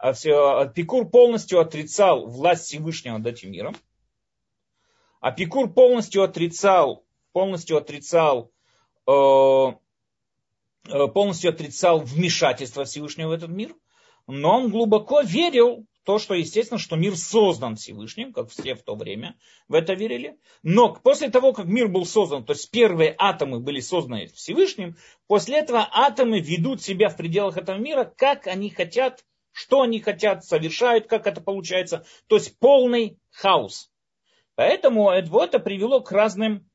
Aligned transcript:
а 0.00 0.12
Апикур 0.62 1.10
полностью 1.10 1.60
отрицал 1.60 2.26
власть 2.26 2.64
Всевышнего 2.64 3.18
над 3.18 3.26
этим 3.26 3.52
миром. 3.52 3.76
Апикур 5.20 5.70
полностью 5.70 6.22
отрицал, 6.22 7.04
полностью 7.32 7.76
отрицал, 7.76 8.50
э, 9.06 9.12
э, 9.12 11.06
полностью 11.08 11.50
отрицал 11.50 12.00
вмешательство 12.00 12.84
Всевышнего 12.84 13.28
в 13.28 13.32
этот 13.32 13.50
мир, 13.50 13.74
но 14.26 14.56
он 14.56 14.70
глубоко 14.70 15.20
верил 15.20 15.84
в 15.92 16.06
то, 16.06 16.18
что, 16.18 16.32
естественно, 16.32 16.78
что 16.78 16.96
мир 16.96 17.14
создан 17.14 17.76
Всевышним, 17.76 18.32
как 18.32 18.48
все 18.48 18.74
в 18.74 18.82
то 18.82 18.94
время 18.94 19.36
в 19.68 19.74
это 19.74 19.92
верили. 19.92 20.38
Но 20.62 20.94
после 20.94 21.28
того, 21.28 21.52
как 21.52 21.66
мир 21.66 21.88
был 21.88 22.06
создан, 22.06 22.46
то 22.46 22.54
есть 22.54 22.70
первые 22.70 23.14
атомы 23.18 23.60
были 23.60 23.80
созданы 23.80 24.28
Всевышним, 24.28 24.96
после 25.26 25.58
этого 25.58 25.86
атомы 25.92 26.40
ведут 26.40 26.80
себя 26.80 27.10
в 27.10 27.18
пределах 27.18 27.58
этого 27.58 27.76
мира, 27.76 28.10
как 28.16 28.46
они 28.46 28.70
хотят, 28.70 29.26
что 29.52 29.82
они 29.82 30.00
хотят, 30.00 30.44
совершают, 30.44 31.06
как 31.06 31.26
это 31.26 31.40
получается. 31.40 32.04
То 32.26 32.36
есть 32.36 32.58
полный 32.58 33.18
хаос. 33.30 33.90
Поэтому 34.54 35.10
это 35.10 35.58
привело 35.58 36.00
к 36.00 36.12
разным 36.12 36.68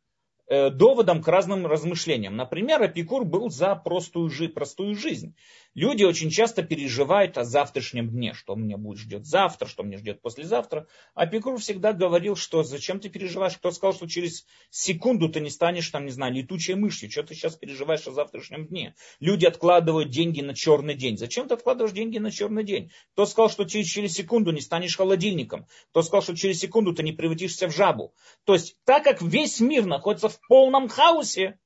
э, 0.47 0.69
доводам, 0.69 1.21
к 1.21 1.27
разным 1.27 1.65
размышлениям. 1.67 2.35
Например, 2.35 2.81
Апикур 2.81 3.25
был 3.25 3.49
за 3.49 3.75
простую, 3.75 4.31
простую 4.53 4.95
жизнь. 4.95 5.35
Люди 5.75 6.05
очень 6.05 6.29
часто 6.29 6.63
переживают 6.63 7.37
о 7.37 7.43
завтрашнем 7.43 8.09
дне, 8.09 8.33
что 8.33 8.55
меня 8.55 8.77
будет 8.77 8.97
ждет 8.97 9.25
завтра, 9.25 9.67
что 9.67 9.83
меня 9.83 9.97
ждет 9.97 10.21
послезавтра. 10.21 10.87
А 11.13 11.27
Пикур 11.27 11.59
всегда 11.59 11.91
говорил, 11.91 12.37
что 12.37 12.63
зачем 12.63 13.01
ты 13.01 13.09
переживаешь? 13.09 13.57
Кто 13.57 13.71
сказал, 13.71 13.93
что 13.93 14.07
через 14.07 14.45
секунду 14.69 15.27
ты 15.27 15.41
не 15.41 15.49
станешь, 15.49 15.89
там, 15.89 16.05
не 16.05 16.11
знаю, 16.11 16.33
летучей 16.33 16.75
мышью? 16.75 17.11
Что 17.11 17.23
ты 17.23 17.35
сейчас 17.35 17.57
переживаешь 17.57 18.07
о 18.07 18.11
завтрашнем 18.11 18.67
дне? 18.67 18.95
Люди 19.19 19.45
откладывают 19.45 20.09
деньги 20.11 20.39
на 20.39 20.55
черный 20.55 20.95
день. 20.95 21.17
Зачем 21.17 21.49
ты 21.49 21.55
откладываешь 21.55 21.93
деньги 21.93 22.19
на 22.19 22.31
черный 22.31 22.63
день? 22.63 22.89
Кто 23.11 23.25
сказал, 23.25 23.49
что 23.49 23.65
через, 23.65 23.87
через 23.87 24.13
секунду 24.13 24.53
не 24.53 24.61
станешь 24.61 24.95
холодильником? 24.95 25.67
Кто 25.91 26.03
сказал, 26.03 26.21
что 26.21 26.37
через 26.37 26.57
секунду 26.57 26.93
ты 26.93 27.03
не 27.03 27.11
превратишься 27.11 27.67
в 27.67 27.75
жабу? 27.75 28.13
То 28.45 28.53
есть, 28.53 28.77
так 28.85 29.03
как 29.03 29.21
весь 29.21 29.59
мир 29.59 29.85
находится 29.85 30.29
в 30.29 30.39
полном 30.47 30.87
хаосе, 30.87 31.59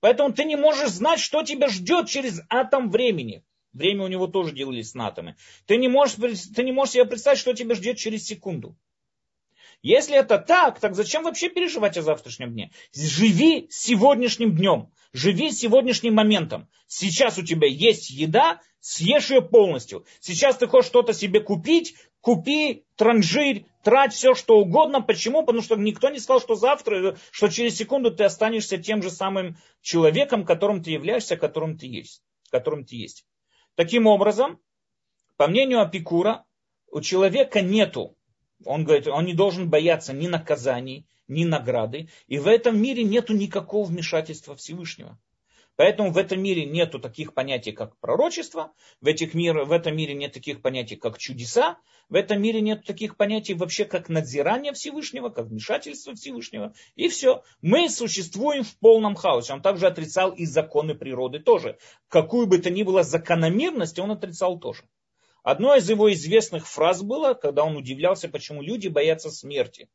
Поэтому 0.00 0.32
ты 0.32 0.44
не 0.44 0.56
можешь 0.56 0.90
знать, 0.90 1.18
что 1.18 1.42
тебя 1.42 1.68
ждет 1.68 2.08
через 2.08 2.40
атом 2.48 2.90
времени. 2.90 3.42
Время 3.72 4.04
у 4.04 4.08
него 4.08 4.26
тоже 4.26 4.54
делались 4.54 4.94
на 4.94 5.08
атомы. 5.08 5.36
Ты 5.66 5.76
не 5.76 5.88
можешь, 5.88 6.16
ты 6.54 6.62
не 6.62 6.72
можешь 6.72 6.94
себе 6.94 7.04
представить, 7.04 7.38
что 7.38 7.52
тебя 7.52 7.74
ждет 7.74 7.98
через 7.98 8.24
секунду. 8.24 8.76
Если 9.82 10.16
это 10.16 10.38
так, 10.38 10.80
так 10.80 10.96
зачем 10.96 11.22
вообще 11.22 11.48
переживать 11.48 11.96
о 11.96 12.02
завтрашнем 12.02 12.52
дне? 12.52 12.72
Живи 12.92 13.68
сегодняшним 13.70 14.56
днем, 14.56 14.90
живи 15.12 15.52
сегодняшним 15.52 16.14
моментом. 16.14 16.68
Сейчас 16.88 17.38
у 17.38 17.44
тебя 17.44 17.68
есть 17.68 18.10
еда, 18.10 18.60
съешь 18.80 19.30
ее 19.30 19.40
полностью. 19.40 20.04
Сейчас 20.18 20.56
ты 20.56 20.66
хочешь 20.66 20.88
что-то 20.88 21.12
себе 21.12 21.40
купить, 21.40 21.94
купи, 22.20 22.84
транжирь, 22.96 23.66
трать 23.84 24.12
все, 24.12 24.34
что 24.34 24.58
угодно. 24.58 25.00
Почему? 25.00 25.44
Потому 25.44 25.62
что 25.62 25.76
никто 25.76 26.08
не 26.08 26.18
сказал, 26.18 26.40
что 26.40 26.56
завтра, 26.56 27.16
что 27.30 27.48
через 27.48 27.76
секунду 27.76 28.10
ты 28.10 28.24
останешься 28.24 28.78
тем 28.78 29.02
же 29.02 29.10
самым 29.10 29.58
человеком, 29.80 30.44
которым 30.44 30.82
ты 30.82 30.90
являешься, 30.90 31.36
которым 31.36 31.78
ты 31.78 31.86
есть. 31.86 32.22
Которым 32.50 32.84
ты 32.84 32.96
есть. 32.96 33.24
Таким 33.78 34.08
образом, 34.08 34.58
по 35.36 35.46
мнению 35.46 35.80
Апикура, 35.80 36.44
у 36.90 37.00
человека 37.00 37.60
нету, 37.60 38.16
он 38.64 38.82
говорит, 38.82 39.06
он 39.06 39.24
не 39.24 39.34
должен 39.34 39.70
бояться 39.70 40.12
ни 40.12 40.26
наказаний, 40.26 41.06
ни 41.28 41.44
награды, 41.44 42.08
и 42.26 42.40
в 42.40 42.48
этом 42.48 42.76
мире 42.76 43.04
нету 43.04 43.34
никакого 43.34 43.86
вмешательства 43.86 44.56
Всевышнего. 44.56 45.16
Поэтому 45.78 46.10
в 46.10 46.18
этом 46.18 46.42
мире 46.42 46.64
нету 46.64 46.98
таких 46.98 47.34
понятий, 47.34 47.70
как 47.70 47.96
пророчество, 48.00 48.72
в, 49.00 49.06
этих 49.06 49.32
мир, 49.32 49.62
в 49.62 49.70
этом 49.70 49.94
мире 49.94 50.12
нет 50.12 50.32
таких 50.32 50.60
понятий, 50.60 50.96
как 50.96 51.18
чудеса, 51.18 51.78
в 52.08 52.16
этом 52.16 52.42
мире 52.42 52.60
нет 52.60 52.84
таких 52.84 53.16
понятий 53.16 53.54
вообще, 53.54 53.84
как 53.84 54.08
надзирание 54.08 54.72
Всевышнего, 54.72 55.28
как 55.28 55.46
вмешательство 55.46 56.16
Всевышнего. 56.16 56.74
И 56.96 57.06
все. 57.06 57.44
Мы 57.62 57.88
существуем 57.88 58.64
в 58.64 58.76
полном 58.80 59.14
хаосе. 59.14 59.52
Он 59.52 59.62
также 59.62 59.86
отрицал 59.86 60.32
и 60.32 60.46
законы 60.46 60.96
природы 60.96 61.38
тоже. 61.38 61.78
Какую 62.08 62.48
бы 62.48 62.58
то 62.58 62.70
ни 62.70 62.82
было 62.82 63.04
закономерность, 63.04 64.00
он 64.00 64.10
отрицал 64.10 64.58
тоже. 64.58 64.82
Одной 65.44 65.78
из 65.78 65.88
его 65.88 66.12
известных 66.12 66.66
фраз 66.66 67.04
было, 67.04 67.34
когда 67.34 67.62
он 67.62 67.76
удивлялся, 67.76 68.28
почему 68.28 68.62
люди 68.62 68.88
боятся 68.88 69.30
смерти. 69.30 69.88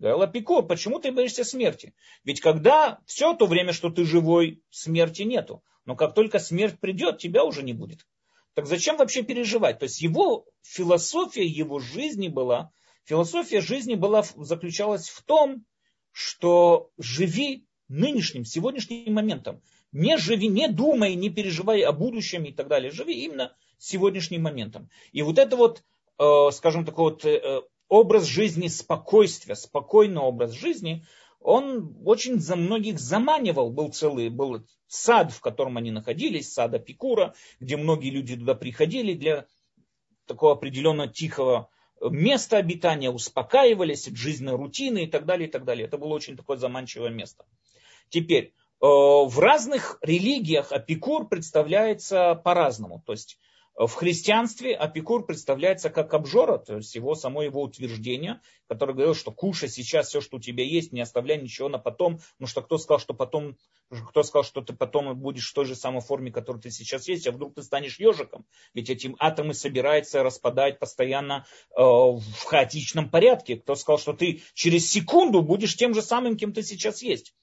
Апикур, 0.00 0.66
почему 0.66 0.98
ты 0.98 1.10
боишься 1.12 1.44
смерти? 1.44 1.94
Ведь 2.24 2.40
когда 2.40 2.98
все 3.06 3.34
то 3.34 3.46
время, 3.46 3.72
что 3.72 3.90
ты 3.90 4.04
живой, 4.04 4.62
смерти 4.70 5.22
нету. 5.22 5.62
Но 5.84 5.96
как 5.96 6.14
только 6.14 6.38
смерть 6.38 6.78
придет, 6.80 7.18
тебя 7.18 7.44
уже 7.44 7.62
не 7.62 7.72
будет. 7.72 8.06
Так 8.54 8.66
зачем 8.66 8.96
вообще 8.96 9.22
переживать? 9.22 9.78
То 9.78 9.84
есть 9.84 10.00
его 10.00 10.46
философия 10.62 11.46
его 11.46 11.78
жизни 11.78 12.28
была, 12.28 12.72
философия 13.04 13.60
жизни 13.60 13.94
была, 13.94 14.24
заключалась 14.36 15.08
в 15.08 15.22
том, 15.22 15.64
что 16.12 16.90
живи 16.98 17.66
нынешним, 17.88 18.44
сегодняшним 18.44 19.12
моментом. 19.12 19.62
Не 19.92 20.18
живи, 20.18 20.48
не 20.48 20.68
думай, 20.68 21.14
не 21.14 21.30
переживай 21.30 21.82
о 21.82 21.92
будущем 21.92 22.44
и 22.44 22.52
так 22.52 22.68
далее. 22.68 22.90
Живи 22.90 23.24
именно 23.24 23.54
сегодняшним 23.78 24.42
моментом. 24.42 24.90
И 25.12 25.22
вот 25.22 25.38
это 25.38 25.56
вот, 25.56 25.82
э, 26.18 26.50
скажем, 26.52 26.84
такой 26.84 27.12
вот 27.12 27.24
э, 27.24 27.62
образ 27.88 28.24
жизни 28.24 28.68
спокойствия, 28.68 29.54
спокойный 29.54 30.20
образ 30.20 30.52
жизни, 30.52 31.04
он 31.40 31.96
очень 32.04 32.40
за 32.40 32.56
многих 32.56 32.98
заманивал. 32.98 33.70
Был 33.70 33.92
целый 33.92 34.30
был 34.30 34.66
сад, 34.88 35.32
в 35.32 35.40
котором 35.40 35.76
они 35.76 35.90
находились, 35.90 36.52
сад 36.52 36.74
Апикура, 36.74 37.34
где 37.60 37.76
многие 37.76 38.10
люди 38.10 38.36
туда 38.36 38.54
приходили 38.54 39.14
для 39.14 39.46
такого 40.26 40.52
определенного 40.52 41.08
тихого 41.08 41.70
места 42.00 42.58
обитания, 42.58 43.10
успокаивались 43.10 44.08
от 44.08 44.16
жизненной 44.16 44.56
рутины 44.56 45.04
и 45.04 45.06
так 45.06 45.24
далее, 45.24 45.48
и 45.48 45.50
так 45.50 45.64
далее. 45.64 45.86
Это 45.86 45.98
было 45.98 46.14
очень 46.14 46.36
такое 46.36 46.56
заманчивое 46.56 47.10
место. 47.10 47.44
Теперь, 48.08 48.46
э, 48.46 48.52
в 48.80 49.38
разных 49.38 49.98
религиях 50.02 50.72
Апикур 50.72 51.28
представляется 51.28 52.34
по-разному. 52.34 53.02
То 53.06 53.12
есть 53.12 53.38
в 53.76 53.92
христианстве 53.92 54.74
Апикур 54.74 55.26
представляется 55.26 55.90
как 55.90 56.14
обжора, 56.14 56.56
то 56.56 56.76
есть 56.76 56.94
его, 56.94 57.14
само 57.14 57.42
его 57.42 57.60
утверждение, 57.60 58.40
которое 58.68 58.94
говорил, 58.94 59.14
что 59.14 59.32
кушай 59.32 59.68
сейчас 59.68 60.08
все, 60.08 60.22
что 60.22 60.38
у 60.38 60.40
тебя 60.40 60.64
есть, 60.64 60.92
не 60.92 61.02
оставляй 61.02 61.40
ничего 61.40 61.68
на 61.68 61.78
потом, 61.78 62.20
потому 62.38 62.48
что 62.48 62.62
кто 62.62 62.78
сказал, 62.78 63.00
что 63.00 63.12
потом, 63.12 63.58
кто 64.08 64.22
сказал, 64.22 64.44
что 64.44 64.62
ты 64.62 64.72
потом 64.72 65.14
будешь 65.18 65.50
в 65.50 65.54
той 65.54 65.66
же 65.66 65.74
самой 65.76 66.00
форме, 66.00 66.32
которой 66.32 66.58
ты 66.58 66.70
сейчас 66.70 67.06
есть, 67.06 67.26
а 67.26 67.32
вдруг 67.32 67.54
ты 67.54 67.62
станешь 67.62 67.98
ежиком, 67.98 68.46
ведь 68.72 68.88
эти 68.88 69.14
атомы 69.18 69.52
собираются 69.52 70.22
распадать 70.22 70.78
постоянно 70.78 71.46
э, 71.76 71.82
в 71.82 72.44
хаотичном 72.46 73.10
порядке, 73.10 73.56
кто 73.56 73.74
сказал, 73.74 73.98
что 73.98 74.14
ты 74.14 74.42
через 74.54 74.90
секунду 74.90 75.42
будешь 75.42 75.76
тем 75.76 75.92
же 75.92 76.00
самым, 76.00 76.38
кем 76.38 76.54
ты 76.54 76.62
сейчас 76.62 77.02
есть. 77.02 77.34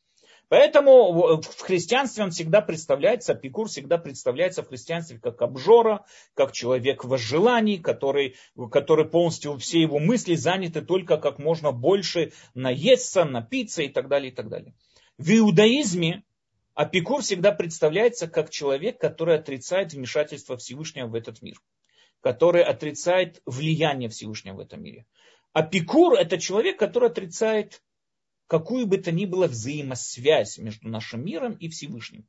Поэтому 0.49 1.41
в 1.41 1.61
христианстве 1.61 2.23
он 2.23 2.31
всегда 2.31 2.61
представляется, 2.61 3.33
Пикур 3.33 3.67
всегда 3.69 3.97
представляется 3.97 4.61
в 4.61 4.67
христианстве 4.67 5.17
как 5.17 5.41
обжора, 5.41 6.05
как 6.35 6.51
человек 6.51 7.05
возжеланий, 7.05 7.79
который, 7.79 8.35
который 8.71 9.05
полностью 9.05 9.57
все 9.57 9.81
его 9.81 9.99
мысли 9.99 10.35
заняты 10.35 10.81
только 10.81 11.17
как 11.17 11.39
можно 11.39 11.71
больше 11.71 12.33
наесться, 12.53 13.25
напиться 13.25 13.81
и 13.81 13.89
так 13.89 14.07
далее, 14.09 14.31
и 14.31 14.35
так 14.35 14.49
далее. 14.49 14.73
В 15.17 15.31
иудаизме 15.31 16.23
Апикур 16.75 17.21
всегда 17.21 17.51
представляется 17.51 18.27
как 18.27 18.49
человек, 18.49 18.99
который 18.99 19.35
отрицает 19.35 19.93
вмешательство 19.93 20.57
Всевышнего 20.57 21.07
в 21.07 21.15
этот 21.15 21.41
мир, 21.41 21.57
который 22.19 22.63
отрицает 22.63 23.41
влияние 23.45 24.09
Всевышнего 24.09 24.55
в 24.55 24.59
этом 24.59 24.81
мире. 24.81 25.05
Апикур 25.53 26.13
это 26.15 26.39
человек, 26.39 26.79
который 26.79 27.09
отрицает 27.09 27.83
какую 28.47 28.87
бы 28.87 28.97
то 28.97 29.11
ни 29.11 29.25
было 29.25 29.47
взаимосвязь 29.47 30.57
между 30.57 30.89
нашим 30.89 31.25
миром 31.25 31.53
и 31.53 31.69
Всевышним. 31.69 32.27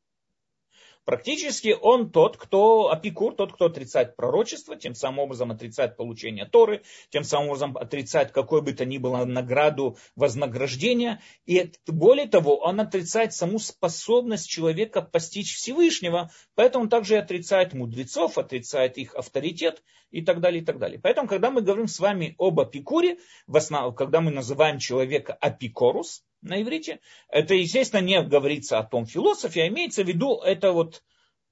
Практически 1.04 1.76
он 1.78 2.10
тот, 2.10 2.36
кто 2.38 2.90
апикур, 2.90 3.34
тот, 3.34 3.52
кто 3.52 3.66
отрицает 3.66 4.16
пророчество, 4.16 4.74
тем 4.76 4.94
самым 4.94 5.20
образом 5.20 5.50
отрицает 5.50 5.96
получение 5.96 6.46
Торы, 6.46 6.82
тем 7.10 7.24
самым 7.24 7.48
образом 7.48 7.76
отрицает 7.76 8.30
какой 8.30 8.62
бы 8.62 8.72
то 8.72 8.84
ни 8.84 8.96
было 8.96 9.24
награду 9.24 9.98
вознаграждения. 10.16 11.20
И 11.44 11.72
более 11.86 12.26
того, 12.26 12.56
он 12.56 12.80
отрицает 12.80 13.34
саму 13.34 13.58
способность 13.58 14.48
человека 14.48 15.02
постичь 15.02 15.54
Всевышнего, 15.54 16.30
поэтому 16.54 16.88
также 16.88 17.14
и 17.14 17.18
отрицает 17.18 17.74
мудрецов, 17.74 18.38
отрицает 18.38 18.96
их 18.96 19.14
авторитет 19.14 19.82
и 20.10 20.22
так 20.22 20.40
далее, 20.40 20.62
и 20.62 20.64
так 20.64 20.78
далее. 20.78 20.98
Поэтому, 20.98 21.28
когда 21.28 21.50
мы 21.50 21.60
говорим 21.60 21.88
с 21.88 21.98
вами 21.98 22.34
об 22.38 22.60
апикуре, 22.60 23.18
в 23.46 23.56
основном, 23.56 23.94
когда 23.94 24.20
мы 24.20 24.30
называем 24.30 24.78
человека 24.78 25.34
апикорус, 25.34 26.22
на 26.44 26.62
иврите. 26.62 27.00
Это, 27.28 27.54
естественно, 27.54 28.00
не 28.00 28.22
говорится 28.22 28.78
о 28.78 28.84
том 28.84 29.06
философе, 29.06 29.62
а 29.62 29.68
имеется 29.68 30.04
в 30.04 30.08
виду 30.08 30.40
это 30.40 30.72
вот 30.72 31.02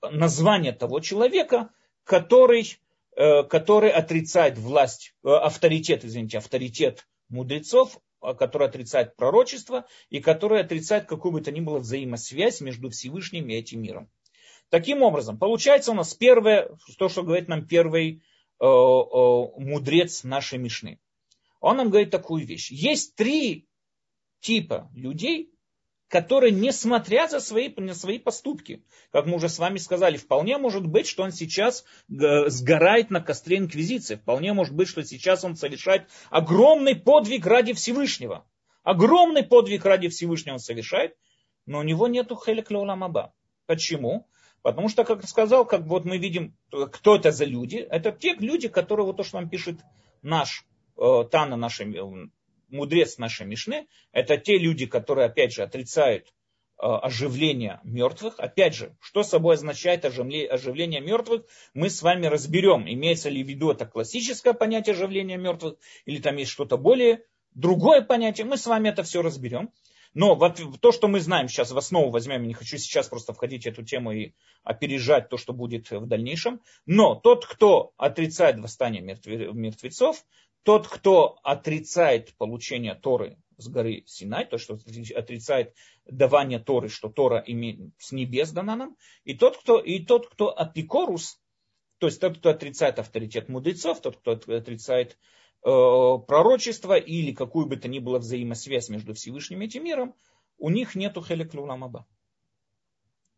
название 0.02 0.72
того 0.72 1.00
человека, 1.00 1.70
который, 2.04 2.78
э, 3.16 3.42
который 3.44 3.90
отрицает 3.90 4.58
власть, 4.58 5.14
э, 5.24 5.28
авторитет, 5.28 6.04
извините, 6.04 6.38
авторитет 6.38 7.06
мудрецов, 7.28 7.98
э, 8.22 8.34
который 8.34 8.68
отрицает 8.68 9.16
пророчество 9.16 9.86
и 10.10 10.20
который 10.20 10.60
отрицает 10.60 11.06
какую 11.06 11.32
бы 11.32 11.40
то 11.40 11.50
ни 11.50 11.60
было 11.60 11.78
взаимосвязь 11.78 12.60
между 12.60 12.90
Всевышним 12.90 13.48
и 13.48 13.54
этим 13.54 13.82
миром. 13.82 14.10
Таким 14.68 15.02
образом, 15.02 15.38
получается 15.38 15.92
у 15.92 15.94
нас 15.94 16.14
первое, 16.14 16.70
то, 16.98 17.08
что 17.08 17.22
говорит 17.22 17.48
нам 17.48 17.66
первый 17.66 18.22
мудрец 18.58 20.22
нашей 20.22 20.58
Мишны. 20.58 21.00
Он 21.60 21.78
нам 21.78 21.90
говорит 21.90 22.10
такую 22.10 22.46
вещь. 22.46 22.70
Есть 22.70 23.16
три 23.16 23.66
типа 24.42 24.90
людей, 24.94 25.50
которые, 26.08 26.52
несмотря 26.52 27.26
за 27.26 27.40
свои, 27.40 27.72
на 27.74 27.94
свои 27.94 28.18
поступки, 28.18 28.84
как 29.10 29.24
мы 29.24 29.36
уже 29.36 29.48
с 29.48 29.58
вами 29.58 29.78
сказали, 29.78 30.18
вполне 30.18 30.58
может 30.58 30.86
быть, 30.86 31.06
что 31.06 31.22
он 31.22 31.32
сейчас 31.32 31.86
сгорает 32.08 33.08
на 33.08 33.22
костре 33.22 33.56
инквизиции. 33.56 34.16
Вполне 34.16 34.52
может 34.52 34.74
быть, 34.74 34.88
что 34.88 35.02
сейчас 35.04 35.42
он 35.42 35.56
совершает 35.56 36.08
огромный 36.28 36.96
подвиг 36.96 37.46
ради 37.46 37.72
Всевышнего. 37.72 38.44
Огромный 38.82 39.42
подвиг 39.42 39.86
ради 39.86 40.08
Всевышнего 40.08 40.54
он 40.54 40.60
совершает, 40.60 41.16
но 41.64 41.78
у 41.78 41.82
него 41.82 42.08
нету 42.08 42.36
хелек 42.36 42.70
лауламаба. 42.70 43.32
Почему? 43.66 44.28
Потому 44.60 44.88
что, 44.88 45.04
как 45.04 45.26
сказал, 45.26 45.64
как 45.64 45.82
вот 45.86 46.04
мы 46.04 46.18
видим, 46.18 46.54
кто 46.70 47.16
это 47.16 47.30
за 47.30 47.46
люди. 47.46 47.76
Это 47.76 48.12
те 48.12 48.34
люди, 48.34 48.68
которые, 48.68 49.06
вот 49.06 49.16
то, 49.16 49.22
что 49.22 49.40
нам 49.40 49.48
пишет 49.48 49.80
наш 50.20 50.66
э, 50.98 51.24
Тана, 51.30 51.56
наш 51.56 51.80
э, 51.80 51.84
мудрец 52.72 53.18
нашей 53.18 53.46
Мишны, 53.46 53.86
это 54.12 54.36
те 54.36 54.58
люди, 54.58 54.86
которые, 54.86 55.26
опять 55.26 55.52
же, 55.52 55.62
отрицают 55.62 56.26
э, 56.26 56.30
оживление 56.80 57.80
мертвых. 57.84 58.34
Опять 58.38 58.74
же, 58.74 58.96
что 59.00 59.22
собой 59.22 59.54
означает 59.54 60.04
оживление 60.04 61.00
мертвых, 61.00 61.44
мы 61.74 61.90
с 61.90 62.02
вами 62.02 62.26
разберем. 62.26 62.88
Имеется 62.88 63.28
ли 63.28 63.44
в 63.44 63.48
виду 63.48 63.70
это 63.70 63.86
классическое 63.86 64.54
понятие 64.54 64.94
оживления 64.94 65.36
мертвых, 65.36 65.76
или 66.06 66.20
там 66.20 66.36
есть 66.36 66.50
что-то 66.50 66.76
более 66.76 67.24
другое 67.54 68.02
понятие, 68.02 68.46
мы 68.46 68.56
с 68.56 68.66
вами 68.66 68.88
это 68.88 69.02
все 69.02 69.22
разберем. 69.22 69.70
Но 70.14 70.34
вот 70.34 70.60
то, 70.80 70.92
что 70.92 71.08
мы 71.08 71.20
знаем 71.20 71.48
сейчас, 71.48 71.70
в 71.70 71.78
основу 71.78 72.10
возьмем, 72.10 72.42
я 72.42 72.48
не 72.48 72.54
хочу 72.54 72.76
сейчас 72.76 73.08
просто 73.08 73.32
входить 73.32 73.64
в 73.64 73.66
эту 73.66 73.82
тему 73.82 74.12
и 74.12 74.32
опережать 74.62 75.30
то, 75.30 75.38
что 75.38 75.54
будет 75.54 75.90
в 75.90 76.06
дальнейшем. 76.06 76.60
Но 76.84 77.14
тот, 77.14 77.46
кто 77.46 77.94
отрицает 77.96 78.58
восстание 78.58 79.00
мертвецов, 79.00 80.24
тот, 80.62 80.88
кто 80.88 81.38
отрицает 81.42 82.34
получение 82.36 82.94
Торы 82.94 83.36
с 83.56 83.68
горы 83.68 84.04
Синай, 84.06 84.46
то, 84.46 84.58
что 84.58 84.78
отрицает 85.14 85.74
давание 86.04 86.58
Торы, 86.58 86.88
что 86.88 87.08
Тора 87.08 87.44
с 87.98 88.12
небес 88.12 88.50
дана 88.50 88.76
нам, 88.76 88.96
и 89.24 89.34
тот, 89.34 89.56
кто, 89.56 89.78
и 89.78 90.00
тот, 90.04 90.28
кто 90.28 90.56
апикорус, 90.56 91.40
то 91.98 92.06
есть 92.06 92.20
тот, 92.20 92.38
кто 92.38 92.50
отрицает 92.50 92.98
авторитет 92.98 93.48
мудрецов, 93.48 94.00
тот, 94.00 94.16
кто 94.16 94.32
отрицает 94.32 95.12
э, 95.12 95.16
пророчество 95.64 96.96
или 96.96 97.32
какую 97.32 97.66
бы 97.66 97.76
то 97.76 97.88
ни 97.88 97.98
было 97.98 98.18
взаимосвязь 98.18 98.88
между 98.88 99.14
Всевышним 99.14 99.62
и 99.62 99.66
этим 99.66 99.84
миром, 99.84 100.14
у 100.58 100.70
них 100.70 100.94
нету 100.94 101.22
хелек 101.22 101.54
люламаба. 101.54 102.06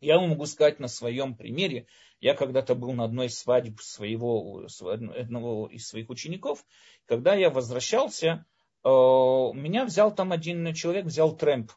Я 0.01 0.19
вам 0.19 0.31
могу 0.31 0.45
сказать 0.47 0.81
на 0.81 0.89
своем 0.89 1.35
примере. 1.35 1.87
Я 2.25 2.33
когда-то 2.33 2.75
был 2.75 2.95
на 2.95 3.05
одной 3.05 3.29
свадьбе 3.29 3.77
своего, 3.83 4.67
одного 5.15 5.69
из 5.69 5.87
своих 5.87 6.09
учеников. 6.09 6.65
Когда 7.05 7.35
я 7.35 7.51
возвращался, 7.51 8.47
э, 8.83 8.89
меня 8.89 9.85
взял 9.85 10.11
там 10.15 10.33
один 10.33 10.73
человек, 10.73 11.05
взял 11.05 11.37
трэмп, 11.37 11.71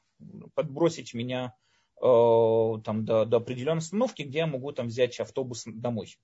подбросить 0.53 1.13
меня 1.13 1.53
э, 2.01 2.01
там, 2.01 3.03
до, 3.03 3.25
до 3.25 3.38
определенной 3.38 3.79
остановки, 3.79 4.21
где 4.21 4.38
я 4.38 4.47
могу 4.47 4.71
там 4.71 4.88
взять 4.88 5.19
автобус 5.19 5.65
домой. 5.65 6.17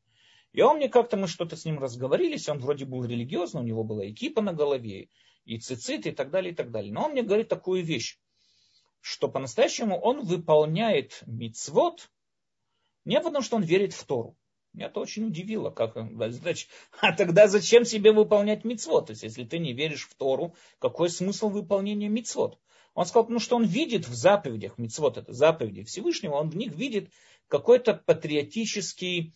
И 0.54 0.62
он 0.62 0.78
мне 0.78 0.88
как-то, 0.88 1.18
мы 1.18 1.28
что-то 1.28 1.58
с 1.58 1.66
ним 1.66 1.80
разговорились, 1.80 2.48
он 2.48 2.60
вроде 2.60 2.86
был 2.86 3.04
религиозный, 3.04 3.60
у 3.60 3.66
него 3.66 3.84
была 3.84 4.10
экипа 4.10 4.42
на 4.42 4.54
голове, 4.54 5.10
и 5.44 5.60
цицит, 5.60 6.08
и 6.08 6.12
так 6.12 6.32
далее, 6.32 6.54
и 6.54 6.56
так 6.56 6.72
далее. 6.72 6.94
Но 6.94 7.08
он 7.08 7.12
мне 7.12 7.24
говорит 7.24 7.50
такую 7.50 7.84
вещь 7.84 8.18
что 9.06 9.28
по-настоящему 9.28 10.00
он 10.00 10.22
выполняет 10.22 11.24
мицвод 11.26 12.10
не 13.06 13.20
потому, 13.20 13.42
что 13.42 13.58
он 13.58 13.64
верит 13.64 13.94
в 13.94 14.04
Тору. 14.06 14.38
Меня 14.74 14.88
это 14.88 15.00
очень 15.00 15.28
удивило. 15.28 15.70
Как, 15.70 15.96
значит, 16.32 16.70
а 17.02 17.14
тогда 17.14 17.48
зачем 17.48 17.86
себе 17.86 18.12
выполнять 18.12 18.64
мицвод? 18.64 19.08
То 19.08 19.12
есть, 19.12 19.24
если 19.24 19.44
ты 19.44 19.60
не 19.60 19.74
веришь 19.74 20.08
в 20.08 20.16
Тору, 20.16 20.56
какой 20.80 21.10
смысл 21.10 21.50
выполнения 21.50 22.10
мицвод? 22.10 22.58
Он 22.96 23.06
сказал, 23.06 23.28
ну 23.30 23.40
что 23.40 23.56
он 23.56 23.66
видит 23.66 24.08
в 24.08 24.14
заповедях, 24.14 24.78
мицвод 24.78 25.18
это 25.18 25.34
заповеди 25.34 25.84
Всевышнего, 25.84 26.36
он 26.36 26.50
в 26.50 26.56
них 26.56 26.74
видит 26.74 27.10
какой-то 27.48 27.96
патриотический 27.96 29.34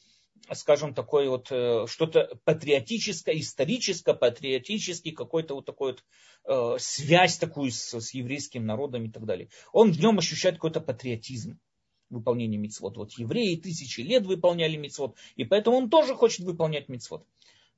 скажем, 0.54 0.94
такое 0.94 1.30
вот 1.30 1.48
э, 1.52 1.86
что-то 1.88 2.40
патриотическое, 2.46 3.38
историческое, 3.40 4.14
патриотический, 4.14 5.12
какой-то 5.12 5.56
вот 5.56 5.66
такой 5.66 5.94
вот 5.94 6.04
э, 6.46 6.80
связь 6.80 7.38
такую 7.38 7.72
с, 7.72 8.00
с 8.00 8.14
еврейским 8.14 8.66
народом 8.66 9.06
и 9.06 9.12
так 9.12 9.26
далее. 9.26 9.50
Он 9.74 9.92
в 9.92 10.00
нем 10.00 10.20
ощущает 10.20 10.56
какой-то 10.56 10.80
патриотизм 10.80 11.60
выполнения 12.10 12.58
мицвод. 12.58 12.98
Вот 12.98 13.14
евреи 13.14 13.56
тысячи 13.56 14.02
лет 14.02 14.26
выполняли 14.26 14.76
мицвод, 14.76 15.16
и 15.36 15.44
поэтому 15.44 15.78
он 15.78 15.90
тоже 15.90 16.16
хочет 16.16 16.46
выполнять 16.46 16.90
мицвод. 16.90 17.26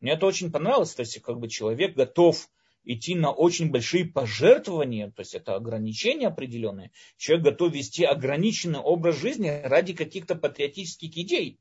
Мне 0.02 0.14
это 0.14 0.26
очень 0.26 0.52
понравилось, 0.52 0.94
то 0.94 1.02
есть 1.02 1.20
как 1.22 1.40
бы 1.40 1.50
человек 1.50 1.96
готов 1.96 2.50
идти 2.86 3.16
на 3.16 3.32
очень 3.32 3.70
большие 3.70 4.06
пожертвования, 4.06 5.12
то 5.12 5.22
есть 5.22 5.36
это 5.36 5.56
ограничения 5.56 6.28
определенные. 6.28 6.92
Человек 7.18 7.46
готов 7.46 7.74
вести 7.74 8.04
ограниченный 8.04 8.80
образ 8.80 9.18
жизни 9.18 9.50
ради 9.64 9.94
каких-то 9.94 10.36
патриотических 10.36 11.16
идей. 11.18 11.60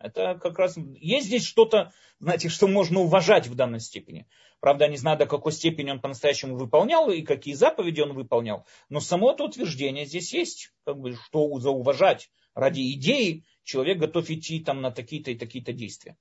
Это 0.00 0.38
как 0.42 0.58
раз 0.58 0.78
есть 0.96 1.26
здесь 1.26 1.44
что-то, 1.44 1.92
знаете, 2.20 2.48
что 2.48 2.66
можно 2.66 3.00
уважать 3.00 3.46
в 3.46 3.54
данной 3.54 3.80
степени. 3.80 4.26
Правда, 4.58 4.88
не 4.88 4.96
знаю, 4.96 5.18
до 5.18 5.26
какой 5.26 5.52
степени 5.52 5.90
он 5.90 6.00
по-настоящему 6.00 6.56
выполнял 6.56 7.10
и 7.10 7.20
какие 7.20 7.52
заповеди 7.52 8.00
он 8.00 8.14
выполнял. 8.14 8.66
Но 8.88 9.00
само 9.00 9.32
это 9.32 9.44
утверждение 9.44 10.06
здесь 10.06 10.32
есть, 10.32 10.72
как 10.84 10.98
бы, 10.98 11.14
что 11.14 11.58
зауважать. 11.60 12.30
Ради 12.54 12.92
идеи 12.94 13.44
человек 13.62 13.98
готов 13.98 14.28
идти 14.30 14.60
там 14.60 14.80
на 14.80 14.90
такие-то 14.90 15.32
и 15.32 15.38
такие-то 15.38 15.74
действия. 15.74 16.16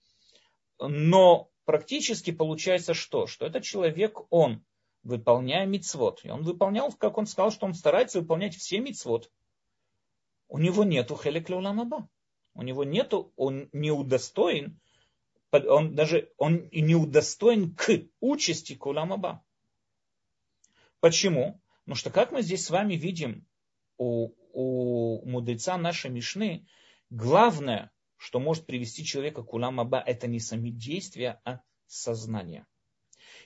Но 0.78 1.50
практически 1.64 2.32
получается 2.32 2.94
что? 2.94 3.28
Что 3.28 3.46
этот 3.46 3.64
человек, 3.64 4.20
он, 4.30 4.64
выполняя 5.04 5.66
мицвод, 5.66 6.20
и 6.24 6.30
он 6.30 6.44
выполнял, 6.44 6.92
как 6.92 7.18
он 7.18 7.28
сказал, 7.28 7.52
что 7.52 7.66
он 7.66 7.74
старается 7.74 8.20
выполнять 8.20 8.56
все 8.56 8.80
мицвод, 8.80 9.32
у 10.50 10.58
него 10.58 10.84
нету 10.84 11.16
хелек 11.16 11.50
ламаба 11.50 12.10
у 12.54 12.62
него 12.62 12.84
нету, 12.84 13.34
он 13.36 13.70
не 13.72 13.92
удостоен, 13.92 14.80
он 15.52 15.96
даже 15.96 16.32
он 16.38 16.70
не 16.72 16.96
удостоен 16.96 17.76
к 17.76 17.90
участи 18.20 18.76
Куламаба. 18.76 19.44
Почему? 21.00 21.62
Потому 21.84 21.96
что, 21.96 22.10
как 22.12 22.32
мы 22.32 22.42
здесь 22.42 22.66
с 22.66 22.70
вами 22.70 22.96
видим 22.96 23.48
у, 23.98 24.32
у 24.54 25.26
мудреца 25.28 25.78
нашей 25.78 26.12
Мишны, 26.12 26.68
главное, 27.10 27.92
что 28.18 28.40
может 28.40 28.66
привести 28.66 29.06
человека 29.06 29.44
к 29.44 29.54
Уламаба, 29.54 30.04
это 30.06 30.28
не 30.28 30.40
сами 30.40 30.70
действия, 30.70 31.42
а 31.46 31.62
сознание. 31.88 32.66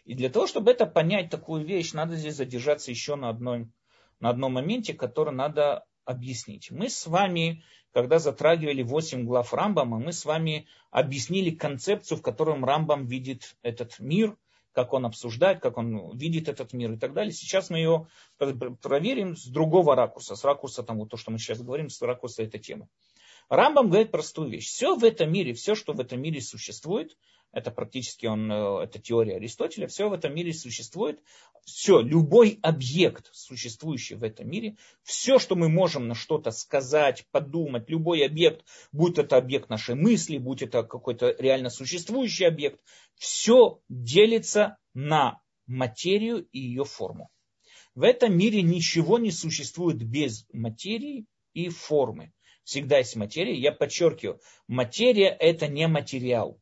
И 0.04 0.16
для 0.16 0.30
того, 0.30 0.48
чтобы 0.48 0.72
это 0.72 0.86
понять, 0.86 1.30
такую 1.30 1.64
вещь, 1.64 1.94
надо 1.94 2.16
здесь 2.16 2.36
задержаться 2.36 2.92
еще 2.92 3.16
на, 3.16 3.30
одной, 3.30 3.72
на 4.20 4.30
одном 4.30 4.54
моменте, 4.54 4.94
который 4.94 5.34
надо 5.34 5.86
объяснить. 6.06 6.72
Мы 6.72 6.90
с 6.90 7.08
вами, 7.08 7.64
когда 7.92 8.20
затрагивали 8.20 8.84
8 8.84 9.26
глав 9.26 9.54
Рамбама, 9.54 10.00
мы 10.00 10.14
с 10.14 10.26
вами 10.26 10.68
объяснили 10.92 11.52
концепцию, 11.52 12.18
в 12.18 12.22
котором 12.22 12.66
Рамбам 12.66 13.06
видит 13.06 13.56
этот 13.62 14.00
мир, 14.00 14.36
как 14.72 14.94
он 14.94 15.06
обсуждает, 15.06 15.60
как 15.60 15.78
он 15.78 16.18
видит 16.18 16.50
этот 16.50 16.74
мир 16.74 16.94
и 16.94 16.98
так 16.98 17.14
далее. 17.14 17.32
Сейчас 17.32 17.70
мы 17.70 17.78
ее 17.78 18.08
проверим 18.38 19.36
с 19.36 19.46
другого 19.46 19.96
ракурса, 19.96 20.36
с 20.36 20.44
ракурса 20.44 20.84
вот 20.88 21.10
то, 21.10 21.18
что 21.18 21.32
мы 21.32 21.38
сейчас 21.38 21.62
говорим, 21.62 21.90
с 21.90 22.02
ракурса 22.02 22.44
этой 22.44 22.60
темы. 22.60 22.88
Рамбам 23.50 23.90
говорит 23.90 24.12
простую 24.12 24.50
вещь. 24.50 24.68
Все 24.68 24.96
в 24.96 25.04
этом 25.04 25.32
мире, 25.32 25.54
все, 25.54 25.76
что 25.76 25.94
в 25.94 26.00
этом 26.00 26.22
мире 26.22 26.42
существует, 26.42 27.16
это 27.54 27.70
практически 27.70 28.26
он, 28.26 28.52
э, 28.52 28.84
это 28.84 29.00
теория 29.00 29.36
Аристотеля, 29.36 29.88
все 29.88 30.10
в 30.10 30.14
этом 30.14 30.34
мире 30.34 30.54
существует, 30.54 31.22
все, 31.64 32.02
любой 32.02 32.60
объект, 32.62 33.30
существующий 33.32 34.16
в 34.16 34.24
этом 34.24 34.50
мире, 34.50 34.76
все, 35.04 35.40
что 35.40 35.56
мы 35.56 35.70
можем 35.70 36.08
на 36.08 36.16
что-то 36.16 36.52
сказать, 36.52 37.26
подумать, 37.32 37.90
любой 37.90 38.26
объект, 38.26 38.66
будь 38.92 39.20
это 39.20 39.38
объект 39.38 39.70
нашей 39.70 39.96
мысли, 39.96 40.38
будь 40.38 40.64
это 40.64 40.84
какой-то 40.84 41.34
реально 41.38 41.70
существующий 41.70 42.46
объект, 42.46 42.82
все 43.16 43.80
делится 43.88 44.78
на 44.94 45.40
материю 45.68 46.46
и 46.52 46.60
ее 46.60 46.84
форму. 46.84 47.30
В 47.94 48.02
этом 48.02 48.36
мире 48.36 48.64
ничего 48.64 49.20
не 49.20 49.32
существует 49.32 49.98
без 49.98 50.48
материи 50.52 51.28
и 51.54 51.70
формы. 51.70 52.34
Всегда 52.64 52.98
есть 52.98 53.16
материя. 53.16 53.56
Я 53.56 53.72
подчеркиваю, 53.72 54.40
материя 54.68 55.28
это 55.28 55.68
не 55.68 55.88
материал 55.88 56.60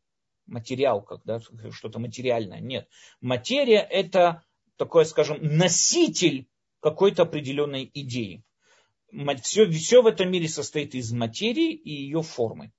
материал, 0.51 1.01
когда 1.01 1.39
что-то 1.71 1.99
материальное. 1.99 2.59
Нет. 2.59 2.87
Материя 3.21 3.79
это 3.79 4.43
такой, 4.77 5.05
скажем, 5.05 5.39
носитель 5.41 6.47
какой-то 6.79 7.23
определенной 7.23 7.89
идеи. 7.93 8.43
Все, 9.41 9.69
все 9.69 10.01
в 10.01 10.07
этом 10.07 10.31
мире 10.31 10.47
состоит 10.47 10.95
из 10.95 11.11
материи 11.11 11.73
и 11.73 11.91
ее 11.91 12.21
формы. 12.21 12.71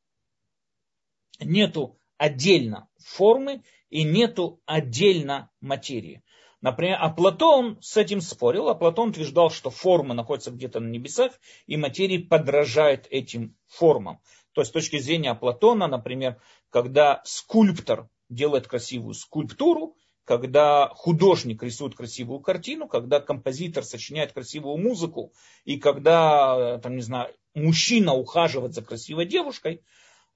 Нету 1.41 1.99
отдельно 2.17 2.89
формы 2.99 3.63
и 3.91 4.03
нету 4.05 4.61
отдельно 4.65 5.51
материи. 5.61 6.23
Например, 6.63 6.97
а 7.01 7.11
Платон 7.11 7.79
с 7.83 7.97
этим 7.97 8.21
спорил, 8.21 8.69
а 8.69 8.77
Платон 8.77 9.11
утверждал, 9.11 9.51
что 9.51 9.71
форма 9.71 10.15
находится 10.15 10.53
где-то 10.53 10.79
на 10.79 10.89
небесах, 10.89 11.33
и 11.67 11.77
материя 11.77 12.21
подражает 12.21 13.09
этим 13.11 13.57
формам. 13.67 14.21
То 14.53 14.61
есть 14.61 14.71
с 14.71 14.73
точки 14.73 14.99
зрения 14.99 15.35
Платона, 15.35 15.87
например, 15.87 16.41
когда 16.71 17.23
скульптор 17.25 18.09
делает 18.29 18.69
красивую 18.69 19.15
скульптуру, 19.15 19.97
когда 20.25 20.89
художник 20.95 21.63
рисует 21.63 21.97
красивую 21.97 22.41
картину, 22.41 22.87
когда 22.87 23.21
композитор 23.21 23.85
сочиняет 23.85 24.33
красивую 24.33 24.77
музыку, 24.79 25.33
и 25.65 25.79
когда, 25.79 26.79
там, 26.79 26.97
не 26.97 27.03
знаю, 27.03 27.35
мужчина 27.55 28.15
ухаживает 28.15 28.75
за 28.75 28.83
красивой 28.83 29.27
девушкой, 29.27 29.83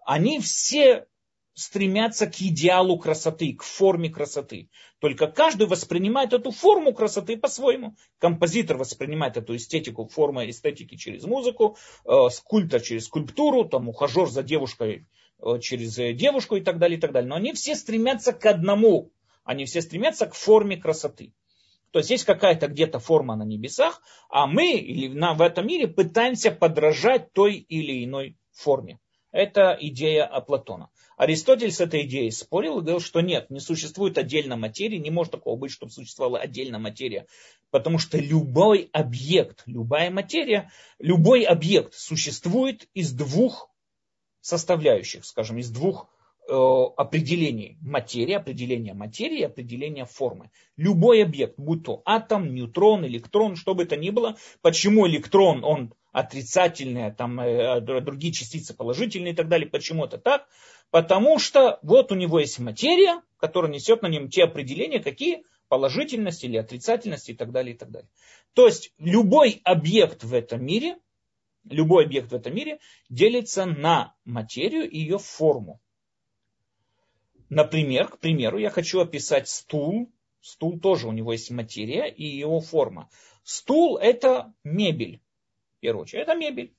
они 0.05 0.41
все 0.41 1.07
стремятся 1.57 2.27
к 2.27 2.35
идеалу 2.43 2.99
красоты, 2.99 3.55
к 3.55 3.63
форме 3.63 4.11
красоты. 4.11 4.69
Только 4.99 5.27
каждый 5.27 5.67
воспринимает 5.67 6.35
эту 6.35 6.51
форму 6.51 6.93
красоты 6.93 7.39
по-своему. 7.39 7.97
Композитор 8.19 8.77
воспринимает 8.77 9.39
эту 9.39 9.57
эстетику, 9.57 10.07
форму 10.07 10.45
эстетики 10.45 10.97
через 10.97 11.25
музыку, 11.25 11.79
э, 12.05 12.29
скульптор 12.31 12.83
через 12.83 13.07
скульптуру, 13.07 13.65
там 13.65 13.89
ухажер 13.89 14.29
за 14.29 14.43
девушкой 14.43 15.09
э, 15.41 15.59
через 15.61 15.99
э, 15.99 16.13
девушку 16.13 16.57
и 16.57 16.61
так 16.61 16.79
далее, 16.79 16.99
и 16.99 17.01
так 17.01 17.13
далее. 17.13 17.31
Но 17.31 17.37
они 17.37 17.55
все 17.55 17.75
стремятся 17.75 18.35
к 18.35 18.45
одному. 18.45 19.11
Они 19.43 19.65
все 19.65 19.81
стремятся 19.81 20.27
к 20.27 20.35
форме 20.35 20.77
красоты. 20.77 21.33
То 21.91 22.01
есть 22.01 22.11
есть 22.11 22.25
какая-то 22.25 22.67
где-то 22.67 22.99
форма 22.99 23.35
на 23.35 23.45
небесах, 23.45 24.03
а 24.29 24.47
мы 24.47 24.75
или 24.75 25.09
на, 25.09 25.33
в 25.33 25.41
этом 25.41 25.67
мире 25.67 25.89
пытаемся 25.89 26.51
подражать 26.51 27.33
той 27.33 27.55
или 27.55 28.05
иной 28.05 28.37
форме. 28.53 28.99
Это 29.37 29.77
идея 29.79 30.27
Платона. 30.47 30.89
Аристотель 31.19 31.71
с 31.71 31.83
этой 31.83 32.07
идеей 32.07 32.31
спорил 32.31 32.79
и 32.79 32.81
говорил, 32.81 33.01
что 33.01 33.21
нет, 33.21 33.51
не 33.51 33.61
существует 33.61 34.17
отдельной 34.17 34.57
материи, 34.57 34.97
не 34.97 35.11
может 35.11 35.33
такого 35.33 35.59
быть, 35.59 35.73
чтобы 35.73 35.93
существовала 35.93 36.39
отдельная 36.39 36.81
материя, 36.81 37.27
потому 37.71 37.99
что 37.99 38.17
любой 38.17 38.89
объект, 38.95 39.63
любая 39.67 40.11
материя, 40.11 40.71
любой 40.99 41.43
объект 41.43 41.93
существует 41.93 42.89
из 42.95 43.13
двух 43.13 43.71
составляющих, 44.41 45.27
скажем, 45.27 45.59
из 45.59 45.69
двух 45.69 46.09
э, 46.49 46.55
определений 46.55 47.77
материи, 47.83 48.33
определения 48.33 48.95
материи, 48.95 49.43
определения 49.43 50.07
формы. 50.07 50.51
Любой 50.79 51.23
объект, 51.23 51.59
будь 51.59 51.85
то 51.85 52.01
атом, 52.07 52.55
нейтрон, 52.55 53.05
электрон, 53.05 53.57
что 53.57 53.75
бы 53.75 53.83
это 53.83 53.97
ни 53.97 54.09
было, 54.09 54.39
почему 54.63 55.07
электрон, 55.07 55.63
он 55.63 55.93
отрицательные, 56.17 57.13
там 57.13 57.39
э, 57.39 57.83
другие 57.83 58.33
частицы 58.33 58.73
положительные 58.73 59.35
и 59.35 59.37
так 59.37 59.49
далее. 59.49 59.69
Почему 59.69 60.07
это 60.07 60.17
так? 60.17 60.49
Потому 60.91 61.39
что 61.39 61.79
вот 61.83 62.11
у 62.11 62.15
него 62.15 62.41
есть 62.41 62.59
материя, 62.59 63.21
которая 63.37 63.71
несет 63.71 64.01
на 64.01 64.07
нем 64.07 64.31
те 64.31 64.45
определения, 64.45 65.01
какие 65.01 65.45
положительность 65.69 66.43
или 66.43 66.57
отрицательность 66.57 67.29
и 67.29 67.35
так 67.35 67.53
далее, 67.53 67.75
и 67.75 67.79
так 67.79 67.91
далее. 67.91 68.09
То 68.55 68.65
есть 68.65 68.95
любой 68.97 69.61
объект 69.63 70.25
в 70.25 70.33
этом 70.33 70.65
мире, 70.65 70.97
любой 71.69 72.07
объект 72.07 72.33
в 72.33 72.35
этом 72.35 72.55
мире 72.55 72.79
делится 73.11 73.67
на 73.67 74.15
материю 74.25 74.89
и 74.89 74.99
ее 74.99 75.19
форму. 75.19 75.83
Например, 77.51 78.09
к 78.09 78.21
примеру, 78.21 78.57
я 78.57 78.71
хочу 78.71 79.01
описать 79.01 79.51
стул. 79.51 80.11
Стул 80.41 80.81
тоже 80.81 81.09
у 81.09 81.13
него 81.13 81.33
есть 81.33 81.51
материя 81.51 82.09
и 82.09 82.25
его 82.25 82.63
форма. 82.63 83.11
Стул 83.45 83.99
это 83.99 84.55
мебель 84.65 85.21
первую 85.81 86.03
очередь. 86.03 86.23
Это 86.23 86.35
мебель. 86.35 86.75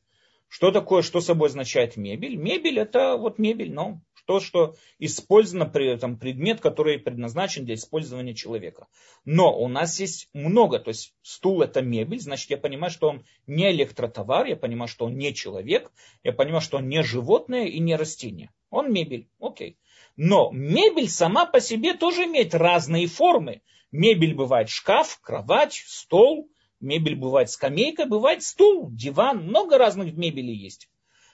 Что 0.48 0.72
такое, 0.72 1.02
что 1.02 1.20
собой 1.20 1.50
означает 1.50 1.98
мебель? 1.98 2.36
Мебель 2.36 2.80
это 2.80 3.18
вот 3.18 3.38
мебель, 3.38 3.74
но 3.74 4.00
то, 4.28 4.42
что 4.42 4.76
использовано 5.00 5.66
при 5.66 5.88
этом 5.88 6.20
предмет, 6.20 6.60
который 6.60 7.00
предназначен 7.00 7.66
для 7.66 7.76
использования 7.76 8.36
человека. 8.36 8.88
Но 9.26 9.58
у 9.58 9.68
нас 9.70 10.00
есть 10.00 10.30
много, 10.34 10.80
то 10.80 10.90
есть 10.90 11.14
стул 11.22 11.62
это 11.62 11.82
мебель, 11.82 12.20
значит 12.20 12.50
я 12.50 12.58
понимаю, 12.58 12.92
что 12.92 13.10
он 13.10 13.26
не 13.48 13.72
электротовар, 13.72 14.46
я 14.46 14.58
понимаю, 14.58 14.90
что 14.90 15.06
он 15.06 15.18
не 15.18 15.34
человек, 15.34 15.92
я 16.24 16.34
понимаю, 16.34 16.62
что 16.62 16.78
он 16.78 16.90
не 16.90 17.02
животное 17.04 17.66
и 17.66 17.80
не 17.80 17.96
растение. 17.96 18.52
Он 18.70 18.92
мебель, 18.92 19.30
окей. 19.40 19.78
Но 20.18 20.52
мебель 20.52 21.10
сама 21.10 21.46
по 21.46 21.62
себе 21.62 21.94
тоже 21.94 22.26
имеет 22.26 22.54
разные 22.54 23.08
формы. 23.08 23.62
Мебель 23.92 24.36
бывает 24.36 24.70
шкаф, 24.70 25.20
кровать, 25.22 25.82
стол, 25.86 26.50
Мебель 26.80 27.16
бывает 27.16 27.50
скамейка, 27.50 28.06
бывает 28.06 28.44
стул, 28.44 28.90
диван, 28.92 29.48
много 29.48 29.78
разных 29.78 30.14
мебелей 30.14 30.56
есть. 30.56 30.90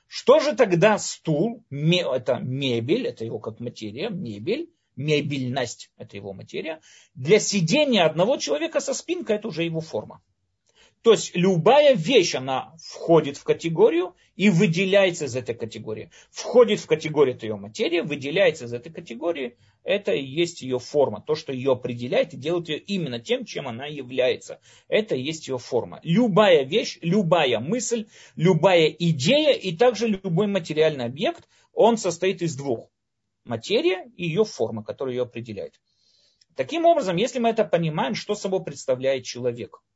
Что 0.07 0.39
же 0.39 0.55
тогда 0.55 0.97
стул? 0.97 1.63
Это 1.69 2.39
мебель, 2.39 3.07
это 3.07 3.25
его 3.25 3.39
как 3.39 3.59
материя, 3.59 4.09
мебель, 4.09 4.69
мебельность, 4.95 5.91
это 5.97 6.15
его 6.15 6.33
материя. 6.33 6.81
Для 7.15 7.39
сидения 7.39 8.03
одного 8.03 8.37
человека 8.37 8.79
со 8.79 8.93
спинкой, 8.93 9.37
это 9.37 9.47
уже 9.47 9.63
его 9.63 9.81
форма. 9.81 10.21
То 11.03 11.11
есть 11.11 11.35
любая 11.35 11.95
вещь, 11.95 12.33
она 12.33 12.73
входит 12.81 13.35
в 13.35 13.43
категорию 13.43 14.15
и 14.37 14.49
выделяется 14.49 15.25
из 15.25 15.35
этой 15.35 15.53
категории. 15.53 16.11
Входит 16.31 16.79
в 16.79 16.87
категорию, 16.87 17.35
это 17.35 17.45
ее 17.45 17.57
материя, 17.57 18.03
выделяется 18.03 18.65
из 18.65 18.73
этой 18.73 18.89
категории, 18.89 19.57
это 19.83 20.13
и 20.13 20.23
есть 20.23 20.61
ее 20.61 20.79
форма. 20.79 21.21
То, 21.21 21.35
что 21.35 21.51
ее 21.51 21.73
определяет 21.73 22.33
и 22.33 22.37
делает 22.37 22.69
ее 22.69 22.77
именно 22.77 23.19
тем, 23.19 23.43
чем 23.43 23.67
она 23.67 23.85
является. 23.85 24.61
Это 24.87 25.15
и 25.15 25.21
есть 25.21 25.49
ее 25.49 25.57
форма. 25.57 25.99
Любая 26.03 26.63
вещь, 26.63 26.99
любая 27.01 27.59
мысль, 27.59 28.07
любая 28.37 28.87
идея 28.87 29.51
и 29.51 29.75
также 29.75 30.07
любой 30.07 30.47
материальный 30.47 31.03
объект, 31.03 31.49
он 31.73 31.97
состоит 31.97 32.41
из 32.41 32.55
двух. 32.55 32.89
Материя 33.43 34.09
и 34.15 34.23
ее 34.23 34.45
форма, 34.45 34.85
которая 34.85 35.15
ее 35.15 35.23
определяет. 35.23 35.81
Таким 36.55 36.85
образом, 36.85 37.17
если 37.17 37.39
мы 37.39 37.49
это 37.49 37.65
понимаем, 37.65 38.15
что 38.15 38.35
собой 38.35 38.63
представляет 38.63 39.25
человек– 39.25 39.81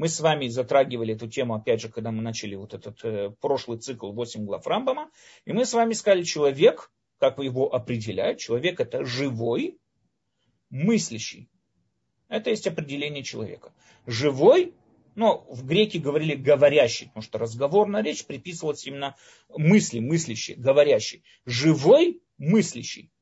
мы 0.00 0.08
с 0.08 0.18
вами 0.20 0.48
затрагивали 0.48 1.14
эту 1.14 1.28
тему, 1.28 1.54
опять 1.54 1.82
же, 1.82 1.90
когда 1.90 2.10
мы 2.10 2.22
начали 2.22 2.54
вот 2.54 2.72
этот 2.72 3.04
э, 3.04 3.34
прошлый 3.38 3.78
цикл 3.80 4.12
8 4.12 4.46
глав 4.46 4.66
Рамбама. 4.66 5.10
И 5.44 5.52
мы 5.52 5.66
с 5.66 5.74
вами 5.74 5.92
сказали, 5.92 6.22
человек, 6.22 6.90
как 7.18 7.38
его 7.38 7.74
определяют, 7.74 8.38
человек 8.38 8.80
это 8.80 9.04
живой, 9.04 9.78
мыслящий. 10.70 11.50
Это 12.28 12.48
есть 12.48 12.66
определение 12.66 13.22
человека. 13.22 13.74
Живой, 14.06 14.72
но 15.16 15.44
в 15.50 15.66
греке 15.66 15.98
говорили 15.98 16.34
говорящий, 16.34 17.08
потому 17.08 17.22
что 17.22 17.36
разговорная 17.36 18.02
речь 18.02 18.24
приписывалась 18.24 18.86
именно 18.86 19.16
мысли, 19.50 20.00
мыслящий, 20.00 20.54
говорящий. 20.54 21.24
Живой, 21.44 22.22
мыслящий. 22.38 23.12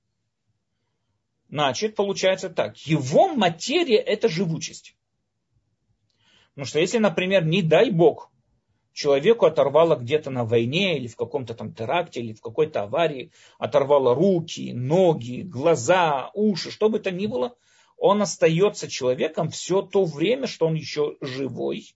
Значит, 1.48 1.96
получается 1.96 2.50
так. 2.50 2.76
Его 2.86 3.34
материя 3.34 3.98
это 3.98 4.28
живучесть. 4.28 4.94
Потому 6.58 6.70
что 6.70 6.80
если, 6.80 6.98
например, 6.98 7.44
не 7.44 7.62
дай 7.62 7.88
бог, 7.88 8.32
человеку 8.92 9.46
оторвало 9.46 9.94
где-то 9.94 10.30
на 10.30 10.44
войне 10.44 10.98
или 10.98 11.06
в 11.06 11.14
каком-то 11.14 11.54
там 11.54 11.72
теракте 11.72 12.18
или 12.18 12.32
в 12.32 12.40
какой-то 12.40 12.82
аварии, 12.82 13.30
оторвало 13.60 14.12
руки, 14.12 14.72
ноги, 14.72 15.42
глаза, 15.42 16.32
уши, 16.34 16.72
что 16.72 16.88
бы 16.88 16.98
то 16.98 17.12
ни 17.12 17.26
было, 17.26 17.54
он 17.96 18.22
остается 18.22 18.90
человеком 18.90 19.50
все 19.50 19.82
то 19.82 20.04
время, 20.04 20.48
что 20.48 20.66
он 20.66 20.74
еще 20.74 21.16
живой, 21.20 21.94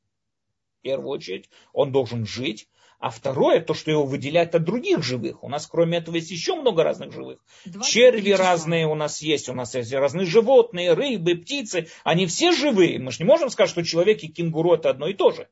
в 0.79 0.83
первую 0.83 1.09
очередь, 1.09 1.51
он 1.73 1.91
должен 1.91 2.25
жить, 2.25 2.69
а 3.03 3.11
второе, 3.11 3.61
то, 3.61 3.75
что 3.75 3.91
его 3.91 4.05
выделяет 4.05 4.55
от 4.55 4.63
других 4.63 5.03
живых. 5.03 5.43
У 5.43 5.49
нас, 5.49 5.67
кроме 5.67 5.99
этого, 5.99 6.15
есть 6.15 6.31
еще 6.31 6.55
много 6.55 6.85
разных 6.85 7.13
живых. 7.13 7.41
Черви 7.85 8.31
числа. 8.31 8.45
разные 8.51 8.87
у 8.87 8.95
нас 8.95 9.21
есть, 9.21 9.49
у 9.49 9.55
нас 9.55 9.75
есть 9.75 9.93
разные 9.93 10.25
животные, 10.25 10.93
рыбы, 10.93 11.35
птицы. 11.35 11.89
Они 12.05 12.27
все 12.27 12.53
живые. 12.53 13.01
Мы 13.01 13.11
же 13.11 13.19
не 13.19 13.25
можем 13.25 13.51
сказать, 13.51 13.71
что 13.71 13.83
человек 13.83 14.23
и 14.23 14.29
кенгуру 14.29 14.75
это 14.75 14.89
одно 14.89 15.09
и 15.09 15.15
то 15.15 15.33
же. 15.33 15.49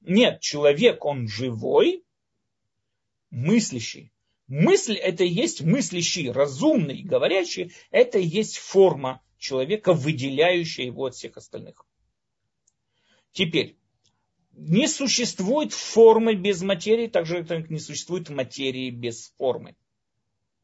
Нет, 0.00 0.40
человек, 0.40 1.04
он 1.04 1.28
живой, 1.28 2.04
мыслящий. 3.30 4.10
Мысль 4.46 4.94
это 4.94 5.24
и 5.24 5.28
есть 5.28 5.60
мыслящий, 5.60 6.30
разумный, 6.30 7.02
говорящий. 7.02 7.74
Это 7.90 8.18
и 8.18 8.24
есть 8.24 8.56
форма 8.56 9.20
человека, 9.36 9.92
выделяющая 9.92 10.86
его 10.86 11.04
от 11.04 11.14
всех 11.14 11.36
остальных. 11.36 11.84
Теперь, 13.32 13.76
не 14.56 14.88
существует 14.88 15.72
формы 15.72 16.34
без 16.34 16.62
материи, 16.62 17.06
так 17.06 17.26
же 17.26 17.44
как 17.44 17.70
не 17.70 17.78
существует 17.78 18.30
материи 18.30 18.90
без 18.90 19.32
формы. 19.36 19.76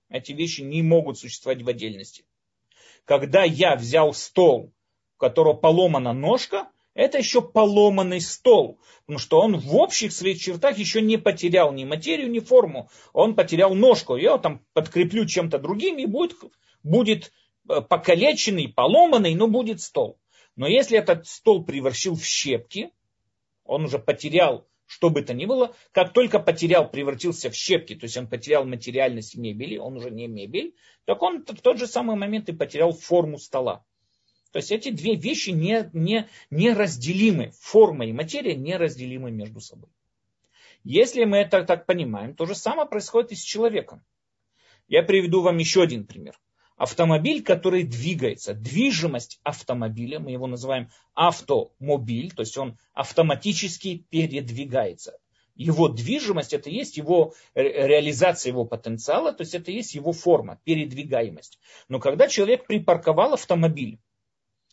Эти 0.09 0.33
вещи 0.33 0.63
не 0.63 0.83
могут 0.83 1.19
существовать 1.19 1.63
в 1.63 1.69
отдельности. 1.69 2.25
Когда 3.05 3.45
я 3.45 3.77
взял 3.77 4.13
стол, 4.13 4.73
у 5.17 5.19
которого 5.19 5.55
поломана 5.55 6.13
ножка, 6.13 6.69
это 6.95 7.19
еще 7.19 7.41
поломанный 7.41 8.21
стол, 8.21 8.81
потому 9.07 9.19
что 9.19 9.41
он 9.41 9.57
в 9.59 9.77
общих 9.77 10.13
своих 10.13 10.41
чертах 10.41 10.77
еще 10.79 11.01
не 11.01 11.17
потерял 11.17 11.73
ни 11.73 11.85
материю, 11.85 12.31
ни 12.31 12.41
форму. 12.41 12.91
Он 13.13 13.37
потерял 13.37 13.75
ножку. 13.75 14.17
Я 14.17 14.31
его 14.31 14.39
там 14.39 14.65
подкреплю 14.73 15.25
чем-то 15.25 15.59
другим, 15.59 15.99
и 15.99 16.07
будет, 16.07 16.35
будет 16.83 17.33
э, 17.69 17.81
покалеченный, 17.81 18.69
поломанный, 18.69 19.35
но 19.35 19.47
будет 19.47 19.81
стол. 19.81 20.19
Но 20.57 20.67
если 20.67 20.99
этот 20.99 21.27
стол 21.29 21.65
превращил 21.65 22.17
в 22.17 22.25
щепки, 22.25 22.91
он 23.71 23.85
уже 23.85 24.01
потерял, 24.01 24.67
что 24.87 25.11
бы 25.11 25.23
то 25.23 25.33
ни 25.33 25.47
было, 25.47 25.77
как 25.93 26.13
только 26.13 26.41
потерял, 26.41 26.91
превратился 26.91 27.51
в 27.51 27.55
щепки, 27.55 27.95
то 27.95 28.05
есть 28.05 28.17
он 28.17 28.27
потерял 28.27 28.65
материальность 28.65 29.37
мебели, 29.37 29.79
он 29.79 29.97
уже 29.97 30.11
не 30.11 30.27
мебель, 30.27 30.75
так 31.05 31.23
он 31.23 31.45
в 31.45 31.61
тот 31.63 31.79
же 31.79 31.87
самый 31.87 32.17
момент 32.17 32.49
и 32.49 32.53
потерял 32.53 32.93
форму 32.93 33.39
стола. 33.39 33.85
То 34.51 34.57
есть 34.59 34.73
эти 34.73 34.91
две 34.91 35.15
вещи 35.15 35.51
не, 35.51 35.89
не, 35.93 36.29
неразделимы, 36.51 37.53
форма 37.61 38.07
и 38.07 38.13
материя 38.13 38.57
неразделимы 38.57 39.31
между 39.31 39.61
собой. 39.61 39.91
Если 40.83 41.25
мы 41.25 41.37
это 41.37 41.63
так 41.63 41.87
понимаем, 41.87 42.35
то 42.35 42.47
же 42.47 42.57
самое 42.57 42.89
происходит 42.89 43.31
и 43.31 43.37
с 43.37 43.43
человеком. 43.43 44.03
Я 44.89 45.05
приведу 45.05 45.43
вам 45.43 45.59
еще 45.59 45.83
один 45.83 46.05
пример. 46.05 46.41
Автомобиль, 46.81 47.43
который 47.43 47.83
двигается, 47.83 48.55
движимость 48.55 49.39
автомобиля, 49.43 50.19
мы 50.19 50.31
его 50.31 50.47
называем 50.47 50.89
автомобиль, 51.13 52.33
то 52.33 52.41
есть 52.41 52.57
он 52.57 52.79
автоматически 52.95 54.07
передвигается. 54.09 55.19
Его 55.55 55.91
движимость, 55.91 56.55
это 56.55 56.71
есть 56.71 56.97
его 56.97 57.35
реализация 57.55 58.49
его 58.49 58.65
потенциала, 58.65 59.35
то 59.35 59.43
есть 59.43 59.55
это 59.55 59.71
есть 59.71 59.95
его 59.95 60.13
форма, 60.13 60.59
передвигаемость. 60.65 61.59
Но 61.89 62.01
когда 62.01 62.29
человек 62.29 62.67
припарковал 62.67 63.35
автомобиль, 63.35 64.01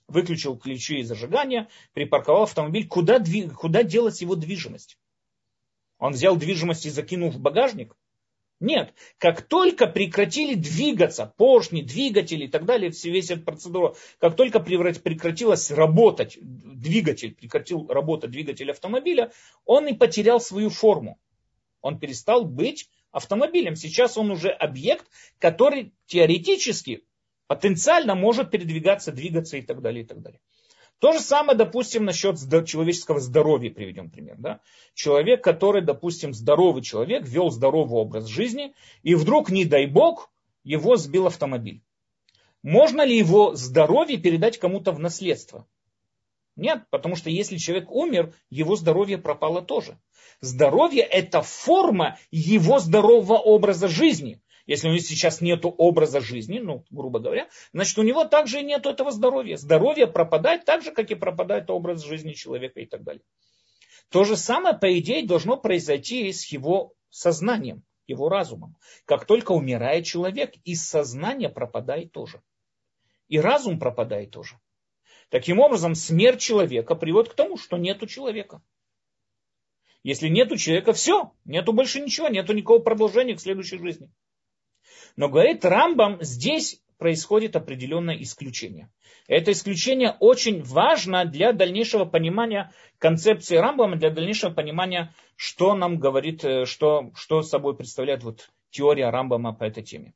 выключил 0.07 0.57
ключи 0.57 0.99
и 0.99 1.03
зажигания, 1.03 1.67
припарковал 1.91 2.43
автомобиль, 2.43 2.87
куда, 2.87 3.21
куда 3.53 3.83
делать 3.83 4.21
его 4.21 4.37
движимость? 4.37 4.97
Он 5.97 6.13
взял 6.13 6.37
движимость 6.37 6.85
и 6.85 6.89
закинул 6.89 7.31
в 7.31 7.39
багажник? 7.41 7.97
Нет. 8.59 8.93
Как 9.19 9.43
только 9.43 9.85
прекратили 9.85 10.55
двигаться 10.55 11.31
поршни, 11.37 11.81
двигатели 11.81 12.45
и 12.45 12.47
так 12.47 12.65
далее, 12.65 12.91
весь 13.03 13.29
эта 13.29 13.41
процедура, 13.41 13.95
как 14.19 14.35
только 14.35 14.59
прекратилась 14.59 15.69
работать 15.69 16.37
двигатель, 16.41 17.35
прекратил 17.35 17.87
работать 17.87 18.31
двигатель 18.31 18.71
автомобиля, 18.71 19.31
он 19.65 19.87
и 19.87 19.93
потерял 19.93 20.39
свою 20.39 20.71
форму. 20.71 21.19
Он 21.81 21.99
перестал 21.99 22.45
быть 22.45 22.89
автомобилем. 23.11 23.75
Сейчас 23.75 24.17
он 24.17 24.31
уже 24.31 24.49
объект, 24.49 25.07
который 25.37 25.93
теоретически, 26.07 27.03
потенциально 27.45 28.15
может 28.15 28.49
передвигаться, 28.49 29.11
двигаться 29.11 29.57
и 29.57 29.61
так 29.61 29.81
далее, 29.81 30.03
и 30.03 30.07
так 30.07 30.21
далее. 30.21 30.41
То 30.99 31.13
же 31.13 31.19
самое, 31.19 31.57
допустим, 31.57 32.05
насчет 32.05 32.37
человеческого 32.65 33.19
здоровья, 33.19 33.69
приведем 33.69 34.09
пример. 34.09 34.35
Да? 34.39 34.61
Человек, 34.95 35.43
который, 35.43 35.83
допустим, 35.83 36.33
здоровый 36.33 36.81
человек, 36.81 37.23
вел 37.23 37.51
здоровый 37.51 37.99
образ 37.99 38.25
жизни, 38.25 38.73
и 39.03 39.13
вдруг, 39.13 39.51
не 39.51 39.65
дай 39.65 39.85
бог, 39.85 40.31
его 40.63 40.97
сбил 40.97 41.27
автомобиль. 41.27 41.83
Можно 42.63 43.03
ли 43.03 43.15
его 43.15 43.55
здоровье 43.55 44.17
передать 44.17 44.57
кому-то 44.57 44.91
в 44.91 44.99
наследство? 44.99 45.67
Нет, 46.55 46.85
потому 46.89 47.15
что 47.15 47.29
если 47.29 47.57
человек 47.57 47.91
умер, 47.91 48.33
его 48.49 48.75
здоровье 48.75 49.19
пропало 49.19 49.61
тоже. 49.61 49.99
Здоровье– 50.41 51.03
это 51.03 51.43
форма 51.43 52.17
его 52.31 52.79
здорового 52.79 53.37
образа 53.37 53.87
жизни. 53.87 54.41
Если 54.67 54.89
у 54.89 54.91
него 54.91 54.99
сейчас 54.99 55.39
нет 55.39 55.61
образа 55.63 56.19
жизни, 56.19 56.59
ну, 56.59 56.83
грубо 56.91 57.19
говоря, 57.19 57.49
значит, 57.71 57.97
у 57.97 58.03
него 58.03 58.25
также 58.25 58.61
нет 58.61 58.85
этого 58.85 59.11
здоровья. 59.11 59.55
Здоровье 59.55 60.07
пропадает 60.07 60.65
так 60.65 60.83
же, 60.83 60.91
как 60.91 61.09
и 61.09 61.15
пропадает 61.15 61.69
образ 61.69 62.03
жизни 62.03 62.33
человека 62.33 62.81
и 62.81 62.85
так 62.85 63.03
далее. 63.03 63.23
То 64.09 64.25
же 64.25 64.35
самое, 64.35 64.77
по 64.77 64.99
идее, 64.99 65.25
должно 65.25 65.55
произойти 65.55 66.27
и 66.27 66.33
с 66.33 66.45
его 66.51 66.93
сознанием, 67.09 67.83
его 68.07 68.27
разумом. 68.27 68.75
Как 69.05 69.25
только 69.25 69.53
умирает 69.53 70.05
человек, 70.05 70.53
и 70.65 70.75
сознание 70.75 71.49
пропадает 71.49 72.11
тоже. 72.11 72.41
И 73.29 73.39
разум 73.39 73.79
пропадает 73.79 74.31
тоже. 74.31 74.59
Таким 75.29 75.59
образом, 75.59 75.95
смерть 75.95 76.41
человека 76.41 76.95
приводит 76.95 77.31
к 77.31 77.35
тому, 77.35 77.57
что 77.57 77.77
нету 77.77 78.05
человека. 78.05 78.61
Если 80.03 80.27
нету 80.27 80.57
человека, 80.57 80.91
все, 80.91 81.31
нету 81.45 81.71
больше 81.71 82.01
ничего, 82.01 82.27
нету 82.27 82.53
никакого 82.53 82.79
продолжения 82.79 83.35
к 83.35 83.41
следующей 83.41 83.77
жизни. 83.77 84.09
Но 85.17 85.29
говорит 85.29 85.65
Рамбам, 85.65 86.19
здесь 86.21 86.79
происходит 86.97 87.55
определенное 87.55 88.15
исключение. 88.21 88.89
Это 89.27 89.51
исключение 89.51 90.15
очень 90.19 90.63
важно 90.63 91.25
для 91.25 91.51
дальнейшего 91.51 92.05
понимания 92.05 92.71
концепции 92.99 93.57
Рамбама, 93.57 93.97
для 93.97 94.11
дальнейшего 94.11 94.53
понимания, 94.53 95.13
что 95.35 95.75
нам 95.75 95.99
говорит, 95.99 96.45
э, 96.45 96.65
что, 96.65 97.11
что 97.15 97.41
собой 97.41 97.75
представляет 97.75 98.23
вот 98.23 98.49
теория 98.69 99.09
Рамбама 99.09 99.53
по 99.53 99.63
этой 99.65 99.83
теме. 99.83 100.13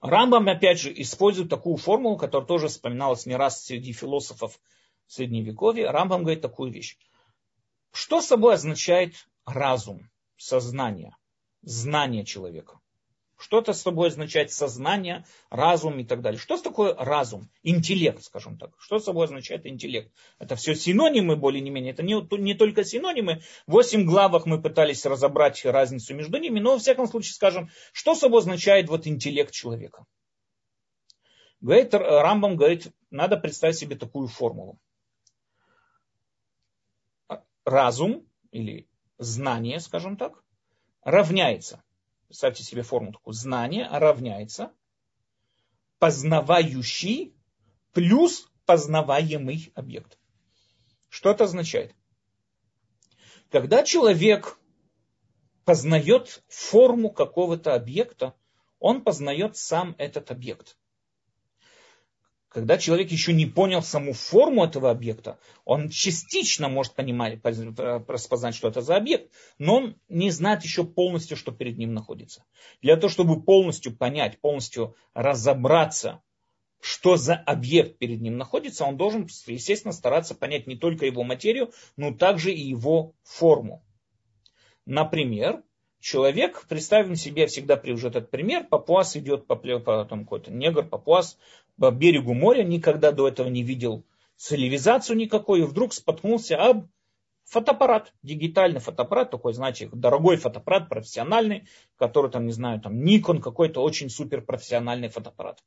Рамбам, 0.00 0.48
опять 0.48 0.80
же, 0.80 0.92
использует 1.00 1.48
такую 1.48 1.76
формулу, 1.76 2.16
которая 2.16 2.46
тоже 2.46 2.68
вспоминалась 2.68 3.26
не 3.26 3.36
раз 3.36 3.64
среди 3.64 3.92
философов 3.92 4.60
Средневековья. 5.06 5.92
Рамбам 5.92 6.22
говорит 6.22 6.42
такую 6.42 6.72
вещь. 6.72 6.98
Что 7.92 8.20
собой 8.20 8.54
означает 8.54 9.14
разум, 9.46 10.10
сознание, 10.36 11.16
знание 11.62 12.24
человека? 12.24 12.81
Что 13.42 13.58
это 13.58 13.72
с 13.72 13.82
тобой 13.82 14.06
означает 14.06 14.52
сознание, 14.52 15.24
разум 15.50 15.98
и 15.98 16.04
так 16.04 16.22
далее? 16.22 16.38
Что 16.38 16.56
такое 16.58 16.94
разум? 16.94 17.50
Интеллект, 17.64 18.22
скажем 18.22 18.56
так. 18.56 18.70
Что 18.78 19.00
с 19.00 19.04
собой 19.04 19.24
означает 19.24 19.66
интеллект? 19.66 20.12
Это 20.38 20.54
все 20.54 20.76
синонимы, 20.76 21.34
более 21.34 21.60
не 21.60 21.70
менее. 21.70 21.92
Это 21.92 22.04
не, 22.04 22.24
не 22.38 22.54
только 22.54 22.84
синонимы. 22.84 23.42
В 23.66 23.72
восемь 23.72 24.04
главах 24.04 24.46
мы 24.46 24.62
пытались 24.62 25.04
разобрать 25.04 25.64
разницу 25.64 26.14
между 26.14 26.38
ними, 26.38 26.60
но, 26.60 26.74
во 26.74 26.78
всяком 26.78 27.08
случае, 27.08 27.34
скажем, 27.34 27.68
что 27.92 28.14
собой 28.14 28.42
означает 28.42 28.88
вот 28.88 29.08
интеллект 29.08 29.52
человека? 29.52 30.04
Говорит, 31.60 31.92
Рамбам 31.94 32.56
говорит, 32.56 32.92
надо 33.10 33.36
представить 33.36 33.76
себе 33.76 33.96
такую 33.96 34.28
формулу. 34.28 34.78
Разум 37.64 38.24
или 38.52 38.88
знание, 39.18 39.80
скажем 39.80 40.16
так, 40.16 40.44
равняется 41.02 41.82
представьте 42.32 42.64
себе 42.64 42.80
форму 42.80 43.12
такую, 43.12 43.34
знание 43.34 43.86
равняется 43.90 44.72
познавающий 45.98 47.36
плюс 47.92 48.50
познаваемый 48.64 49.70
объект. 49.74 50.18
Что 51.10 51.30
это 51.30 51.44
означает? 51.44 51.94
Когда 53.50 53.82
человек 53.82 54.58
познает 55.66 56.42
форму 56.48 57.10
какого-то 57.10 57.74
объекта, 57.74 58.34
он 58.78 59.02
познает 59.04 59.58
сам 59.58 59.94
этот 59.98 60.30
объект 60.30 60.78
когда 62.52 62.76
человек 62.76 63.10
еще 63.10 63.32
не 63.32 63.46
понял 63.46 63.82
саму 63.82 64.12
форму 64.12 64.64
этого 64.64 64.90
объекта, 64.90 65.38
он 65.64 65.88
частично 65.88 66.68
может 66.68 66.92
понимать, 66.94 67.40
распознать, 67.42 68.54
что 68.54 68.68
это 68.68 68.82
за 68.82 68.96
объект, 68.96 69.32
но 69.58 69.76
он 69.76 69.96
не 70.10 70.30
знает 70.30 70.62
еще 70.62 70.84
полностью, 70.84 71.36
что 71.38 71.50
перед 71.50 71.78
ним 71.78 71.94
находится. 71.94 72.44
Для 72.82 72.96
того, 72.96 73.08
чтобы 73.08 73.42
полностью 73.42 73.96
понять, 73.96 74.38
полностью 74.38 74.94
разобраться, 75.14 76.20
что 76.78 77.16
за 77.16 77.36
объект 77.36 77.96
перед 77.98 78.20
ним 78.20 78.36
находится, 78.36 78.84
он 78.84 78.98
должен, 78.98 79.26
естественно, 79.46 79.92
стараться 79.92 80.34
понять 80.34 80.66
не 80.66 80.76
только 80.76 81.06
его 81.06 81.24
материю, 81.24 81.72
но 81.96 82.12
также 82.12 82.52
и 82.52 82.60
его 82.60 83.14
форму. 83.22 83.82
Например, 84.84 85.62
человек, 86.02 86.66
представим 86.68 87.16
себе, 87.16 87.46
всегда 87.46 87.76
привожу 87.76 88.08
этот 88.08 88.30
пример, 88.30 88.64
папуас 88.64 89.16
идет 89.16 89.46
по, 89.46 89.56
по 89.56 90.04
какой-то 90.04 90.50
негр, 90.50 90.84
папуас 90.84 91.38
по 91.78 91.90
берегу 91.90 92.34
моря, 92.34 92.62
никогда 92.62 93.12
до 93.12 93.28
этого 93.28 93.48
не 93.48 93.62
видел 93.62 94.04
цивилизацию 94.36 95.16
никакой, 95.16 95.60
и 95.60 95.64
вдруг 95.64 95.92
споткнулся 95.92 96.56
об 96.56 96.88
фотоаппарат, 97.44 98.12
дигитальный 98.22 98.80
фотоаппарат, 98.80 99.30
такой, 99.30 99.52
знаете, 99.52 99.88
дорогой 99.92 100.36
фотоаппарат, 100.36 100.88
профессиональный, 100.88 101.68
который 101.96 102.30
там, 102.30 102.46
не 102.46 102.52
знаю, 102.52 102.80
там 102.80 103.04
Nikon 103.04 103.40
какой-то 103.40 103.82
очень 103.82 104.10
супер 104.10 104.42
профессиональный 104.42 105.08
фотоаппарат. 105.08 105.62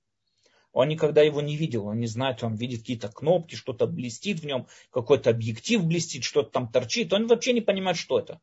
Он 0.73 0.89
никогда 0.89 1.21
его 1.21 1.39
не 1.39 1.55
видел, 1.55 1.87
он 1.87 1.99
не 1.99 2.07
знает, 2.07 2.43
он 2.43 2.55
видит 2.55 2.81
какие-то 2.81 3.07
кнопки, 3.07 3.55
что-то 3.55 3.87
блестит 3.87 4.41
в 4.41 4.45
нем, 4.45 4.67
какой-то 4.91 5.29
объектив 5.29 5.81
блестит, 5.85 6.25
что-то 6.25 6.49
там 6.49 6.67
торчит, 6.69 7.13
он 7.13 7.27
вообще 7.27 7.53
не 7.53 7.61
понимает, 7.61 7.95
что 7.95 8.19
это. 8.19 8.41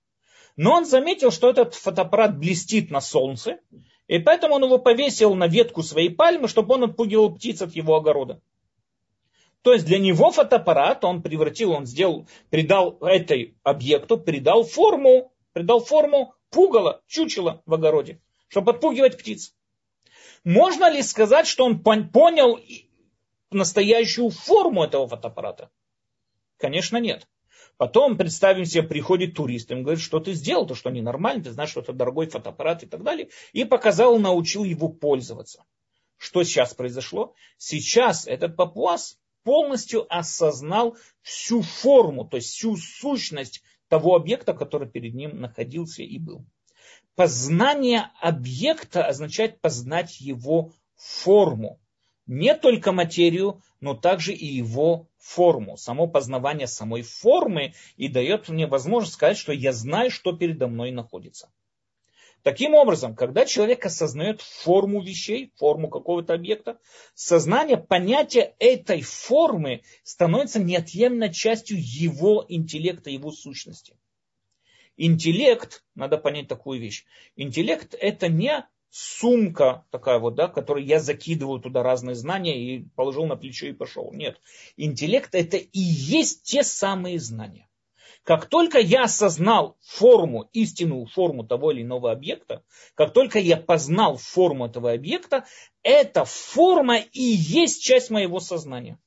Но 0.57 0.73
он 0.73 0.87
заметил, 0.87 1.31
что 1.31 1.51
этот 1.51 1.75
фотоаппарат 1.75 2.39
блестит 2.39 2.91
на 2.91 3.03
солнце, 3.03 3.59
и 4.09 4.19
поэтому 4.19 4.55
он 4.55 4.65
его 4.65 4.79
повесил 4.79 5.35
на 5.35 5.47
ветку 5.47 5.83
своей 5.83 6.11
пальмы, 6.11 6.49
чтобы 6.49 6.75
он 6.75 6.85
отпугивал 6.85 7.35
птиц 7.35 7.63
от 7.63 7.75
его 7.75 7.97
огорода. 7.97 8.41
То 9.63 9.73
есть 9.73 9.87
для 9.87 9.99
него 9.99 10.31
фотоаппарат 10.33 11.05
он 11.05 11.23
превратил, 11.23 11.73
он 11.73 11.87
сделал, 11.87 12.27
придал 12.51 12.99
этой 13.01 13.55
объекту, 13.63 14.19
придал 14.19 14.65
форму, 14.65 15.33
придал 15.53 15.81
форму 15.81 16.35
пугала, 16.51 17.01
чучела 17.07 17.63
в 17.65 17.75
огороде, 17.75 18.21
чтобы 18.49 18.73
отпугивать 18.73 19.17
птиц. 19.19 19.55
Можно 20.45 20.91
ли 20.91 21.03
сказать, 21.03 21.47
что 21.47 21.65
он 21.65 21.79
понял 21.79 22.59
настоящую 23.51 24.31
форму 24.31 24.83
этого 24.83 25.07
фотоаппарата? 25.07 25.71
Конечно, 26.59 26.97
нет. 26.97 27.29
Потом, 27.83 28.17
представим 28.17 28.65
себе, 28.65 28.85
приходит 28.85 29.35
турист, 29.35 29.73
им 29.73 29.83
говорит, 29.83 30.01
что 30.01 30.21
ты 30.21 30.35
сделал, 30.35 30.69
то 30.69 30.77
что 30.77 30.89
ненормально, 30.91 31.43
ты 31.43 31.51
знаешь, 31.51 31.71
что 31.71 31.81
это 31.81 31.93
дорогой 31.93 32.29
фотоаппарат 32.29 32.85
и 32.85 32.87
так 32.87 33.03
далее. 33.03 33.29
И 33.53 33.65
показал, 33.65 34.21
научил 34.21 34.63
его 34.63 34.89
пользоваться. 34.89 35.65
Что 36.17 36.45
сейчас 36.45 36.75
произошло? 36.75 37.35
Сейчас 37.57 38.29
этот 38.29 38.55
папуас 38.55 39.19
полностью 39.43 40.07
осознал 40.09 40.97
всю 41.23 41.63
форму, 41.63 42.25
то 42.25 42.37
есть 42.37 42.51
всю 42.51 42.77
сущность 42.77 43.65
того 43.89 44.15
объекта, 44.15 44.55
который 44.55 44.89
перед 44.89 45.15
ним 45.15 45.41
находился 45.41 46.05
и 46.05 46.21
был. 46.21 46.47
Познание 47.17 48.13
объекта 48.21 49.05
означает 49.05 49.61
познать 49.61 50.21
его 50.21 50.73
форму 50.95 51.81
не 52.27 52.55
только 52.55 52.93
материю, 52.93 53.63
но 53.81 53.95
также 53.95 54.33
и 54.33 54.47
его 54.47 55.09
форму. 55.19 55.77
Само 55.77 56.07
познавание 56.07 56.67
самой 56.67 57.03
формы 57.03 57.75
и 57.97 58.09
дает 58.09 58.49
мне 58.49 58.67
возможность 58.67 59.15
сказать, 59.15 59.37
что 59.37 59.53
я 59.53 59.73
знаю, 59.73 60.11
что 60.11 60.33
передо 60.33 60.69
мной 60.69 60.91
находится. 60.91 61.51
Таким 62.43 62.75
образом, 62.75 63.15
когда 63.15 63.47
человек 63.47 63.87
осознает 63.87 64.41
форму 64.41 65.01
вещей, 65.01 65.53
форму 65.57 65.89
какого-то 65.89 66.35
объекта, 66.35 66.79
сознание, 67.15 67.77
понятие 67.77 68.55
этой 68.59 69.01
формы 69.01 69.83
становится 70.03 70.61
неотъемлемой 70.61 71.33
частью 71.33 71.79
его 71.81 72.45
интеллекта, 72.49 73.11
его 73.11 73.31
сущности. 73.31 73.97
Интеллект, 74.97 75.85
надо 75.95 76.19
понять 76.19 76.49
такую 76.49 76.81
вещь, 76.81 77.05
интеллект 77.37 77.95
это 77.99 78.29
не 78.29 78.67
сумка 78.93 79.87
такая 79.91 80.19
вот, 80.19 80.35
да, 80.35 80.49
которую 80.49 80.85
я 80.85 81.01
закидываю 81.01 81.61
туда 81.61 81.83
разные 81.83 82.15
знания 82.15 82.63
и 82.63 82.85
положил 82.95 83.25
на 83.25 83.37
плечо 83.37 83.67
и 83.67 83.73
пошел. 83.73 84.13
Нет. 84.13 84.39
Интеллект 84.77 85.35
это 85.35 85.57
и 85.57 85.81
есть 85.81 86.43
те 86.43 86.63
самые 86.63 87.19
знания. 87.19 87.69
Как 88.23 88.47
только 88.47 88.79
я 88.79 89.05
осознал 89.05 89.79
форму, 89.81 90.49
истинную 90.53 91.07
форму 91.07 91.43
того 91.43 91.73
или 91.73 91.83
иного 91.83 92.13
объекта, 92.13 92.63
как 92.95 93.15
только 93.15 93.39
я 93.39 93.57
познал 93.57 94.19
форму 94.19 94.67
этого 94.67 94.93
объекта, 94.93 95.47
эта 95.83 96.27
форма 96.27 96.99
и 96.99 97.23
есть 97.23 97.83
часть 97.83 98.11
моего 98.11 98.41
сознания. 98.41 98.99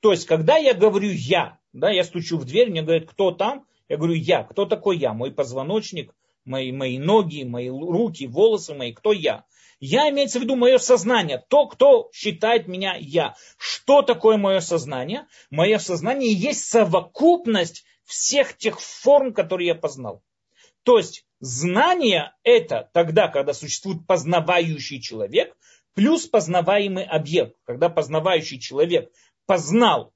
То 0.00 0.10
есть, 0.12 0.26
когда 0.26 0.56
я 0.58 0.74
говорю 0.74 1.10
«я», 1.10 1.58
да, 1.72 1.90
я 1.90 2.04
стучу 2.04 2.36
в 2.36 2.44
дверь, 2.44 2.70
мне 2.70 2.82
говорят, 2.82 3.08
кто 3.08 3.30
там? 3.30 3.66
Я 3.88 3.96
говорю 3.96 4.14
«я». 4.14 4.44
Кто 4.44 4.66
такой 4.66 4.98
я? 4.98 5.14
Мой 5.14 5.32
позвоночник, 5.32 6.14
мои, 6.44 6.72
мои 6.72 6.98
ноги, 6.98 7.44
мои 7.44 7.68
руки, 7.68 8.26
волосы 8.26 8.74
мои. 8.74 8.92
Кто 8.92 9.12
я? 9.12 9.44
Я 9.80 10.08
имеется 10.10 10.38
в 10.38 10.42
виду 10.42 10.54
мое 10.54 10.78
сознание, 10.78 11.44
то, 11.48 11.66
кто 11.66 12.08
считает 12.12 12.68
меня 12.68 12.96
я. 12.98 13.34
Что 13.58 14.02
такое 14.02 14.36
мое 14.36 14.60
сознание? 14.60 15.26
Мое 15.50 15.78
сознание 15.78 16.32
есть 16.32 16.64
совокупность 16.66 17.84
всех 18.04 18.56
тех 18.56 18.80
форм, 18.80 19.32
которые 19.32 19.68
я 19.68 19.74
познал. 19.74 20.22
То 20.84 20.98
есть 20.98 21.26
знание 21.40 22.32
это 22.44 22.90
тогда, 22.92 23.28
когда 23.28 23.54
существует 23.54 24.06
познавающий 24.06 25.00
человек, 25.00 25.56
плюс 25.94 26.26
познаваемый 26.26 27.04
объект. 27.04 27.56
Когда 27.64 27.88
познавающий 27.88 28.60
человек 28.60 29.10
познал 29.46 30.12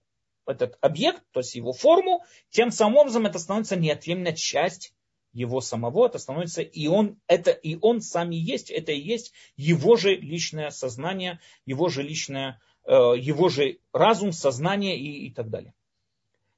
этот 0.47 0.79
объект, 0.81 1.23
то 1.33 1.41
есть 1.41 1.55
его 1.55 1.73
форму, 1.73 2.25
тем 2.51 2.71
самым 2.71 2.99
образом 2.99 3.27
это 3.27 3.39
становится 3.39 3.77
неотъемлемой 3.77 4.37
часть 4.37 4.95
его 5.37 5.61
самого, 5.61 6.07
это 6.07 6.19
становится 6.19 6.63
и 6.63 6.87
он, 6.87 7.19
это 7.27 7.51
и 7.51 7.77
он 7.81 8.01
сам 8.01 8.33
и 8.33 8.37
есть, 8.37 8.71
это 8.71 8.93
и 8.93 8.99
есть 8.99 9.33
его 9.57 9.97
же 9.97 10.15
личное 10.15 10.71
сознание, 10.71 11.41
его 11.67 11.91
же 11.91 12.03
личное, 12.03 12.59
э, 12.85 12.93
его 13.19 13.51
же 13.51 13.79
разум, 13.93 14.33
сознание 14.33 14.99
и, 14.99 15.27
и 15.27 15.31
так 15.31 15.51
далее. 15.51 15.75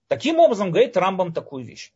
Таким 0.06 0.38
образом, 0.38 0.70
говорит 0.70 0.96
Рамбам 0.96 1.32
такую 1.32 1.64
вещь. 1.64 1.92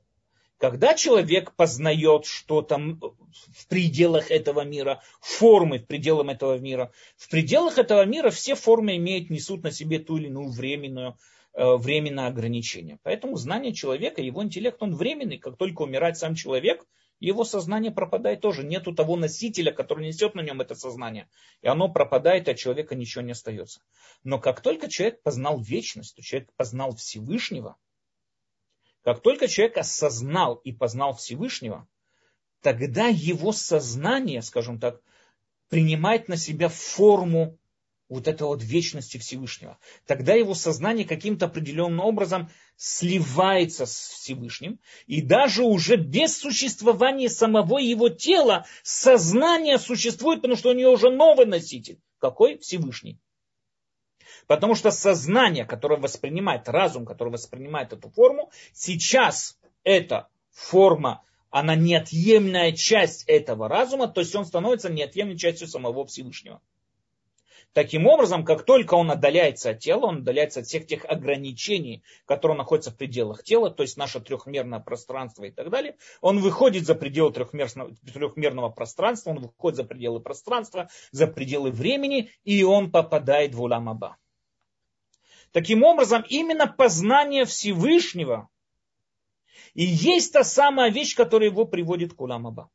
Когда 0.58 0.94
человек 0.94 1.52
познает 1.54 2.26
что-то 2.26 2.78
в 2.78 3.66
пределах 3.68 4.30
этого 4.30 4.64
мира, 4.64 5.02
формы 5.20 5.78
в 5.78 5.86
пределах 5.86 6.28
этого 6.28 6.58
мира, 6.58 6.92
в 7.16 7.28
пределах 7.30 7.78
этого 7.78 8.04
мира 8.04 8.30
все 8.30 8.54
формы 8.56 8.96
имеют, 8.96 9.30
несут 9.30 9.62
на 9.62 9.70
себе 9.70 10.00
ту 10.00 10.16
или 10.18 10.26
иную 10.26 10.50
временную, 10.50 11.16
э, 11.54 11.76
временное 11.76 12.28
ограничение. 12.28 12.98
Поэтому 13.02 13.36
знание 13.36 13.72
человека, 13.72 14.22
его 14.22 14.42
интеллект, 14.42 14.82
он 14.82 14.94
временный. 14.94 15.38
Как 15.38 15.56
только 15.56 15.82
умирает 15.82 16.18
сам 16.18 16.34
человек, 16.34 16.84
его 17.20 17.44
сознание 17.44 17.92
пропадает 17.92 18.40
тоже. 18.40 18.64
Нету 18.64 18.94
того 18.94 19.16
носителя, 19.16 19.72
который 19.72 20.06
несет 20.06 20.34
на 20.34 20.40
нем 20.40 20.60
это 20.60 20.74
сознание. 20.74 21.28
И 21.60 21.68
оно 21.68 21.88
пропадает, 21.88 22.48
и 22.48 22.50
от 22.52 22.58
человека 22.58 22.94
ничего 22.94 23.22
не 23.22 23.32
остается. 23.32 23.82
Но 24.24 24.38
как 24.38 24.60
только 24.60 24.88
человек 24.88 25.22
познал 25.22 25.60
вечность, 25.60 26.16
то 26.16 26.22
человек 26.22 26.50
познал 26.56 26.94
Всевышнего– 26.96 27.76
как 29.02 29.20
только 29.20 29.48
человек 29.48 29.78
осознал 29.78 30.56
и 30.56 30.72
познал 30.72 31.14
Всевышнего, 31.14 31.88
тогда 32.60 33.08
его 33.08 33.52
сознание, 33.52 34.42
скажем 34.42 34.78
так, 34.78 35.00
принимает 35.68 36.28
на 36.28 36.36
себя 36.36 36.68
форму 36.68 37.58
вот 38.12 38.28
этой 38.28 38.42
вот 38.42 38.62
вечности 38.62 39.18
Всевышнего. 39.18 39.78
Тогда 40.06 40.34
его 40.34 40.54
сознание 40.54 41.06
каким-то 41.06 41.46
определенным 41.46 42.00
образом 42.00 42.50
сливается 42.76 43.86
с 43.86 43.94
Всевышним, 43.94 44.78
и 45.06 45.22
даже 45.22 45.62
уже 45.62 45.96
без 45.96 46.36
существования 46.36 47.28
самого 47.28 47.78
его 47.78 48.08
тела 48.08 48.66
сознание 48.82 49.78
существует, 49.78 50.42
потому 50.42 50.56
что 50.56 50.70
у 50.70 50.74
него 50.74 50.92
уже 50.92 51.10
новый 51.10 51.46
носитель. 51.46 52.00
Какой? 52.18 52.58
Всевышний. 52.58 53.18
Потому 54.46 54.74
что 54.74 54.90
сознание, 54.90 55.64
которое 55.64 56.00
воспринимает, 56.00 56.68
разум, 56.68 57.06
который 57.06 57.30
воспринимает 57.30 57.92
эту 57.92 58.10
форму, 58.10 58.50
сейчас 58.72 59.58
эта 59.84 60.28
форма, 60.50 61.22
она 61.50 61.74
неотъемлемая 61.76 62.72
часть 62.72 63.24
этого 63.26 63.68
разума, 63.68 64.08
то 64.08 64.20
есть 64.20 64.34
он 64.34 64.44
становится 64.44 64.90
неотъемлемой 64.90 65.38
частью 65.38 65.68
самого 65.68 66.04
Всевышнего. 66.06 66.60
Таким 67.72 68.06
образом, 68.06 68.44
как 68.44 68.64
только 68.64 68.94
он 68.94 69.10
отдаляется 69.10 69.70
от 69.70 69.78
тела, 69.78 70.06
он 70.06 70.18
отдаляется 70.18 70.60
от 70.60 70.66
всех 70.66 70.86
тех 70.86 71.06
ограничений, 71.06 72.04
которые 72.26 72.58
находятся 72.58 72.90
в 72.90 72.96
пределах 72.96 73.44
тела, 73.44 73.70
то 73.70 73.82
есть 73.82 73.96
наше 73.96 74.20
трехмерное 74.20 74.80
пространство 74.80 75.44
и 75.44 75.50
так 75.50 75.70
далее, 75.70 75.96
он 76.20 76.40
выходит 76.40 76.84
за 76.84 76.94
пределы 76.94 77.32
трехмерного, 77.32 77.94
трехмерного 78.12 78.68
пространства, 78.68 79.30
он 79.30 79.38
выходит 79.38 79.76
за 79.78 79.84
пределы 79.84 80.20
пространства, 80.20 80.90
за 81.12 81.26
пределы 81.26 81.70
времени, 81.70 82.30
и 82.44 82.62
он 82.62 82.90
попадает 82.90 83.54
в 83.54 83.62
Уламаба. 83.62 84.18
Таким 85.52 85.82
образом, 85.82 86.24
именно 86.28 86.66
познание 86.66 87.46
Всевышнего 87.46 88.50
и 89.72 89.84
есть 89.84 90.34
та 90.34 90.44
самая 90.44 90.90
вещь, 90.90 91.16
которая 91.16 91.48
его 91.48 91.64
приводит 91.64 92.12
к 92.12 92.20
Уламаба. 92.20 92.70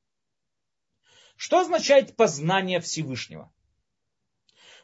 Что 1.35 1.59
означает 1.59 2.15
познание 2.15 2.79
Всевышнего? 2.79 3.51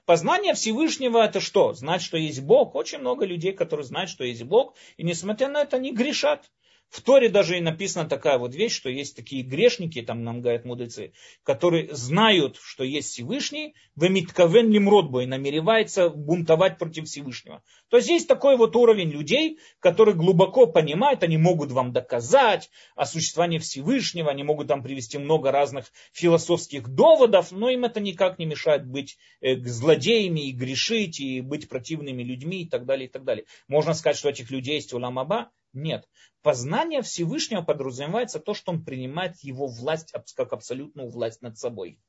Познание 0.05 0.53
Всевышнего 0.53 1.19
это 1.19 1.39
что? 1.39 1.73
Знать, 1.73 2.01
что 2.01 2.17
есть 2.17 2.41
Бог. 2.41 2.75
Очень 2.75 2.99
много 2.99 3.25
людей, 3.25 3.53
которые 3.53 3.85
знают, 3.85 4.09
что 4.09 4.25
есть 4.25 4.43
Бог, 4.43 4.75
и 4.97 5.03
несмотря 5.03 5.47
на 5.47 5.61
это, 5.61 5.77
они 5.77 5.93
грешат. 5.93 6.51
В 6.93 7.01
Торе 7.01 7.27
даже 7.27 7.57
и 7.57 7.59
написана 7.59 8.07
такая 8.07 8.37
вот 8.37 8.53
вещь, 8.53 8.75
что 8.75 8.87
есть 8.87 9.15
такие 9.15 9.41
грешники, 9.41 9.99
там 10.03 10.23
нам 10.23 10.41
говорят 10.41 10.63
мудрецы, 10.63 11.13
которые 11.41 11.91
знают, 11.95 12.59
что 12.61 12.83
есть 12.83 13.09
Всевышний, 13.09 13.73
вемитковен 13.95 14.69
лимродбо 14.69 15.23
и 15.23 15.25
намеревается 15.25 16.09
бунтовать 16.09 16.77
против 16.77 17.07
Всевышнего. 17.07 17.63
То 17.89 17.97
есть 17.97 18.09
есть 18.09 18.27
такой 18.27 18.57
вот 18.57 18.75
уровень 18.75 19.09
людей, 19.09 19.57
которые 19.79 20.13
глубоко 20.13 20.67
понимают, 20.67 21.23
они 21.23 21.37
могут 21.39 21.71
вам 21.71 21.93
доказать 21.93 22.69
о 22.95 23.07
существовании 23.07 23.57
Всевышнего, 23.57 24.29
они 24.29 24.43
могут 24.43 24.67
там 24.67 24.83
привести 24.83 25.17
много 25.17 25.51
разных 25.51 25.87
философских 26.11 26.87
доводов, 26.89 27.51
но 27.51 27.69
им 27.69 27.85
это 27.85 28.01
никак 28.01 28.37
не 28.37 28.45
мешает 28.45 28.85
быть 28.85 29.17
э, 29.41 29.55
злодеями 29.55 30.41
и 30.41 30.51
грешить, 30.51 31.19
и 31.19 31.41
быть 31.41 31.67
противными 31.67 32.21
людьми 32.21 32.61
и 32.61 32.69
так 32.69 32.85
далее, 32.85 33.07
и 33.07 33.11
так 33.11 33.23
далее. 33.23 33.45
Можно 33.67 33.95
сказать, 33.95 34.17
что 34.17 34.29
этих 34.29 34.51
людей 34.51 34.75
есть 34.75 34.93
уламаба, 34.93 35.49
нет. 35.73 36.07
Познание 36.41 37.01
Всевышнего 37.01 37.61
подразумевается 37.61 38.39
то, 38.39 38.53
что 38.53 38.71
он 38.71 38.83
принимает 38.83 39.39
его 39.41 39.67
власть 39.67 40.13
как 40.35 40.53
абсолютную 40.53 41.09
власть 41.09 41.41
над 41.41 41.57
собой. 41.57 41.99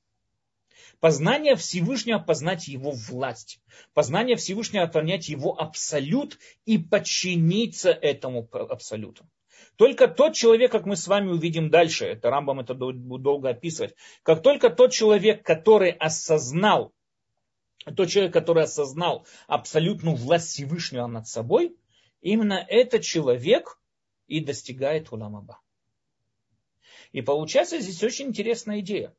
Познание 1.01 1.57
Всевышнего 1.57 2.19
познать 2.19 2.69
его 2.69 2.91
власть. 2.91 3.61
Познание 3.93 4.37
Всевышнего 4.37 4.87
понять 4.87 5.29
его 5.29 5.59
абсолют 5.59 6.39
и 6.65 6.79
подчиниться 6.79 7.91
этому 7.91 8.49
абсолюту. 8.53 9.27
Только 9.77 10.09
тот 10.09 10.35
человек, 10.35 10.71
как 10.71 10.87
мы 10.87 10.97
с 10.97 11.07
вами 11.07 11.31
увидим 11.31 11.71
дальше, 11.71 12.07
это 12.07 12.31
Рамбам 12.31 12.61
это 12.61 12.75
долго 12.75 13.51
описывать, 13.51 13.95
как 14.23 14.43
только 14.43 14.71
тот 14.71 14.93
человек, 14.93 15.45
который 15.45 15.91
осознал, 15.91 16.93
тот 17.97 18.09
человек, 18.09 18.33
который 18.33 18.65
осознал 18.65 19.27
абсолютную 19.47 20.17
власть 20.17 20.51
Всевышнего 20.51 21.07
над 21.07 21.27
собой, 21.27 21.77
Именно 22.25 22.65
этот 22.71 23.03
человек 23.03 23.79
и 24.29 24.41
достигает 24.41 25.13
уламаба. 25.13 25.61
И 27.13 27.21
получается 27.21 27.79
здесь 27.81 28.03
очень 28.03 28.29
интересная 28.29 28.81
идея. 28.81 29.15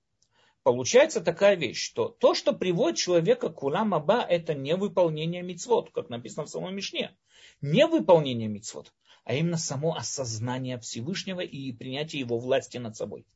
Получается 0.63 1.21
такая 1.21 1.55
вещь, 1.55 1.79
что 1.79 2.09
то, 2.09 2.33
что 2.33 2.51
приводит 2.51 2.97
человека 2.97 3.49
к 3.49 3.61
уламаба, 3.61 4.23
это 4.23 4.55
не 4.55 4.75
выполнение 4.75 5.43
мицвод, 5.43 5.91
как 5.91 6.09
написано 6.09 6.47
в 6.47 6.49
самом 6.49 6.75
Мишне. 6.75 7.15
Не 7.61 7.85
выполнение 7.85 8.47
мицвод, 8.47 8.91
а 9.23 9.35
именно 9.35 9.57
само 9.57 9.95
осознание 9.95 10.79
Всевышнего 10.79 11.41
и 11.41 11.71
принятие 11.73 12.21
его 12.21 12.39
власти 12.39 12.79
над 12.79 12.95
собой. 12.95 13.27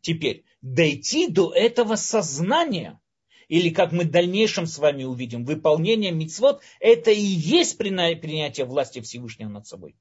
Теперь, 0.00 0.46
дойти 0.62 1.28
до 1.28 1.52
этого 1.52 1.96
сознания– 1.96 2.98
или 3.48 3.70
как 3.70 3.92
мы 3.92 4.04
в 4.04 4.10
дальнейшем 4.10 4.66
с 4.66 4.78
вами 4.78 5.04
увидим, 5.04 5.44
выполнение 5.44 6.12
мицвод, 6.12 6.62
это 6.80 7.10
и 7.10 7.20
есть 7.20 7.78
принятие 7.78 8.66
власти 8.66 9.00
Всевышнего 9.00 9.48
над 9.48 9.66
собой. 9.66 9.96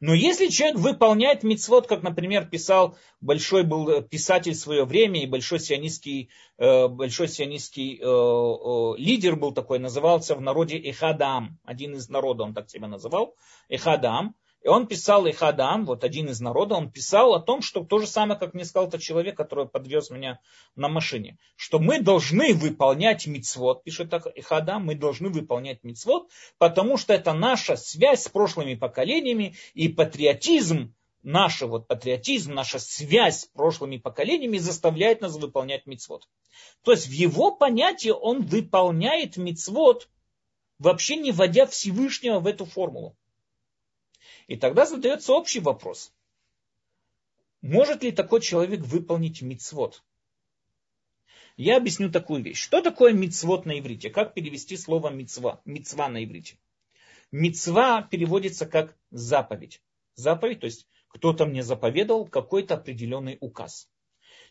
Но 0.00 0.14
если 0.14 0.48
человек 0.48 0.78
выполняет 0.78 1.42
мицвод, 1.42 1.86
как, 1.86 2.02
например, 2.02 2.46
писал 2.48 2.96
большой 3.20 3.64
был 3.64 4.02
писатель 4.02 4.52
в 4.52 4.58
свое 4.58 4.84
время 4.84 5.22
и 5.22 5.26
большой 5.26 5.60
сионистский, 5.60 6.30
э, 6.58 6.88
большой 6.88 7.28
сионистский 7.28 7.98
э, 7.98 8.04
э, 8.04 9.02
лидер 9.02 9.36
был 9.36 9.52
такой, 9.52 9.78
назывался 9.78 10.34
в 10.34 10.40
народе 10.40 10.78
Эхадам, 10.78 11.58
один 11.64 11.94
из 11.94 12.08
народов 12.08 12.48
он 12.48 12.54
так 12.54 12.70
себя 12.70 12.88
называл, 12.88 13.36
Эхадам, 13.68 14.34
И 14.64 14.68
он 14.68 14.86
писал 14.86 15.28
Ихадам, 15.28 15.84
вот 15.84 16.04
один 16.04 16.30
из 16.30 16.40
народа, 16.40 16.74
он 16.74 16.90
писал 16.90 17.34
о 17.34 17.40
том, 17.40 17.60
что 17.60 17.84
то 17.84 17.98
же 17.98 18.06
самое, 18.06 18.40
как 18.40 18.54
мне 18.54 18.64
сказал 18.64 18.88
тот 18.88 19.02
человек, 19.02 19.36
который 19.36 19.68
подвез 19.68 20.08
меня 20.08 20.40
на 20.74 20.88
машине, 20.88 21.38
что 21.54 21.78
мы 21.78 22.00
должны 22.00 22.54
выполнять 22.54 23.26
мицвод, 23.26 23.84
пишет 23.84 24.14
Ихадам, 24.14 24.86
мы 24.86 24.94
должны 24.94 25.28
выполнять 25.28 25.84
мицвод, 25.84 26.30
потому 26.56 26.96
что 26.96 27.12
это 27.12 27.34
наша 27.34 27.76
связь 27.76 28.22
с 28.22 28.28
прошлыми 28.30 28.74
поколениями 28.74 29.54
и 29.74 29.88
патриотизм, 29.88 30.94
наш 31.22 31.60
вот 31.60 31.86
патриотизм, 31.86 32.54
наша 32.54 32.78
связь 32.78 33.40
с 33.40 33.44
прошлыми 33.44 33.98
поколениями 33.98 34.56
заставляет 34.56 35.20
нас 35.20 35.36
выполнять 35.36 35.84
мицвод. 35.84 36.26
То 36.82 36.92
есть 36.92 37.06
в 37.06 37.12
его 37.12 37.54
понятии 37.54 38.08
он 38.08 38.40
выполняет 38.40 39.36
мицвод, 39.36 40.08
вообще 40.78 41.16
не 41.16 41.32
вводя 41.32 41.66
Всевышнего 41.66 42.40
в 42.40 42.46
эту 42.46 42.64
формулу. 42.64 43.14
И 44.46 44.56
тогда 44.56 44.86
задается 44.86 45.32
общий 45.32 45.60
вопрос. 45.60 46.12
Может 47.62 48.02
ли 48.02 48.12
такой 48.12 48.40
человек 48.40 48.80
выполнить 48.80 49.40
мицвод? 49.40 50.02
Я 51.56 51.76
объясню 51.76 52.10
такую 52.10 52.42
вещь. 52.42 52.60
Что 52.60 52.82
такое 52.82 53.12
мицвод 53.12 53.64
на 53.64 53.78
иврите? 53.78 54.10
Как 54.10 54.34
перевести 54.34 54.76
слово 54.76 55.10
мицва? 55.10 55.60
Мицва 55.64 56.08
на 56.08 56.22
иврите. 56.22 56.58
Мицва 57.32 58.02
переводится 58.02 58.66
как 58.66 58.96
заповедь. 59.10 59.80
Заповедь, 60.14 60.60
то 60.60 60.66
есть 60.66 60.86
кто-то 61.08 61.46
мне 61.46 61.62
заповедовал 61.62 62.26
какой-то 62.26 62.74
определенный 62.74 63.38
указ. 63.40 63.88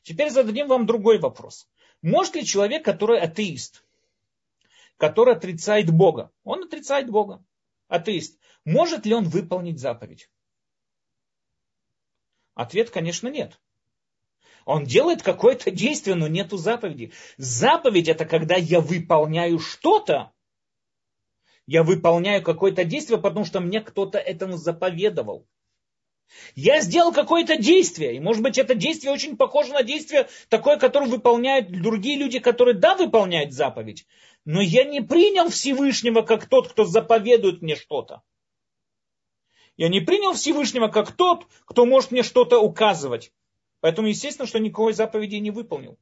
Теперь 0.01 0.29
зададим 0.29 0.67
вам 0.67 0.86
другой 0.86 1.19
вопрос. 1.19 1.67
Может 2.01 2.36
ли 2.36 2.45
человек, 2.45 2.84
который 2.84 3.19
атеист, 3.19 3.86
который 4.97 5.36
отрицает 5.36 5.91
Бога, 5.91 6.32
он 6.43 6.63
отрицает 6.63 7.10
Бога, 7.10 7.43
атеист, 7.88 8.39
может 8.65 9.06
ли 9.06 9.13
он 9.13 9.26
выполнить 9.26 9.80
заповедь? 9.80 10.30
Ответ, 12.56 12.89
конечно, 12.89 13.28
нет. 13.28 13.60
Он 14.65 14.86
делает 14.86 15.22
какое-то 15.22 15.72
действие, 15.72 16.15
но 16.15 16.28
нету 16.28 16.58
заповеди. 16.58 17.12
Заповедь 17.38 18.08
это 18.08 18.26
когда 18.26 18.56
я 18.56 18.80
выполняю 18.80 19.60
что-то, 19.60 20.32
я 21.65 21.84
выполняю 21.84 22.43
какое-то 22.43 22.84
действие, 22.84 23.19
потому 23.19 23.46
что 23.46 23.60
мне 23.60 23.82
кто-то 23.82 24.17
этому 24.17 24.58
заповедовал. 24.58 25.48
Я 26.56 26.82
сделал 26.82 27.12
какое-то 27.12 27.58
действие, 27.58 28.15
и 28.15 28.19
может 28.19 28.41
быть 28.41 28.58
это 28.58 28.76
действие 28.76 29.13
очень 29.13 29.38
похоже 29.38 29.74
на 29.74 29.84
действие 29.84 30.28
такое, 30.50 30.78
которое 30.78 31.10
выполняют 31.10 31.72
другие 31.72 32.17
люди, 32.17 32.39
которые 32.39 32.76
да, 32.76 32.96
выполняют 32.96 33.54
заповедь, 33.54 34.08
но 34.45 34.62
я 34.62 34.84
не 34.84 35.01
принял 35.01 35.49
Всевышнего 35.49 36.21
как 36.21 36.47
тот, 36.47 36.69
кто 36.69 36.86
заповедует 36.86 37.62
мне 37.62 37.75
что-то. 37.75 38.21
Я 39.77 39.89
не 39.89 40.01
принял 40.01 40.34
Всевышнего 40.34 40.88
как 40.88 41.12
тот, 41.13 41.47
кто 41.65 41.86
может 41.86 42.12
мне 42.12 42.23
что-то 42.23 42.60
указывать. 42.60 43.34
Поэтому, 43.79 44.08
естественно, 44.08 44.47
что 44.47 44.60
никакой 44.60 44.93
заповеди 44.93 45.36
не 45.36 45.51
выполнил. 45.51 45.97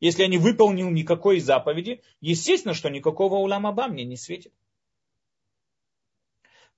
Если 0.00 0.22
я 0.22 0.28
не 0.28 0.38
выполнил 0.38 0.90
никакой 0.90 1.40
заповеди, 1.40 2.02
естественно, 2.20 2.74
что 2.74 2.88
никакого 2.88 3.36
уламаба 3.36 3.88
мне 3.88 4.04
не 4.04 4.16
светит. 4.16 4.52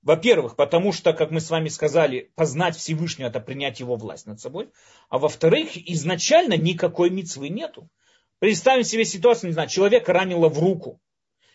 Во-первых, 0.03 0.57
потому 0.57 0.93
что, 0.93 1.13
как 1.13 1.31
мы 1.31 1.41
с 1.41 1.51
вами 1.51 1.69
сказали, 1.69 2.31
познать 2.35 2.77
Всевышнего 2.77 3.29
это 3.29 3.41
принять 3.41 3.81
его 3.81 3.97
власть 3.97 4.27
над 4.27 4.41
собой. 4.41 4.71
А 5.11 5.19
во-вторых, 5.19 5.77
изначально 5.77 6.57
никакой 6.57 7.11
мецвы 7.11 7.51
нету. 7.51 7.91
Представим 8.41 8.85
себе 8.85 9.05
ситуацию, 9.05 9.49
не 9.49 9.53
знаю, 9.53 9.69
человека 9.69 10.13
ранило 10.15 10.49
в 10.49 10.59
руку. 10.59 10.99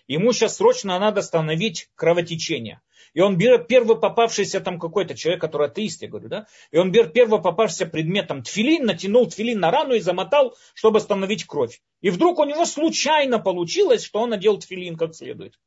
Ему 0.08 0.32
сейчас 0.34 0.58
срочно 0.58 1.00
надо 1.00 1.22
остановить 1.22 1.90
кровотечение. 1.96 2.80
И 3.16 3.22
он 3.22 3.38
берет 3.38 3.68
первый 3.68 3.98
попавшийся 3.98 4.60
там 4.60 4.80
какой-то 4.80 5.16
человек, 5.16 5.42
который 5.42 5.68
атеист, 5.68 6.04
я 6.04 6.10
говорю, 6.10 6.28
да? 6.28 6.48
И 6.70 6.78
он 6.78 6.92
берет 6.92 7.12
первый 7.12 7.42
попавшийся 7.42 7.88
предметом 7.88 8.44
тфилин, 8.44 8.86
натянул 8.86 9.26
тфилин 9.26 9.60
на 9.60 9.72
рану 9.72 9.96
и 9.96 10.00
замотал, 10.00 10.56
чтобы 10.76 11.00
остановить 11.00 11.46
кровь. 11.46 11.82
И 12.02 12.12
вдруг 12.12 12.38
у 12.38 12.46
него 12.46 12.66
случайно 12.66 13.40
получилось, 13.40 14.04
что 14.04 14.20
он 14.20 14.30
надел 14.30 14.60
тфилин 14.60 14.96
как 14.96 15.16
следует. 15.16 15.60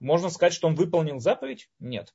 Можно 0.00 0.30
сказать, 0.30 0.54
что 0.54 0.66
он 0.66 0.74
выполнил 0.74 1.20
заповедь? 1.20 1.68
Нет. 1.78 2.12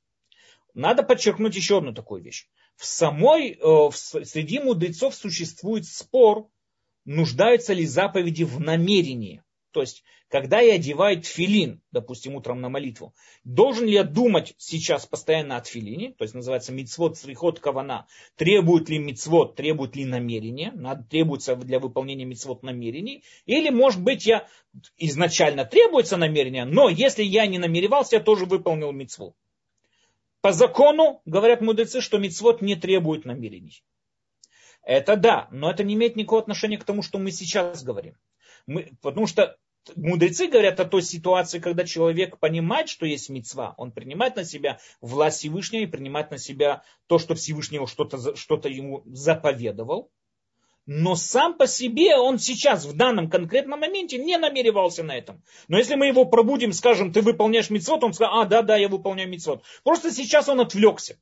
Надо 0.74 1.04
подчеркнуть 1.04 1.56
еще 1.56 1.78
одну 1.78 1.94
такую 1.94 2.22
вещь. 2.22 2.48
В 2.74 2.84
самой, 2.84 3.52
э, 3.52 3.90
среди 3.92 4.58
мудрецов 4.58 5.14
существует 5.14 5.86
спор, 5.86 6.50
нуждаются 7.06 7.72
ли 7.72 7.86
заповеди 7.86 8.44
в 8.44 8.60
намерении. 8.60 9.42
То 9.70 9.80
есть, 9.80 10.04
когда 10.28 10.60
я 10.60 10.74
одеваю 10.74 11.20
тфилин, 11.20 11.80
допустим, 11.92 12.34
утром 12.34 12.60
на 12.60 12.68
молитву, 12.68 13.14
должен 13.44 13.86
ли 13.86 13.92
я 13.92 14.02
думать 14.02 14.54
сейчас 14.58 15.06
постоянно 15.06 15.56
о 15.56 15.60
тфилине, 15.60 16.12
то 16.12 16.24
есть 16.24 16.34
называется 16.34 16.72
мицвод 16.72 17.16
срихот 17.16 17.60
кавана, 17.60 18.06
требует 18.34 18.88
ли 18.88 18.98
мицвод, 18.98 19.54
требует 19.54 19.94
ли 19.94 20.04
намерение, 20.04 20.72
надо, 20.72 21.04
требуется 21.04 21.54
для 21.54 21.78
выполнения 21.78 22.24
мицвод 22.24 22.62
намерений, 22.62 23.22
или, 23.44 23.70
может 23.70 24.02
быть, 24.02 24.26
я 24.26 24.48
изначально 24.98 25.64
требуется 25.64 26.16
намерение, 26.16 26.64
но 26.64 26.88
если 26.88 27.22
я 27.22 27.46
не 27.46 27.58
намеревался, 27.58 28.16
я 28.16 28.22
тоже 28.22 28.46
выполнил 28.46 28.90
мицвод. 28.90 29.34
По 30.40 30.52
закону, 30.52 31.20
говорят 31.24 31.60
мудрецы, 31.60 32.00
что 32.00 32.18
мицвод 32.18 32.62
не 32.62 32.76
требует 32.76 33.24
намерений. 33.24 33.82
Это 34.86 35.16
да, 35.16 35.48
но 35.50 35.68
это 35.68 35.82
не 35.82 35.94
имеет 35.94 36.14
никакого 36.14 36.40
отношения 36.40 36.78
к 36.78 36.84
тому, 36.84 37.02
что 37.02 37.18
мы 37.18 37.32
сейчас 37.32 37.82
говорим. 37.82 38.14
Мы, 38.68 38.92
потому 39.02 39.26
что 39.26 39.56
мудрецы 39.96 40.46
говорят 40.46 40.78
о 40.78 40.84
той 40.84 41.02
ситуации, 41.02 41.58
когда 41.58 41.84
человек 41.84 42.38
понимает, 42.38 42.88
что 42.88 43.04
есть 43.04 43.28
мецва, 43.28 43.74
он 43.78 43.90
принимает 43.90 44.36
на 44.36 44.44
себя 44.44 44.78
власть 45.00 45.40
Всевышнего 45.40 45.82
и 45.82 45.86
принимает 45.86 46.30
на 46.30 46.38
себя 46.38 46.84
то, 47.08 47.18
что 47.18 47.34
Всевышнего 47.34 47.88
что-то, 47.88 48.36
что-то 48.36 48.68
ему 48.68 49.02
заповедовал. 49.06 50.08
Но 50.86 51.16
сам 51.16 51.54
по 51.54 51.66
себе 51.66 52.14
он 52.14 52.38
сейчас 52.38 52.84
в 52.84 52.96
данном 52.96 53.28
конкретном 53.28 53.80
моменте 53.80 54.18
не 54.18 54.38
намеревался 54.38 55.02
на 55.02 55.16
этом. 55.16 55.42
Но 55.66 55.78
если 55.78 55.96
мы 55.96 56.06
его 56.06 56.26
пробудим, 56.26 56.72
скажем, 56.72 57.12
ты 57.12 57.22
выполняешь 57.22 57.70
мецвод, 57.70 58.04
он 58.04 58.12
скажет, 58.12 58.34
а, 58.36 58.44
да, 58.44 58.62
да, 58.62 58.76
я 58.76 58.88
выполняю 58.88 59.28
мецвод. 59.28 59.64
Просто 59.82 60.12
сейчас 60.12 60.48
он 60.48 60.60
отвлекся. 60.60 61.18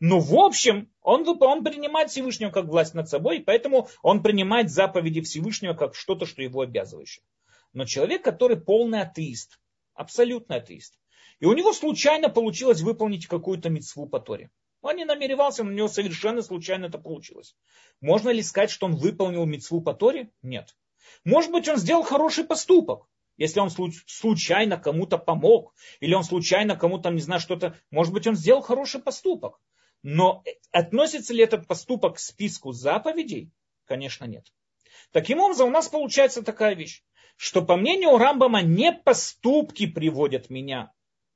Но 0.00 0.20
в 0.20 0.34
общем, 0.34 0.90
он, 1.00 1.26
он 1.28 1.64
принимает 1.64 2.10
Всевышнего 2.10 2.50
как 2.50 2.66
власть 2.66 2.94
над 2.94 3.08
собой, 3.08 3.40
поэтому 3.40 3.88
он 4.02 4.22
принимает 4.22 4.70
заповеди 4.70 5.20
Всевышнего 5.20 5.74
как 5.74 5.94
что-то, 5.94 6.26
что 6.26 6.42
его 6.42 6.60
обязывающее. 6.60 7.24
Но 7.72 7.84
человек, 7.84 8.22
который 8.22 8.56
полный 8.56 9.02
атеист, 9.02 9.58
абсолютный 9.94 10.56
атеист, 10.58 10.98
и 11.40 11.46
у 11.46 11.54
него 11.54 11.72
случайно 11.72 12.28
получилось 12.28 12.82
выполнить 12.82 13.26
какую-то 13.26 13.68
мецву 13.68 14.06
по 14.06 14.20
Торе. 14.20 14.50
Он 14.80 14.96
не 14.96 15.04
намеревался, 15.04 15.64
но 15.64 15.70
у 15.70 15.74
него 15.74 15.88
совершенно 15.88 16.42
случайно 16.42 16.86
это 16.86 16.98
получилось. 16.98 17.56
Можно 18.00 18.30
ли 18.30 18.42
сказать, 18.42 18.70
что 18.70 18.86
он 18.86 18.96
выполнил 18.96 19.46
мецву 19.46 19.80
по 19.80 19.94
Торе? 19.94 20.30
Нет. 20.42 20.76
Может 21.24 21.52
быть, 21.52 21.68
он 21.68 21.76
сделал 21.76 22.02
хороший 22.02 22.44
поступок. 22.44 23.06
Если 23.36 23.60
он 23.60 23.70
случайно 23.70 24.76
кому-то 24.76 25.18
помог, 25.18 25.74
или 26.00 26.14
он 26.14 26.22
случайно 26.22 26.76
кому-то, 26.76 27.10
не 27.10 27.20
знаю, 27.20 27.40
что-то, 27.40 27.76
может 27.90 28.12
быть, 28.12 28.26
он 28.26 28.36
сделал 28.36 28.60
хороший 28.60 29.00
поступок. 29.00 29.58
Но 30.02 30.42
относится 30.70 31.32
ли 31.32 31.42
этот 31.42 31.66
поступок 31.66 32.16
к 32.16 32.18
списку 32.18 32.72
заповедей? 32.72 33.50
Конечно, 33.84 34.24
нет. 34.24 34.46
Таким 35.10 35.40
образом, 35.40 35.68
у 35.68 35.72
нас 35.72 35.88
получается 35.88 36.42
такая 36.42 36.74
вещь 36.74 37.02
что 37.36 37.62
по 37.62 37.76
мнению 37.76 38.18
Рамбама 38.18 38.62
не 38.62 38.92
поступки 38.92 39.86
приводят 39.86 40.50
меня 40.50 40.92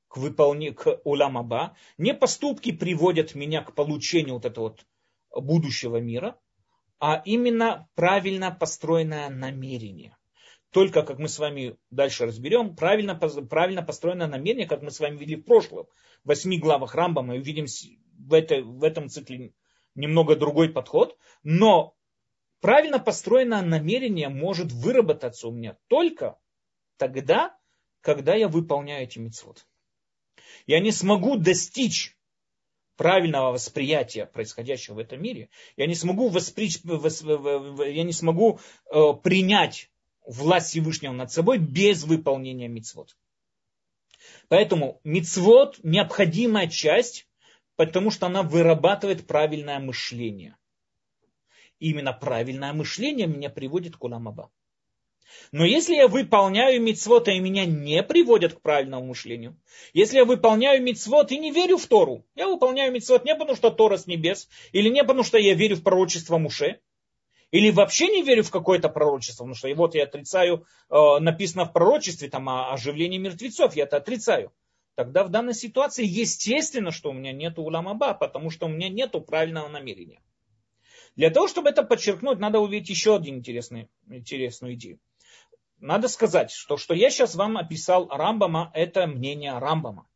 к 0.07 0.17
выполнению, 0.17 0.75
к 0.75 1.01
уламаба, 1.03 1.75
не 1.97 2.13
поступки 2.13 2.71
приводят 2.71 3.35
меня 3.35 3.61
к 3.61 3.75
получению 3.75 4.35
вот 4.35 4.45
этого 4.45 4.69
вот 4.69 4.85
будущего 5.43 5.97
мира, 5.97 6.39
а 6.99 7.21
именно 7.25 7.89
правильно 7.95 8.51
построенное 8.51 9.29
намерение. 9.29 10.15
Только, 10.71 11.03
как 11.03 11.19
мы 11.19 11.27
с 11.27 11.39
вами 11.39 11.77
дальше 11.89 12.25
разберем, 12.25 12.75
правильно, 12.75 13.15
правильно 13.15 13.83
построенное 13.83 14.27
намерение, 14.27 14.67
как 14.67 14.81
мы 14.81 14.91
с 14.91 14.99
вами 14.99 15.17
видели 15.17 15.35
в 15.35 15.43
прошлом, 15.43 15.87
в 16.23 16.27
восьми 16.27 16.57
главах 16.57 16.95
Рамбама, 16.95 17.33
мы 17.33 17.39
увидим 17.39 17.67
в, 18.17 18.33
это, 18.33 18.61
в 18.61 18.83
этом 18.83 19.09
цикле 19.09 19.53
немного 19.95 20.35
другой 20.35 20.69
подход, 20.69 21.17
но 21.43 21.95
правильно 22.61 22.99
построенное 22.99 23.61
намерение 23.61 24.29
может 24.29 24.71
выработаться 24.71 25.47
у 25.47 25.51
меня 25.51 25.77
только 25.87 26.37
тогда, 26.97 27.57
когда 28.01 28.35
я 28.35 28.47
выполняю 28.47 29.03
эти 29.03 29.19
мецвод. 29.19 29.65
Я 30.65 30.79
не 30.79 30.91
смогу 30.91 31.37
достичь 31.37 32.17
правильного 32.95 33.51
восприятия 33.51 34.25
происходящего 34.25 34.95
в 34.95 34.99
этом 34.99 35.21
мире. 35.21 35.49
Я 35.77 35.85
не 35.85 35.95
смогу, 35.95 36.29
восприч... 36.29 36.79
я 36.83 38.03
не 38.03 38.11
смогу 38.11 38.59
э, 38.91 39.13
принять 39.23 39.91
власть 40.25 40.69
Всевышнего 40.69 41.13
над 41.13 41.31
собой 41.31 41.59
без 41.59 42.03
выполнения 42.03 42.67
мицвод. 42.67 43.15
Поэтому 44.49 44.99
мицвод 45.03 45.79
необходимая 45.83 46.67
часть, 46.67 47.26
потому 47.77 48.11
что 48.11 48.25
она 48.25 48.43
вырабатывает 48.43 49.25
правильное 49.25 49.79
мышление 49.79 50.57
именно 51.79 52.13
правильное 52.13 52.73
мышление 52.73 53.27
меня 53.27 53.49
приводит 53.49 53.97
к 53.97 54.03
уламаба. 54.03 54.49
Но 55.51 55.65
если 55.65 55.95
я 55.95 56.07
выполняю 56.07 56.81
мицвод, 56.81 57.27
и 57.27 57.39
меня 57.39 57.65
не 57.65 58.01
приводят 58.01 58.53
к 58.53 58.61
правильному 58.61 59.07
мышлению, 59.07 59.59
если 59.93 60.17
я 60.17 60.25
выполняю 60.25 60.81
мицвод 60.81 61.31
и 61.31 61.37
не 61.37 61.51
верю 61.51 61.77
в 61.77 61.85
Тору, 61.85 62.25
я 62.35 62.47
выполняю 62.47 62.93
мицвод 62.93 63.25
не 63.25 63.35
потому, 63.35 63.55
что 63.55 63.69
Тора 63.69 63.97
с 63.97 64.07
небес, 64.07 64.47
или 64.71 64.89
не 64.89 65.03
потому, 65.03 65.23
что 65.23 65.37
я 65.37 65.53
верю 65.53 65.75
в 65.75 65.83
пророчество 65.83 66.37
Муше, 66.37 66.79
или 67.51 67.71
вообще 67.71 68.07
не 68.07 68.23
верю 68.23 68.43
в 68.43 68.51
какое-то 68.51 68.89
пророчество, 68.89 69.43
потому 69.43 69.55
что 69.55 69.67
и 69.67 69.73
вот 69.73 69.95
я 69.95 70.03
отрицаю, 70.03 70.65
э, 70.89 71.19
написано 71.19 71.65
в 71.65 71.73
пророчестве 71.73 72.29
там 72.29 72.49
о 72.49 72.71
оживлении 72.71 73.17
мертвецов, 73.17 73.75
я 73.75 73.83
это 73.83 73.97
отрицаю. 73.97 74.51
Тогда 74.97 75.23
в 75.23 75.29
данной 75.29 75.53
ситуации 75.53 76.03
естественно, 76.03 76.89
что 76.89 77.11
у 77.11 77.13
меня 77.13 77.31
нет 77.31 77.59
уламаба, 77.59 78.15
потому 78.15 78.49
что 78.49 78.65
у 78.65 78.69
меня 78.69 78.89
нет 78.89 79.13
правильного 79.27 79.67
намерения. 79.67 80.19
Для 81.15 81.29
того, 81.29 81.47
чтобы 81.47 81.69
это 81.69 81.83
подчеркнуть, 81.83 82.39
надо 82.39 82.59
увидеть 82.59 82.89
еще 82.89 83.17
одну 83.17 83.29
интересную, 83.29 83.89
интересную 84.09 84.73
идею. 84.73 84.99
Надо 85.77 86.07
сказать, 86.07 86.49
что 86.49 86.77
что 86.77 86.95
я 86.95 87.11
сейчас 87.11 87.35
вам 87.35 87.57
описал 87.57 88.07
Рамбама, 88.09 88.71
это 88.73 89.05
мнение 89.05 89.59
Рамбама. 89.59 90.07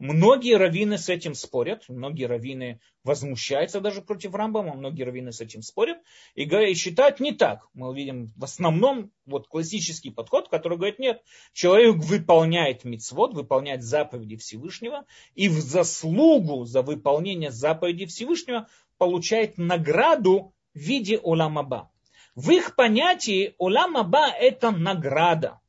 Многие 0.00 0.56
раввины 0.56 0.96
с 0.96 1.10
этим 1.10 1.34
спорят, 1.34 1.84
многие 1.88 2.24
раввины 2.24 2.80
возмущаются 3.04 3.82
даже 3.82 4.00
против 4.00 4.34
Рамбама, 4.34 4.72
многие 4.72 5.02
раввины 5.02 5.30
с 5.30 5.42
этим 5.42 5.60
спорят 5.60 5.98
и, 6.34 6.46
говорят, 6.46 6.74
считают 6.78 7.20
не 7.20 7.32
так. 7.32 7.68
Мы 7.74 7.90
увидим 7.90 8.32
в 8.34 8.42
основном 8.42 9.10
вот 9.26 9.46
классический 9.46 10.10
подход, 10.10 10.48
который 10.48 10.78
говорит, 10.78 10.98
нет, 11.00 11.22
человек 11.52 11.96
выполняет 11.96 12.84
мицвод, 12.84 13.34
выполняет 13.34 13.82
заповеди 13.82 14.36
Всевышнего, 14.36 15.04
и 15.34 15.50
в 15.50 15.60
заслугу 15.60 16.64
за 16.64 16.80
выполнение 16.80 17.50
заповеди 17.50 18.06
Всевышнего 18.06 18.68
получает 18.96 19.58
награду 19.58 20.54
в 20.72 20.78
виде 20.78 21.18
уламаба. 21.18 21.90
В 22.34 22.50
их 22.52 22.74
понятии 22.74 23.54
уламаба 23.58 24.30
это 24.30 24.70
награда. 24.70 25.59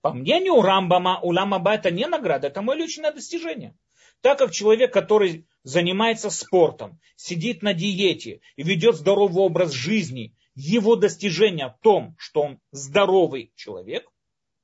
По 0.00 0.12
мнению 0.12 0.62
Рамбама, 0.62 1.20
уламаба 1.20 1.74
это 1.74 1.90
не 1.90 2.06
награда, 2.06 2.46
это 2.48 2.62
мое 2.62 2.78
личное 2.78 3.12
достижение. 3.12 3.76
Так 4.20 4.38
как 4.38 4.52
человек, 4.52 4.92
который 4.92 5.46
занимается 5.62 6.30
спортом, 6.30 7.00
сидит 7.16 7.62
на 7.62 7.74
диете 7.74 8.40
и 8.56 8.62
ведет 8.62 8.96
здоровый 8.96 9.44
образ 9.44 9.72
жизни, 9.72 10.34
его 10.54 10.96
достижение 10.96 11.68
в 11.68 11.82
том, 11.82 12.16
что 12.18 12.42
он 12.42 12.60
здоровый 12.72 13.52
человек, 13.54 14.10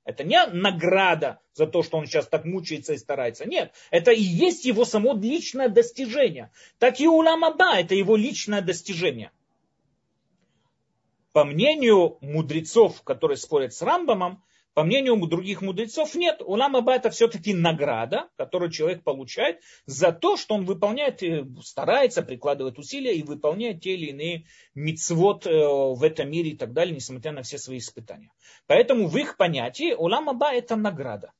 это 0.04 0.22
не 0.22 0.44
награда 0.46 1.40
за 1.54 1.66
то, 1.66 1.82
что 1.82 1.98
он 1.98 2.06
сейчас 2.06 2.26
так 2.26 2.44
мучается 2.44 2.92
и 2.92 2.98
старается. 2.98 3.46
Нет, 3.46 3.72
это 3.90 4.10
и 4.10 4.20
есть 4.20 4.64
его 4.64 4.84
само 4.84 5.14
личное 5.14 5.68
достижение. 5.68 6.50
Так 6.78 7.00
и 7.00 7.08
уламаба 7.08 7.78
это 7.78 7.94
его 7.94 8.16
личное 8.16 8.60
достижение. 8.60 9.30
По 11.32 11.44
мнению 11.44 12.18
мудрецов, 12.20 13.02
которые 13.02 13.38
спорят 13.38 13.72
с 13.72 13.82
Рамбамом, 13.82 14.42
по 14.74 14.82
мнению 14.82 15.16
других 15.26 15.62
мудрецов, 15.62 16.14
нет. 16.16 16.42
Улам 16.44 16.74
Аба 16.74 16.96
это 16.96 17.10
все-таки 17.10 17.54
награда, 17.54 18.28
которую 18.36 18.72
человек 18.72 19.04
получает 19.04 19.60
за 19.86 20.10
то, 20.10 20.36
что 20.36 20.56
он 20.56 20.64
выполняет, 20.64 21.22
э, 21.22 21.46
старается, 21.62 22.22
прикладывает 22.22 22.76
усилия 22.78 23.14
и 23.14 23.22
выполняет 23.22 23.80
те 23.80 23.94
или 23.94 24.06
иные 24.06 24.46
мицвод 24.74 25.46
э, 25.46 25.50
в 25.50 26.02
этом 26.02 26.28
мире 26.28 26.50
и 26.50 26.56
так 26.56 26.72
далее, 26.72 26.94
несмотря 26.94 27.30
на 27.30 27.42
все 27.42 27.56
свои 27.56 27.78
испытания. 27.78 28.32
Поэтому 28.66 29.06
в 29.06 29.16
их 29.16 29.36
понятии 29.36 29.94
Улам 29.94 30.28
Аба 30.28 30.52
это 30.52 30.74
награда. 30.74 31.32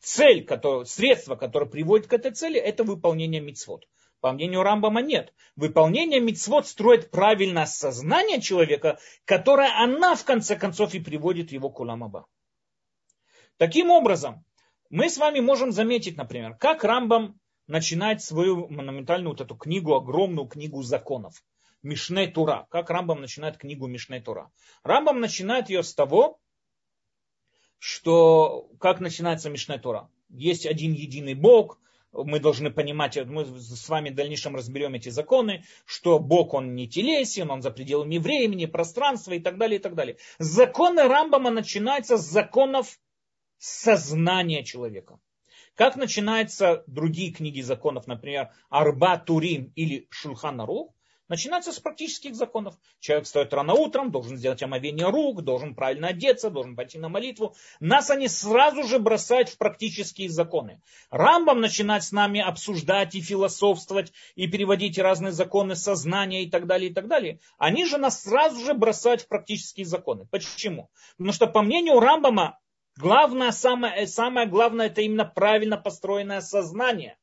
Цель, 0.00 0.44
которая, 0.44 0.84
средство, 0.84 1.36
которое 1.36 1.66
приводит 1.66 2.08
к 2.08 2.12
этой 2.12 2.32
цели, 2.32 2.58
это 2.58 2.82
выполнение 2.82 3.40
мицвод. 3.40 3.86
По 4.20 4.32
мнению 4.32 4.64
Рамбама 4.64 5.00
нет. 5.00 5.32
Выполнение 5.54 6.18
мицвод 6.18 6.66
строит 6.66 7.12
правильное 7.12 7.66
сознание 7.66 8.40
человека, 8.40 8.98
которое 9.24 9.70
она 9.80 10.16
в 10.16 10.24
конце 10.24 10.56
концов 10.56 10.94
и 10.94 11.00
приводит 11.00 11.52
его 11.52 11.70
к 11.70 11.78
уламаба. 11.78 12.26
Таким 13.58 13.90
образом, 13.90 14.44
мы 14.88 15.10
с 15.10 15.18
вами 15.18 15.40
можем 15.40 15.72
заметить, 15.72 16.16
например, 16.16 16.54
как 16.54 16.84
Рамбам 16.84 17.38
начинает 17.66 18.22
свою 18.22 18.68
монументальную 18.68 19.32
вот 19.32 19.40
эту 19.40 19.56
книгу, 19.56 19.94
огромную 19.94 20.46
книгу 20.46 20.80
законов. 20.82 21.42
Мишне 21.82 22.28
Тура. 22.28 22.66
Как 22.70 22.88
Рамбам 22.88 23.20
начинает 23.20 23.58
книгу 23.58 23.86
Мишне 23.86 24.20
Тура? 24.20 24.50
Рамбам 24.84 25.20
начинает 25.20 25.70
ее 25.70 25.82
с 25.82 25.92
того, 25.92 26.40
что 27.78 28.68
как 28.80 29.00
начинается 29.00 29.50
Мишне 29.50 29.78
Тура. 29.78 30.08
Есть 30.28 30.64
один 30.64 30.92
единый 30.92 31.34
Бог, 31.34 31.80
мы 32.12 32.40
должны 32.40 32.70
понимать, 32.70 33.16
мы 33.26 33.44
с 33.44 33.88
вами 33.88 34.10
в 34.10 34.14
дальнейшем 34.14 34.56
разберем 34.56 34.94
эти 34.94 35.08
законы, 35.08 35.64
что 35.84 36.18
Бог, 36.18 36.54
он 36.54 36.74
не 36.74 36.88
телесен, 36.88 37.50
он 37.50 37.62
за 37.62 37.70
пределами 37.70 38.18
времени, 38.18 38.66
пространства 38.66 39.32
и 39.32 39.40
так 39.40 39.58
далее, 39.58 39.78
и 39.78 39.82
так 39.82 39.94
далее. 39.94 40.16
Законы 40.38 41.06
Рамбама 41.06 41.50
начинаются 41.50 42.16
с 42.16 42.26
законов 42.26 42.98
сознание 43.58 44.64
человека. 44.64 45.18
Как 45.74 45.96
начинаются 45.96 46.82
другие 46.86 47.32
книги 47.32 47.60
законов, 47.60 48.06
например, 48.06 48.50
Арба 48.68 49.16
Турим 49.18 49.72
или 49.76 50.08
Шульхан 50.10 50.60
Арух, 50.60 50.92
начинается 51.28 51.72
с 51.72 51.78
практических 51.78 52.34
законов. 52.34 52.74
Человек 53.00 53.26
встает 53.26 53.52
рано 53.52 53.74
утром, 53.74 54.10
должен 54.10 54.36
сделать 54.36 54.62
омовение 54.62 55.08
рук, 55.08 55.42
должен 55.42 55.74
правильно 55.74 56.08
одеться, 56.08 56.50
должен 56.50 56.74
пойти 56.74 56.98
на 56.98 57.08
молитву. 57.08 57.54
Нас 57.80 58.10
они 58.10 58.28
сразу 58.28 58.82
же 58.84 58.98
бросают 58.98 59.48
в 59.50 59.58
практические 59.58 60.28
законы. 60.30 60.80
Рамбам 61.10 61.60
начинает 61.60 62.02
с 62.02 62.12
нами 62.12 62.40
обсуждать 62.40 63.14
и 63.14 63.20
философствовать, 63.20 64.12
и 64.34 64.48
переводить 64.48 64.98
разные 64.98 65.32
законы 65.32 65.76
сознания 65.76 66.42
и 66.42 66.50
так 66.50 66.66
далее, 66.66 66.90
и 66.90 66.94
так 66.94 67.08
далее. 67.08 67.40
Они 67.58 67.84
же 67.84 67.98
нас 67.98 68.22
сразу 68.22 68.64
же 68.64 68.74
бросают 68.74 69.20
в 69.20 69.28
практические 69.28 69.86
законы. 69.86 70.26
Почему? 70.30 70.90
Потому 71.16 71.32
что 71.32 71.46
по 71.46 71.62
мнению 71.62 72.00
Рамбама 72.00 72.58
Главное, 72.98 73.52
самое, 73.52 74.08
самое 74.08 74.48
главное, 74.48 74.86
это 74.86 75.02
именно 75.02 75.24
правильно 75.24 75.76
построенное 75.76 76.40
сознание. 76.40 77.16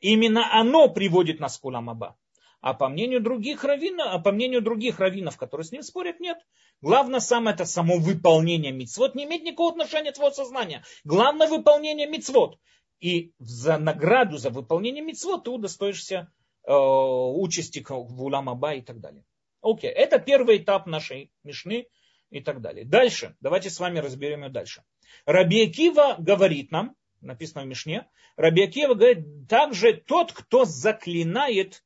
Именно 0.00 0.52
оно 0.52 0.88
приводит 0.88 1.38
нас 1.38 1.56
к 1.56 1.64
Уламаба. 1.64 2.16
А 2.60 2.74
по 2.74 2.88
мнению 2.88 3.20
других 3.20 3.62
раввинов, 3.62 4.08
а 4.10 4.18
по 4.18 4.32
мнению 4.32 4.62
других 4.62 4.98
раввинов, 4.98 5.36
которые 5.36 5.64
с 5.64 5.70
ним 5.70 5.84
спорят, 5.84 6.18
нет. 6.18 6.38
Главное 6.80 7.20
самое 7.20 7.54
это 7.54 7.64
само 7.64 7.98
выполнение 7.98 8.72
мицвод 8.72 9.14
не 9.14 9.24
имеет 9.24 9.44
никакого 9.44 9.70
отношения 9.70 10.10
твоего 10.10 10.34
сознания. 10.34 10.84
Главное 11.04 11.46
выполнение 11.46 12.08
мицвод. 12.08 12.58
И 12.98 13.34
за 13.38 13.78
награду 13.78 14.36
за 14.36 14.50
выполнение 14.50 15.04
мицвод 15.04 15.44
ты 15.44 15.50
удостоишься 15.50 16.32
э, 16.64 16.72
участи 16.72 17.86
в 17.88 18.20
Уламаба 18.20 18.74
и 18.74 18.80
так 18.80 18.98
далее. 18.98 19.24
Окей, 19.62 19.90
это 19.90 20.18
первый 20.18 20.56
этап 20.56 20.86
нашей 20.86 21.30
Мишны 21.44 21.86
и 22.30 22.40
так 22.40 22.60
далее. 22.60 22.84
Дальше, 22.84 23.36
давайте 23.40 23.70
с 23.70 23.78
вами 23.80 23.98
разберем 23.98 24.44
ее 24.44 24.50
дальше. 24.50 24.84
Раби 25.24 25.62
Акива 25.62 26.16
говорит 26.18 26.70
нам, 26.70 26.96
написано 27.20 27.64
в 27.64 27.66
Мишне, 27.66 28.08
Раби 28.36 28.64
Акива 28.64 28.94
говорит, 28.94 29.48
также 29.48 29.94
тот, 29.94 30.32
кто 30.32 30.64
заклинает, 30.64 31.84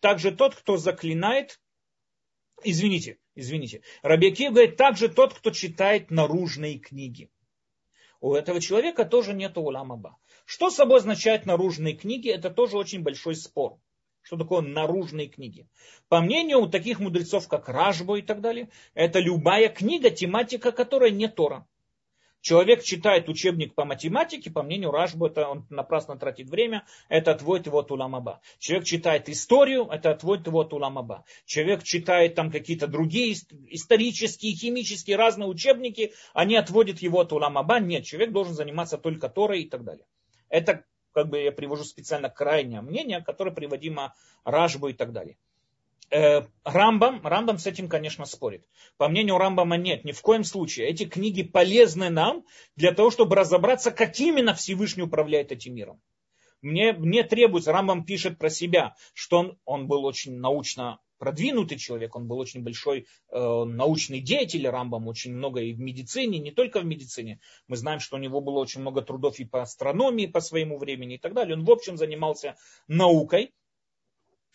также 0.00 0.32
тот, 0.32 0.54
кто 0.54 0.76
заклинает, 0.76 1.60
извините, 2.62 3.18
извините, 3.34 3.82
Раби 4.02 4.28
Акива 4.28 4.52
говорит, 4.52 4.76
также 4.76 5.08
тот, 5.08 5.34
кто 5.34 5.50
читает 5.50 6.10
наружные 6.10 6.78
книги. 6.78 7.30
У 8.20 8.34
этого 8.34 8.60
человека 8.60 9.04
тоже 9.04 9.32
нет 9.32 9.56
уламаба. 9.56 10.16
Что 10.44 10.70
собой 10.70 10.98
означает 10.98 11.46
наружные 11.46 11.94
книги, 11.94 12.30
это 12.30 12.50
тоже 12.50 12.76
очень 12.76 13.02
большой 13.02 13.36
спор. 13.36 13.78
Что 14.28 14.36
такое 14.36 14.60
наружные 14.60 15.26
книги? 15.26 15.66
По 16.10 16.20
мнению 16.20 16.68
таких 16.68 17.00
мудрецов, 17.00 17.48
как 17.48 17.66
Ражбо 17.66 18.16
и 18.16 18.20
так 18.20 18.42
далее, 18.42 18.68
это 18.92 19.20
любая 19.20 19.70
книга, 19.70 20.10
тематика 20.10 20.70
которой 20.70 21.12
не 21.12 21.28
Тора. 21.28 21.66
Человек 22.42 22.82
читает 22.82 23.30
учебник 23.30 23.74
по 23.74 23.86
математике, 23.86 24.50
по 24.50 24.62
мнению 24.62 24.90
Ражбу, 24.90 25.28
это 25.28 25.48
он 25.48 25.66
напрасно 25.70 26.18
тратит 26.18 26.50
время, 26.50 26.84
это 27.08 27.30
отводит 27.30 27.68
его 27.68 27.78
от 27.78 27.90
Уламаба. 27.90 28.42
Человек 28.58 28.84
читает 28.84 29.30
историю, 29.30 29.88
это 29.90 30.10
отводит 30.10 30.46
его 30.46 30.60
от 30.60 30.74
Уламаба. 30.74 31.24
Человек 31.46 31.82
читает 31.82 32.34
там 32.34 32.50
какие-то 32.50 32.86
другие 32.86 33.32
исторические, 33.32 34.52
химические, 34.54 35.16
разные 35.16 35.48
учебники, 35.48 36.12
они 36.34 36.54
отводят 36.56 36.98
его 36.98 37.20
от 37.20 37.32
Уламаба. 37.32 37.80
Нет, 37.80 38.04
человек 38.04 38.32
должен 38.32 38.52
заниматься 38.52 38.98
только 38.98 39.30
Торой 39.30 39.62
и 39.62 39.68
так 39.70 39.84
далее. 39.84 40.04
Это 40.50 40.84
как 41.12 41.28
бы 41.28 41.40
я 41.40 41.52
привожу 41.52 41.84
специально 41.84 42.28
крайнее 42.28 42.80
мнение, 42.80 43.22
которое 43.22 43.50
приводимо 43.50 44.14
Ражбу 44.44 44.88
и 44.88 44.92
так 44.92 45.12
далее. 45.12 45.36
Э, 46.10 46.42
Рамбам, 46.64 47.26
Рамбам 47.26 47.58
с 47.58 47.66
этим, 47.66 47.88
конечно, 47.88 48.24
спорит. 48.24 48.66
По 48.96 49.08
мнению 49.08 49.36
Рамбама 49.36 49.76
нет, 49.76 50.04
ни 50.04 50.12
в 50.12 50.22
коем 50.22 50.44
случае. 50.44 50.88
Эти 50.88 51.04
книги 51.04 51.42
полезны 51.42 52.08
нам 52.08 52.44
для 52.76 52.92
того, 52.92 53.10
чтобы 53.10 53.36
разобраться, 53.36 53.90
как 53.90 54.18
именно 54.18 54.54
Всевышний 54.54 55.02
управляет 55.02 55.52
этим 55.52 55.74
миром. 55.74 56.00
Мне, 56.62 56.92
мне 56.92 57.22
требуется, 57.22 57.72
Рамбам 57.72 58.04
пишет 58.04 58.38
про 58.38 58.48
себя, 58.48 58.94
что 59.12 59.38
он, 59.38 59.58
он 59.64 59.86
был 59.86 60.04
очень 60.04 60.38
научно 60.38 60.98
продвинутый 61.18 61.78
человек, 61.78 62.16
он 62.16 62.26
был 62.26 62.38
очень 62.38 62.62
большой 62.62 63.06
э, 63.30 63.64
научный 63.64 64.20
деятель, 64.20 64.66
Рамбам 64.68 65.08
очень 65.08 65.34
много 65.34 65.60
и 65.60 65.72
в 65.72 65.80
медицине, 65.80 66.38
не 66.38 66.50
только 66.50 66.80
в 66.80 66.84
медицине. 66.84 67.40
Мы 67.66 67.76
знаем, 67.76 68.00
что 68.00 68.16
у 68.16 68.20
него 68.20 68.40
было 68.40 68.58
очень 68.58 68.80
много 68.80 69.02
трудов 69.02 69.38
и 69.38 69.44
по 69.44 69.62
астрономии 69.62 70.26
по 70.26 70.40
своему 70.40 70.78
времени 70.78 71.16
и 71.16 71.18
так 71.18 71.34
далее. 71.34 71.56
Он 71.56 71.64
в 71.64 71.70
общем 71.70 71.96
занимался 71.96 72.56
наукой. 72.86 73.52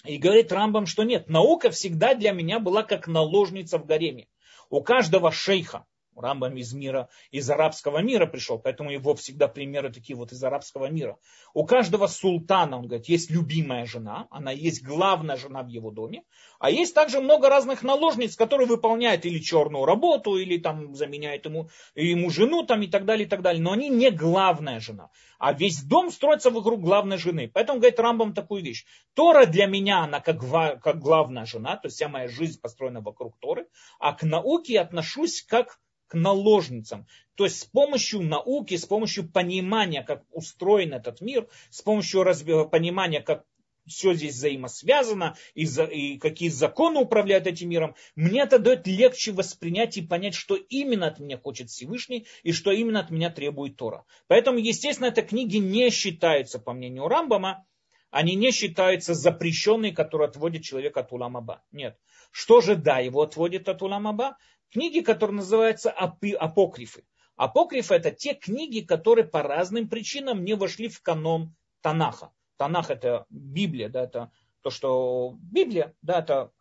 И 0.05 0.17
говорит 0.17 0.51
Рамбам, 0.51 0.85
что 0.85 1.03
нет, 1.03 1.29
наука 1.29 1.69
всегда 1.69 2.13
для 2.13 2.31
меня 2.31 2.59
была 2.59 2.83
как 2.83 3.07
наложница 3.07 3.77
в 3.77 3.85
гареме. 3.85 4.27
У 4.69 4.81
каждого 4.81 5.31
шейха, 5.31 5.85
Рамбам 6.15 6.55
из 6.57 6.73
мира, 6.73 7.09
из 7.31 7.49
арабского 7.49 7.99
мира 7.99 8.25
пришел, 8.25 8.59
поэтому 8.59 8.91
его 8.91 9.15
всегда 9.15 9.47
примеры 9.47 9.91
такие 9.91 10.15
вот 10.15 10.31
из 10.31 10.43
арабского 10.43 10.89
мира. 10.89 11.17
У 11.53 11.65
каждого 11.65 12.07
султана, 12.07 12.77
он 12.77 12.87
говорит, 12.87 13.07
есть 13.07 13.29
любимая 13.29 13.85
жена, 13.85 14.27
она 14.29 14.51
есть 14.51 14.83
главная 14.83 15.37
жена 15.37 15.63
в 15.63 15.67
его 15.67 15.91
доме, 15.91 16.23
а 16.59 16.69
есть 16.69 16.95
также 16.95 17.19
много 17.19 17.49
разных 17.49 17.83
наложниц, 17.83 18.35
которые 18.35 18.67
выполняют 18.67 19.25
или 19.25 19.39
черную 19.39 19.85
работу, 19.85 20.37
или 20.37 20.57
там 20.57 20.95
заменяют 20.95 21.45
ему, 21.45 21.69
ему 21.95 22.29
жену 22.29 22.63
там 22.63 22.81
и 22.81 22.87
так 22.87 23.05
далее, 23.05 23.25
и 23.25 23.29
так 23.29 23.41
далее. 23.41 23.61
Но 23.61 23.71
они 23.71 23.89
не 23.89 24.11
главная 24.11 24.79
жена. 24.79 25.09
А 25.39 25.51
весь 25.51 25.83
дом 25.83 26.09
строится 26.09 26.51
вокруг 26.51 26.79
главной 26.81 27.17
жены. 27.17 27.51
Поэтому 27.53 27.79
говорит 27.79 27.99
Рамбам 27.99 28.33
такую 28.33 28.63
вещь. 28.63 28.85
Тора 29.13 29.45
для 29.45 29.65
меня, 29.65 30.03
она 30.03 30.21
как, 30.21 30.39
как 30.81 30.99
главная 30.99 31.45
жена, 31.45 31.75
то 31.75 31.87
есть 31.87 31.97
вся 31.97 32.07
моя 32.07 32.27
жизнь 32.29 32.61
построена 32.61 33.01
вокруг 33.01 33.37
Торы, 33.39 33.67
а 33.99 34.13
к 34.13 34.23
науке 34.23 34.79
отношусь 34.79 35.43
как 35.43 35.79
к 36.07 36.15
наложницам. 36.15 37.07
То 37.35 37.45
есть 37.45 37.59
с 37.59 37.65
помощью 37.65 38.21
науки, 38.21 38.77
с 38.77 38.85
помощью 38.85 39.27
понимания, 39.29 40.03
как 40.03 40.23
устроен 40.31 40.93
этот 40.93 41.21
мир, 41.21 41.47
с 41.69 41.81
помощью 41.81 42.23
понимания, 42.69 43.21
как 43.21 43.45
все 43.85 44.13
здесь 44.13 44.35
взаимосвязано, 44.35 45.35
и, 45.53 45.65
за, 45.65 45.83
и 45.83 46.17
какие 46.17 46.49
законы 46.49 46.99
управляют 46.99 47.47
этим 47.47 47.69
миром, 47.69 47.95
мне 48.15 48.41
это 48.41 48.59
дает 48.59 48.87
легче 48.87 49.31
воспринять 49.31 49.97
и 49.97 50.01
понять, 50.01 50.35
что 50.35 50.55
именно 50.55 51.07
от 51.07 51.19
меня 51.19 51.37
хочет 51.37 51.69
Всевышний 51.69 52.25
и 52.43 52.51
что 52.51 52.71
именно 52.71 53.01
от 53.01 53.09
меня 53.09 53.29
требует 53.29 53.75
Тора. 53.75 54.05
Поэтому, 54.27 54.57
естественно, 54.57 55.07
эти 55.07 55.21
книги 55.21 55.57
не 55.57 55.89
считаются, 55.89 56.59
по 56.59 56.73
мнению 56.73 57.07
Рамбама, 57.07 57.65
они 58.09 58.35
не 58.35 58.51
считаются 58.51 59.15
запрещенные, 59.15 59.91
которые 59.91 60.27
отводят 60.27 60.61
человека 60.61 60.99
от 60.99 61.11
Уламаба. 61.11 61.63
Нет. 61.71 61.97
Что 62.31 62.61
же, 62.61 62.75
да, 62.75 62.99
его 62.99 63.23
отводит 63.23 63.67
от 63.67 63.81
Уламаба? 63.81 64.37
Книги, 64.73 65.01
которые 65.01 65.35
называются 65.35 65.91
апокрифы. 65.91 67.03
Апокрифы 67.35 67.93
это 67.93 68.09
те 68.09 68.33
книги, 68.33 68.79
которые 68.79 69.23
по 69.25 69.43
разным 69.43 69.87
причинам 69.87 70.43
не 70.43 70.55
вошли 70.55 70.87
в 70.87 70.99
канон 71.03 71.55
Танаха. 71.81 72.31
Танах 72.57 72.89
это 72.89 73.27
Библия, 73.29 73.87
да, 73.87 74.03
это 74.03 74.31
то, 74.61 74.71
что 74.71 75.37
Библия, 75.39 75.93
да, 76.01 76.19
это 76.19 76.51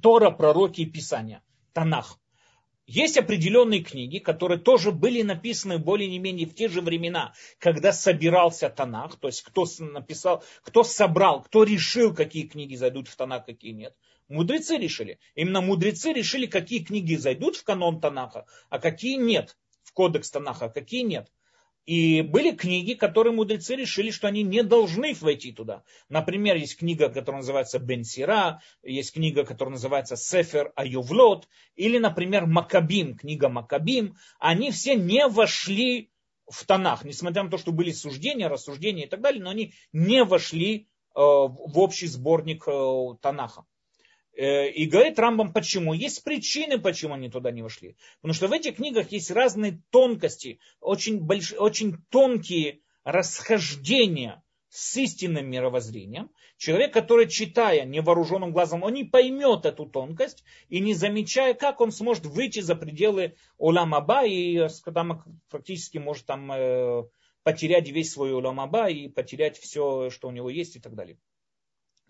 Тора, 0.00 0.30
пророки 0.30 0.80
и 0.80 0.86
Писания. 0.86 1.42
Танах. 1.74 2.18
Есть 2.86 3.18
определенные 3.18 3.84
книги, 3.84 4.18
которые 4.18 4.58
тоже 4.58 4.90
были 4.90 5.20
написаны 5.20 5.78
более-не 5.78 6.18
менее 6.18 6.46
в 6.46 6.54
те 6.54 6.68
же 6.68 6.80
времена, 6.80 7.34
когда 7.58 7.92
собирался 7.92 8.70
Танах, 8.70 9.16
то 9.16 9.28
есть 9.28 9.42
кто 9.42 9.66
написал, 9.78 10.42
кто 10.62 10.84
собрал, 10.84 11.42
кто 11.42 11.64
решил, 11.64 12.14
какие 12.14 12.48
книги 12.48 12.76
зайдут 12.76 13.08
в 13.08 13.16
Танах, 13.16 13.44
какие 13.44 13.72
нет. 13.72 13.94
Мудрецы 14.30 14.76
решили. 14.76 15.18
Именно 15.34 15.60
мудрецы 15.60 16.12
решили, 16.12 16.46
какие 16.46 16.84
книги 16.84 17.16
зайдут 17.16 17.56
в 17.56 17.64
канон 17.64 18.00
Танаха, 18.00 18.46
а 18.68 18.78
какие 18.78 19.16
нет, 19.16 19.56
в 19.82 19.92
кодекс 19.92 20.30
Танаха, 20.30 20.66
а 20.66 20.68
какие 20.68 21.02
нет. 21.02 21.32
И 21.84 22.22
были 22.22 22.52
книги, 22.52 22.94
которые 22.94 23.32
мудрецы 23.32 23.74
решили, 23.74 24.12
что 24.12 24.28
они 24.28 24.44
не 24.44 24.62
должны 24.62 25.14
войти 25.14 25.50
туда. 25.50 25.82
Например, 26.08 26.54
есть 26.54 26.76
книга, 26.76 27.08
которая 27.08 27.40
называется 27.40 27.80
Бен 27.80 28.04
Сира, 28.04 28.62
есть 28.84 29.12
книга, 29.12 29.44
которая 29.44 29.72
называется 29.72 30.14
Сефер 30.14 30.72
Аювлот, 30.76 31.48
или, 31.74 31.98
например, 31.98 32.46
Макабим, 32.46 33.16
книга 33.16 33.48
Макабим. 33.48 34.16
Они 34.38 34.70
все 34.70 34.94
не 34.94 35.26
вошли 35.26 36.12
в 36.48 36.64
Танах, 36.66 37.04
несмотря 37.04 37.42
на 37.42 37.50
то, 37.50 37.58
что 37.58 37.72
были 37.72 37.90
суждения, 37.90 38.48
рассуждения 38.48 39.06
и 39.06 39.08
так 39.08 39.22
далее, 39.22 39.42
но 39.42 39.50
они 39.50 39.74
не 39.92 40.22
вошли 40.22 40.86
э, 41.16 41.18
в 41.18 41.78
общий 41.80 42.06
сборник 42.06 42.62
э, 42.68 43.16
Танаха. 43.20 43.64
Э, 44.36 44.70
и 44.70 44.86
говорит 44.86 45.18
Рамбам, 45.18 45.52
почему. 45.52 45.92
Есть 45.92 46.24
причины, 46.24 46.78
почему 46.78 47.14
они 47.14 47.30
туда 47.30 47.50
не 47.50 47.62
вошли. 47.62 47.96
Потому 48.20 48.34
что 48.34 48.48
в 48.48 48.52
этих 48.52 48.76
книгах 48.76 49.12
есть 49.12 49.30
разные 49.30 49.82
тонкости, 49.90 50.60
очень, 50.80 51.20
больш... 51.20 51.52
очень 51.52 51.96
тонкие 52.10 52.80
расхождения 53.04 54.42
с 54.68 54.96
истинным 54.96 55.50
мировоззрением. 55.50 56.30
Человек, 56.56 56.92
который, 56.92 57.28
читая 57.28 57.84
невооруженным 57.84 58.52
глазом, 58.52 58.82
он 58.82 58.94
не 58.94 59.04
поймет 59.04 59.66
эту 59.66 59.86
тонкость 59.86 60.44
и 60.68 60.78
не 60.78 60.94
замечая, 60.94 61.54
как 61.54 61.80
он 61.80 61.90
сможет 61.90 62.26
выйти 62.26 62.60
за 62.60 62.76
пределы 62.76 63.34
Уламаба 63.58 64.24
и 64.26 64.68
там, 64.94 65.24
фактически 65.48 65.98
может 65.98 66.26
там 66.26 66.52
э, 66.52 67.04
потерять 67.42 67.88
весь 67.88 68.12
свой 68.12 68.32
Уламаба 68.32 68.88
и 68.90 69.08
потерять 69.08 69.58
все, 69.58 70.10
что 70.10 70.28
у 70.28 70.30
него 70.30 70.50
есть 70.50 70.76
и 70.76 70.80
так 70.80 70.94
далее. 70.94 71.18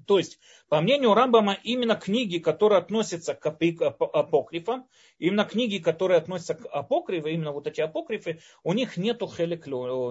То 0.07 0.19
есть, 0.19 0.39
по 0.69 0.81
мнению 0.81 1.15
Рамбама, 1.15 1.59
именно 1.63 1.97
книги, 1.97 2.39
которые 2.39 2.79
относятся 2.79 3.35
к 3.35 3.47
апокрифам, 3.47 4.89
именно 5.19 5.45
книги, 5.45 5.79
которые 5.79 6.19
относятся 6.19 6.55
к 6.55 6.67
апокрифам, 6.67 7.31
именно 7.31 7.53
вот 7.53 7.67
эти 7.67 7.81
апокрифы, 7.81 8.41
у 8.63 8.73
них 8.73 8.97
нету 8.97 9.29
хелек 9.29 9.65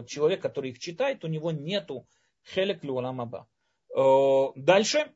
человек, 0.08 0.42
который 0.42 0.72
их 0.72 0.80
читает, 0.80 1.24
у 1.24 1.28
него 1.28 1.52
нету 1.52 2.08
хелек 2.46 2.84
ламаба. 2.84 3.48
Э, 3.96 4.48
дальше, 4.56 5.12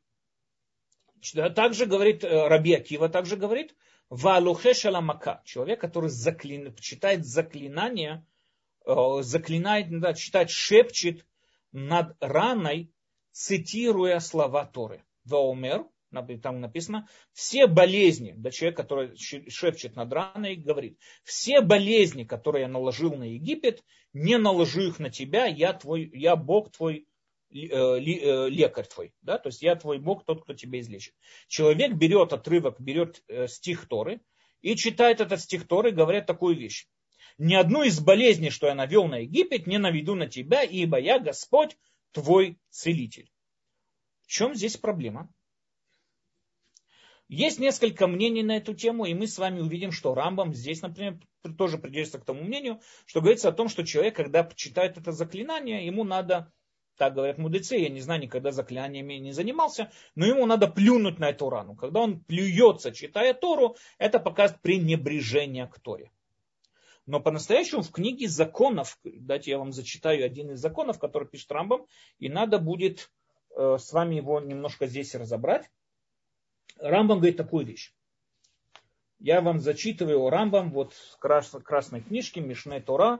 также 1.56 1.86
говорит 1.86 2.24
э, 2.24 2.48
Раби 2.48 2.74
Акива, 2.74 3.10
также 3.10 3.38
говорит, 3.38 3.76
Валухе 4.10 4.74
шаламака, 4.74 5.42
человек, 5.46 5.82
который 5.82 6.10
заклин, 6.10 6.76
читает 6.76 7.26
заклинания, 7.26 8.26
э, 8.86 8.94
заклинает, 9.22 9.88
да, 10.00 10.14
читает, 10.14 10.50
шепчет 10.50 11.26
над 11.72 12.16
раной, 12.20 12.93
цитируя 13.34 14.20
слова 14.20 14.66
Торы. 14.66 15.04
Ваумер, 15.26 15.86
там 16.42 16.62
написано, 16.62 17.08
все 17.34 17.68
болезни, 17.68 18.34
да 18.38 18.52
человек, 18.52 18.78
который 18.78 19.18
шепчет 19.18 19.96
над 19.96 20.14
раной, 20.14 20.56
говорит, 20.56 21.00
все 21.24 21.62
болезни, 21.62 22.24
которые 22.24 22.64
я 22.64 22.68
наложил 22.68 23.16
на 23.16 23.24
Египет, 23.24 23.84
не 24.14 24.38
наложу 24.38 24.82
их 24.82 25.00
на 25.00 25.10
тебя, 25.10 25.46
я, 25.46 25.74
твой, 25.74 26.10
я 26.14 26.36
Бог 26.36 26.72
твой, 26.72 27.08
э, 27.52 27.58
э, 27.58 28.50
лекарь 28.50 28.86
твой, 28.86 29.14
да, 29.22 29.40
то 29.40 29.48
есть 29.48 29.64
я 29.64 29.76
твой 29.76 29.98
Бог, 29.98 30.24
тот, 30.24 30.44
кто 30.44 30.54
тебя 30.54 30.80
излечит. 30.80 31.16
Человек 31.48 31.94
берет 31.94 32.32
отрывок, 32.32 32.80
берет 32.80 33.24
э, 33.28 33.48
стих 33.48 33.88
Торы 33.88 34.22
и 34.62 34.76
читает 34.76 35.20
этот 35.20 35.42
стих 35.42 35.68
Торы, 35.68 35.92
говорит 35.92 36.28
такую 36.28 36.56
вещь. 36.56 36.86
Ни 37.40 37.56
одну 37.56 37.82
из 37.82 38.00
болезней, 38.00 38.52
что 38.52 38.68
я 38.68 38.76
навел 38.76 39.06
на 39.06 39.20
Египет, 39.24 39.66
не 39.66 39.80
наведу 39.80 40.14
на 40.14 40.28
тебя, 40.28 40.62
ибо 40.62 41.00
я 41.00 41.18
Господь, 41.18 41.76
твой 42.14 42.59
целитель. 42.70 43.30
В 44.22 44.28
чем 44.28 44.55
здесь 44.55 44.78
проблема? 44.78 45.30
Есть 47.28 47.59
несколько 47.59 48.07
мнений 48.07 48.43
на 48.43 48.57
эту 48.57 48.74
тему, 48.74 49.05
и 49.05 49.14
мы 49.14 49.28
с 49.28 49.38
вами 49.38 49.59
увидим, 49.59 49.91
что 49.91 50.14
Рамбам 50.14 50.53
здесь, 50.53 50.82
например, 50.82 51.20
тоже 51.57 51.78
придерживается 51.78 52.20
к 52.20 52.26
тому 52.26 52.43
мнению, 52.43 52.80
что 53.05 53.22
говорится 53.22 53.49
о 53.49 53.53
том, 53.53 53.70
что 53.70 53.84
человек, 53.84 54.16
когда 54.16 54.47
читает 54.55 54.97
это 54.97 55.11
заклинание, 55.11 55.86
ему 55.86 56.03
надо, 56.03 56.51
так 56.97 57.16
говорят 57.16 57.39
мудрецы, 57.39 57.78
я 57.78 57.89
не 57.89 58.01
знаю, 58.01 58.22
никогда 58.22 58.51
заклинаниями 58.51 59.16
не 59.16 59.32
занимался, 59.32 59.91
но 60.16 60.28
ему 60.28 60.45
надо 60.45 60.68
плюнуть 60.68 61.18
на 61.18 61.30
эту 61.30 61.49
рану. 61.49 61.76
Когда 61.76 62.01
он 62.01 62.24
плюется, 62.24 62.91
читая 62.91 63.34
Тору, 63.34 63.78
это 63.97 64.20
показывает 64.20 64.61
пренебрежение 64.61 65.68
к 65.68 65.80
Торе. 65.80 66.11
Но 67.06 67.20
по-настоящему 67.20 67.82
в 67.82 67.91
книге 67.91 68.28
законов, 68.28 68.97
дайте 69.04 69.51
я 69.51 69.58
вам 69.58 69.74
зачитаю 69.74 70.26
один 70.26 70.51
из 70.51 70.60
законов, 70.60 70.99
который 70.99 71.28
пишет 71.28 71.51
Рамбам, 71.51 71.86
и 72.18 72.30
надо 72.30 72.60
будет 72.60 73.12
э, 73.56 73.78
с 73.78 73.91
вами 73.91 74.16
его 74.16 74.39
немножко 74.39 74.88
здесь 74.88 75.14
разобрать. 75.14 75.70
Рамбам 76.78 77.20
говорит 77.20 77.38
такую 77.38 77.66
вещь. 77.66 77.93
Я 79.20 79.41
вам 79.41 79.60
зачитываю 79.60 80.30
Рамбам 80.30 80.72
вот 80.72 80.93
в 80.93 81.18
красной 81.18 82.01
книжке 82.01 82.39
Мишне 82.39 82.80
Тора, 82.80 83.20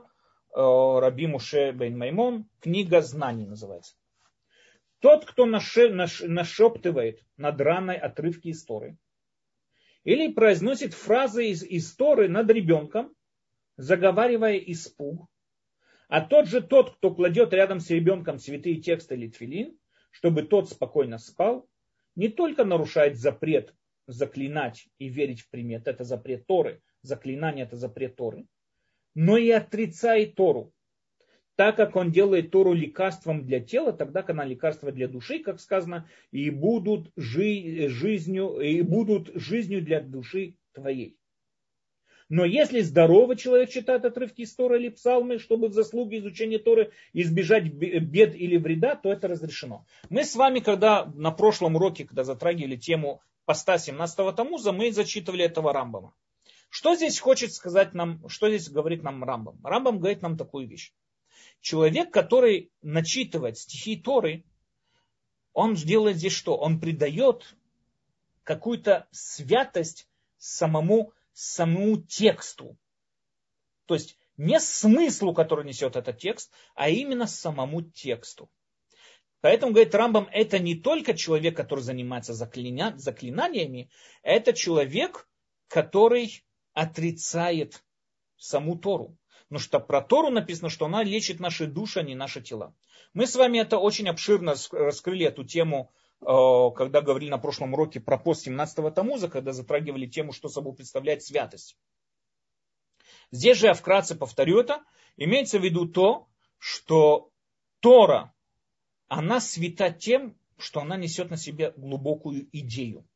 Раби 0.54 1.26
Муше 1.26 1.72
Бен 1.72 1.98
Маймон, 1.98 2.48
книга 2.60 3.02
знаний 3.02 3.46
называется. 3.46 3.96
Тот, 5.00 5.26
кто 5.26 5.44
нашептывает 5.44 7.22
над 7.36 7.60
раной 7.60 7.96
отрывки 7.96 8.50
истории, 8.50 8.96
или 10.04 10.32
произносит 10.32 10.94
фразы 10.94 11.48
из 11.48 11.62
истории 11.62 12.28
над 12.28 12.50
ребенком, 12.50 13.14
заговаривая 13.76 14.56
испуг, 14.58 15.28
а 16.08 16.20
тот 16.20 16.46
же 16.48 16.60
тот, 16.60 16.96
кто 16.96 17.14
кладет 17.14 17.52
рядом 17.52 17.80
с 17.80 17.90
ребенком 17.90 18.38
святые 18.38 18.76
тексты 18.76 19.14
или 19.14 19.76
чтобы 20.10 20.42
тот 20.42 20.70
спокойно 20.70 21.18
спал, 21.18 21.68
не 22.14 22.28
только 22.28 22.64
нарушает 22.64 23.18
запрет 23.18 23.74
заклинать 24.06 24.86
и 24.98 25.08
верить 25.08 25.40
в 25.40 25.50
примет, 25.50 25.88
это 25.88 26.04
запрет 26.04 26.46
Торы, 26.46 26.82
заклинание 27.02 27.64
это 27.64 27.76
запрет 27.76 28.16
Торы, 28.16 28.46
но 29.14 29.36
и 29.36 29.50
отрицает 29.50 30.36
Тору, 30.36 30.72
так 31.56 31.76
как 31.76 31.96
он 31.96 32.10
делает 32.10 32.50
Тору 32.50 32.72
лекарством 32.72 33.46
для 33.46 33.60
тела, 33.60 33.92
тогда 33.92 34.24
она 34.26 34.44
лекарство 34.44 34.92
для 34.92 35.08
души, 35.08 35.38
как 35.38 35.60
сказано, 35.60 36.08
и 36.30 36.50
будут, 36.50 37.12
жи- 37.16 37.88
жизнью, 37.88 38.60
и 38.60 38.82
будут 38.82 39.30
жизнью 39.34 39.82
для 39.82 40.00
души 40.00 40.56
твоей. 40.72 41.16
Но 42.34 42.44
если 42.44 42.80
здоровый 42.80 43.36
человек 43.36 43.70
читает 43.70 44.04
отрывки 44.04 44.40
из 44.40 44.52
Торы 44.56 44.80
или 44.80 44.88
псалмы, 44.88 45.38
чтобы 45.38 45.68
в 45.68 45.72
заслуге 45.72 46.18
изучения 46.18 46.58
Торы 46.58 46.90
избежать 47.12 47.72
бед 47.72 48.34
или 48.34 48.56
вреда, 48.56 48.96
то 48.96 49.12
это 49.12 49.28
разрешено. 49.28 49.86
Мы 50.10 50.24
с 50.24 50.34
вами, 50.34 50.58
когда 50.58 51.04
на 51.14 51.30
прошлом 51.30 51.76
уроке, 51.76 52.04
когда 52.04 52.24
затрагивали 52.24 52.74
тему 52.74 53.22
поста 53.44 53.76
17-го 53.76 54.32
Тамуза, 54.32 54.72
мы 54.72 54.90
зачитывали 54.90 55.44
этого 55.44 55.72
Рамбама. 55.72 56.12
Что 56.70 56.96
здесь 56.96 57.20
хочет 57.20 57.52
сказать 57.52 57.94
нам, 57.94 58.28
что 58.28 58.48
здесь 58.48 58.68
говорит 58.68 59.04
нам 59.04 59.22
Рамбам? 59.22 59.60
Рамбам 59.62 60.00
говорит 60.00 60.20
нам 60.20 60.36
такую 60.36 60.66
вещь. 60.66 60.92
Человек, 61.60 62.10
который 62.10 62.72
начитывает 62.82 63.58
стихи 63.58 63.94
Торы, 63.94 64.42
он 65.52 65.74
делает 65.74 66.16
здесь 66.16 66.32
что? 66.32 66.56
Он 66.56 66.80
придает 66.80 67.54
какую-то 68.42 69.06
святость 69.12 70.08
самому, 70.36 71.12
самому 71.34 71.98
тексту. 71.98 72.78
То 73.86 73.94
есть 73.94 74.18
не 74.36 74.58
смыслу, 74.58 75.34
который 75.34 75.64
несет 75.66 75.96
этот 75.96 76.18
текст, 76.18 76.50
а 76.74 76.88
именно 76.88 77.26
самому 77.26 77.82
тексту. 77.82 78.50
Поэтому, 79.40 79.72
говорит 79.72 79.94
Рамбам, 79.94 80.26
это 80.32 80.58
не 80.58 80.74
только 80.74 81.12
человек, 81.12 81.54
который 81.54 81.80
занимается 81.80 82.32
заклиня, 82.32 82.94
заклинаниями, 82.96 83.90
это 84.22 84.54
человек, 84.54 85.28
который 85.68 86.46
отрицает 86.72 87.84
саму 88.38 88.78
Тору. 88.78 89.18
Потому 89.48 89.60
что 89.60 89.80
про 89.80 90.00
Тору 90.00 90.30
написано, 90.30 90.70
что 90.70 90.86
она 90.86 91.02
лечит 91.02 91.40
наши 91.40 91.66
души, 91.66 92.00
а 92.00 92.02
не 92.02 92.14
наши 92.14 92.40
тела. 92.40 92.74
Мы 93.12 93.26
с 93.26 93.36
вами 93.36 93.58
это 93.58 93.78
очень 93.78 94.08
обширно 94.08 94.54
раскрыли, 94.72 95.26
эту 95.26 95.44
тему, 95.44 95.92
когда 96.20 97.00
говорили 97.00 97.30
на 97.30 97.38
прошлом 97.38 97.74
уроке 97.74 98.00
про 98.00 98.18
пост 98.18 98.46
17-го 98.46 98.90
Тамуза, 98.90 99.28
когда 99.28 99.52
затрагивали 99.52 100.06
тему, 100.06 100.32
что 100.32 100.48
собой 100.48 100.74
представляет 100.74 101.22
святость. 101.22 101.76
Здесь 103.30 103.58
же 103.58 103.66
я 103.66 103.74
вкратце 103.74 104.14
повторю 104.14 104.60
это. 104.60 104.82
Имеется 105.16 105.58
в 105.58 105.64
виду 105.64 105.86
то, 105.86 106.28
что 106.58 107.30
Тора, 107.80 108.32
она 109.08 109.40
свята 109.40 109.90
тем, 109.90 110.36
что 110.56 110.80
она 110.80 110.96
несет 110.96 111.30
на 111.30 111.36
себе 111.36 111.72
глубокую 111.76 112.48
идею. 112.52 113.06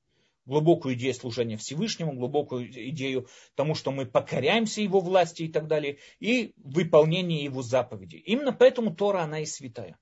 Глубокую 0.45 0.95
идею 0.95 1.15
служения 1.15 1.57
Всевышнему, 1.57 2.15
глубокую 2.15 2.69
идею 2.91 3.29
тому, 3.55 3.75
что 3.75 3.91
мы 3.93 4.07
покоряемся 4.07 4.81
Его 4.81 5.01
власти 5.01 5.43
и 5.43 5.49
так 5.53 5.67
далее, 5.67 5.99
и 6.21 6.53
выполнение 6.57 7.45
Его 7.45 7.63
заповедей. 7.63 8.19
Именно 8.21 8.53
поэтому 8.53 8.95
Тора, 8.95 9.23
она 9.23 9.41
и 9.41 9.47
святая. 9.47 9.99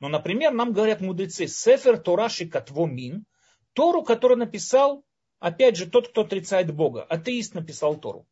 Но, 0.00 0.08
например, 0.08 0.52
нам 0.52 0.72
говорят 0.72 1.00
мудрецы, 1.00 1.46
Сефер 1.46 1.98
Тораши 1.98 2.48
Катво 2.48 2.86
Мин, 2.86 3.24
Тору, 3.72 4.02
который 4.02 4.36
написал, 4.36 5.04
опять 5.38 5.76
же, 5.76 5.86
тот, 5.86 6.08
кто 6.08 6.22
отрицает 6.22 6.74
Бога. 6.74 7.02
Атеист 7.02 7.54
написал 7.54 7.96
Тору 7.96 8.26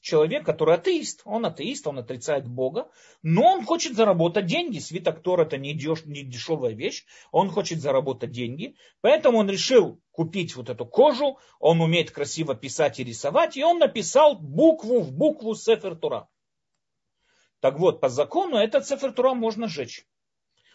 человек, 0.00 0.44
который 0.44 0.74
атеист, 0.74 1.22
он 1.24 1.46
атеист, 1.46 1.86
он 1.86 1.98
отрицает 1.98 2.48
Бога, 2.48 2.90
но 3.22 3.52
он 3.52 3.64
хочет 3.64 3.94
заработать 3.94 4.46
деньги. 4.46 4.78
Свиток 4.78 5.22
Тор 5.22 5.40
это 5.40 5.58
не, 5.58 5.74
деш, 5.74 6.04
не 6.04 6.22
дешевая 6.22 6.72
вещь, 6.72 7.04
он 7.30 7.50
хочет 7.50 7.80
заработать 7.80 8.30
деньги, 8.30 8.76
поэтому 9.00 9.38
он 9.38 9.50
решил 9.50 10.00
купить 10.10 10.56
вот 10.56 10.70
эту 10.70 10.86
кожу, 10.86 11.38
он 11.58 11.80
умеет 11.80 12.10
красиво 12.10 12.54
писать 12.54 12.98
и 12.98 13.04
рисовать, 13.04 13.56
и 13.56 13.64
он 13.64 13.78
написал 13.78 14.36
букву 14.38 15.00
в 15.00 15.12
букву 15.12 15.54
Сефер 15.54 15.96
Тура. 15.96 16.28
Так 17.60 17.78
вот, 17.78 18.00
по 18.00 18.08
закону 18.08 18.56
этот 18.56 18.86
Сефер 18.86 19.12
Тура 19.12 19.34
можно 19.34 19.68
сжечь. 19.68 20.06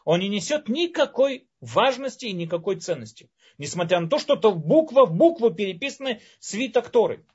Он 0.05 0.19
не 0.21 0.29
несет 0.29 0.69
никакой 0.69 1.47
важности 1.59 2.27
и 2.27 2.33
никакой 2.33 2.77
ценности. 2.77 3.29
Несмотря 3.57 3.99
на 3.99 4.07
то, 4.07 4.19
что 4.19 4.35
это 4.35 4.51
буква 4.51 5.05
в 5.05 5.13
букву 5.13 5.51
переписаны 5.51 6.21
свиток 6.39 6.89
Торы. 6.89 7.25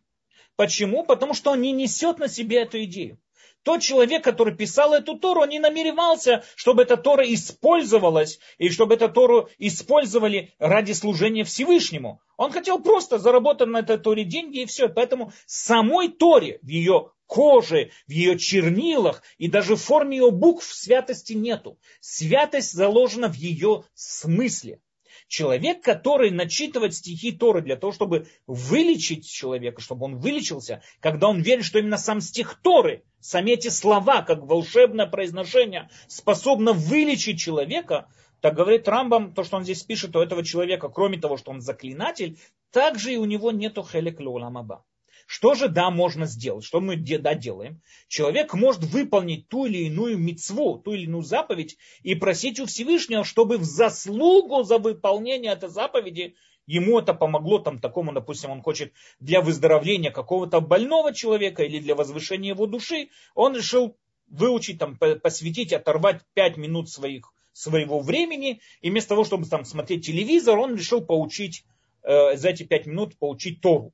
Почему? 0.57 1.05
Потому 1.05 1.35
что 1.35 1.51
он 1.51 1.61
не 1.61 1.73
несет 1.73 2.19
на 2.19 2.29
себе 2.29 2.63
эту 2.63 2.83
идею. 2.85 3.19
Тот 3.63 3.83
человек, 3.83 4.25
который 4.25 4.57
писал 4.57 4.95
эту 4.95 5.19
Тору, 5.19 5.43
он 5.43 5.51
не 5.51 5.59
намеревался, 5.59 6.45
чтобы 6.55 6.83
эта 6.83 6.97
Тора 6.97 7.25
использовалась, 7.25 8.39
и 8.57 8.71
чтобы 8.71 8.95
эту 8.95 9.11
Тору 9.11 9.51
использовали 9.59 10.55
ради 10.59 10.93
служения 10.93 11.45
Всевышнему. 11.45 12.23
Он 12.39 12.53
хотел 12.53 12.79
просто 12.79 13.19
заработать 13.19 13.69
на 13.69 13.81
этой 13.81 13.99
Торе 13.99 14.25
деньги 14.25 14.61
и 14.61 14.67
все. 14.67 14.89
Поэтому 14.89 15.33
самой 15.45 16.09
Торе, 16.09 16.59
в 16.63 16.69
ее 16.69 17.13
коже, 17.31 17.93
в 18.09 18.11
ее 18.11 18.37
чернилах 18.37 19.23
и 19.39 19.49
даже 19.49 19.77
в 19.77 19.83
форме 19.83 20.19
ее 20.19 20.31
букв 20.33 20.65
святости 20.65 21.33
нету. 21.33 21.79
Святость 22.01 22.73
заложена 22.73 23.29
в 23.29 23.37
ее 23.37 23.85
смысле. 23.95 24.81
Человек, 25.29 25.81
который 25.81 26.33
начитывает 26.33 26.93
стихи 26.93 27.31
Торы 27.31 27.63
для 27.63 27.77
того, 27.77 27.93
чтобы 27.93 28.27
вылечить 28.49 29.31
человека, 29.31 29.81
чтобы 29.81 30.07
он 30.07 30.17
вылечился, 30.17 30.83
когда 30.99 31.29
он 31.29 31.41
верит, 31.41 31.65
что 31.65 31.79
именно 31.79 31.99
сам 31.99 32.21
стих 32.21 32.59
Торы, 32.65 33.05
сами 33.21 33.53
эти 33.53 33.69
слова, 33.69 34.23
как 34.23 34.43
волшебное 34.43 35.07
произношение, 35.07 35.89
способно 36.09 36.73
вылечить 36.73 37.39
человека, 37.39 38.09
так 38.41 38.55
говорит 38.57 38.89
Рамбам, 38.89 39.35
то, 39.35 39.45
что 39.45 39.57
он 39.57 39.63
здесь 39.63 39.85
пишет 39.85 40.17
у 40.17 40.21
этого 40.21 40.45
человека, 40.45 40.89
кроме 40.89 41.17
того, 41.17 41.37
что 41.37 41.53
он 41.53 41.61
заклинатель, 41.61 42.41
также 42.73 43.13
и 43.13 43.19
у 43.19 43.25
него 43.25 43.53
нету 43.53 43.87
хелек 43.89 44.19
луламаба. 44.19 44.85
Что 45.33 45.55
же 45.55 45.69
да 45.69 45.93
можно 45.93 46.27
сделать? 46.27 46.65
Что 46.65 46.81
мы 46.81 46.97
да 46.97 47.35
делаем? 47.35 47.81
Человек 48.09 48.53
может 48.53 48.83
выполнить 48.83 49.49
ту 49.49 49.67
или 49.67 49.85
иную 49.85 50.19
мецву, 50.19 50.77
ту 50.79 50.93
или 50.93 51.05
иную 51.05 51.23
заповедь 51.23 51.79
и 52.03 52.17
просить 52.17 52.59
у 52.59 52.67
Всевышнего, 52.67 53.23
чтобы 53.23 53.57
в 53.57 53.63
заслугу 53.63 54.65
за 54.65 54.79
выполнение 54.79 55.53
этой 55.53 55.69
заповеди 55.69 56.35
ему 56.67 56.99
это 56.99 57.15
помогло, 57.15 57.61
там, 57.61 57.79
такому, 57.79 58.13
допустим, 58.13 58.51
он 58.51 58.61
хочет 58.61 58.93
для 59.21 59.41
выздоровления 59.41 60.11
какого-то 60.11 60.61
больного 60.61 61.15
человека 61.15 61.63
или 61.63 61.79
для 61.79 61.95
возвышения 61.95 62.51
его 62.51 62.67
души, 62.67 63.11
он 63.37 63.55
решил 63.55 63.97
выучить, 64.27 64.81
там, 64.81 64.99
посвятить, 64.99 65.73
оторвать 65.73 66.23
пять 66.35 66.57
минут 66.57 66.91
своих, 66.91 67.33
своего 67.53 68.01
времени, 68.01 68.61
и 68.81 68.91
вместо 68.91 69.11
того, 69.11 69.23
чтобы 69.23 69.47
там 69.47 69.65
смотреть 69.65 70.05
телевизор, 70.05 70.59
он 70.59 70.75
решил 70.75 71.01
поучить, 71.01 71.65
э, 72.03 72.37
за 72.37 72.49
эти 72.49 72.65
пять 72.65 72.87
минут 72.87 73.17
поучить 73.17 73.61
Тору. 73.61 73.93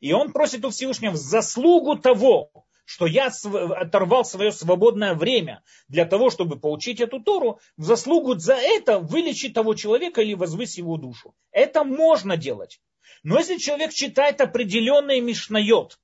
И 0.00 0.12
он 0.12 0.32
просит 0.32 0.64
у 0.64 0.70
Всевышнего 0.70 1.12
в 1.12 1.16
заслугу 1.16 1.96
того, 1.96 2.50
что 2.84 3.06
я 3.06 3.30
оторвал 3.76 4.24
свое 4.24 4.52
свободное 4.52 5.14
время 5.14 5.62
для 5.88 6.04
того, 6.04 6.30
чтобы 6.30 6.58
получить 6.58 7.00
эту 7.00 7.20
Тору, 7.20 7.58
в 7.76 7.84
заслугу 7.84 8.34
за 8.38 8.54
это 8.54 8.98
вылечить 8.98 9.54
того 9.54 9.74
человека 9.74 10.20
или 10.20 10.34
возвысить 10.34 10.78
его 10.78 10.96
душу. 10.96 11.34
Это 11.50 11.84
можно 11.84 12.36
делать. 12.36 12.80
Но 13.22 13.38
если 13.38 13.56
человек 13.56 13.92
читает 13.92 14.40
определенный 14.40 15.20
мишнает, 15.20 15.98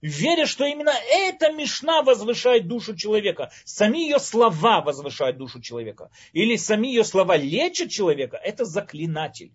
веря, 0.00 0.46
что 0.46 0.64
именно 0.64 0.92
эта 1.08 1.52
мишна 1.52 2.02
возвышает 2.02 2.66
душу 2.66 2.96
человека, 2.96 3.52
сами 3.64 3.98
ее 3.98 4.18
слова 4.18 4.80
возвышают 4.80 5.38
душу 5.38 5.60
человека, 5.60 6.10
или 6.32 6.56
сами 6.56 6.88
ее 6.88 7.04
слова 7.04 7.36
лечат 7.36 7.90
человека, 7.90 8.36
это 8.36 8.64
заклинатель 8.64 9.52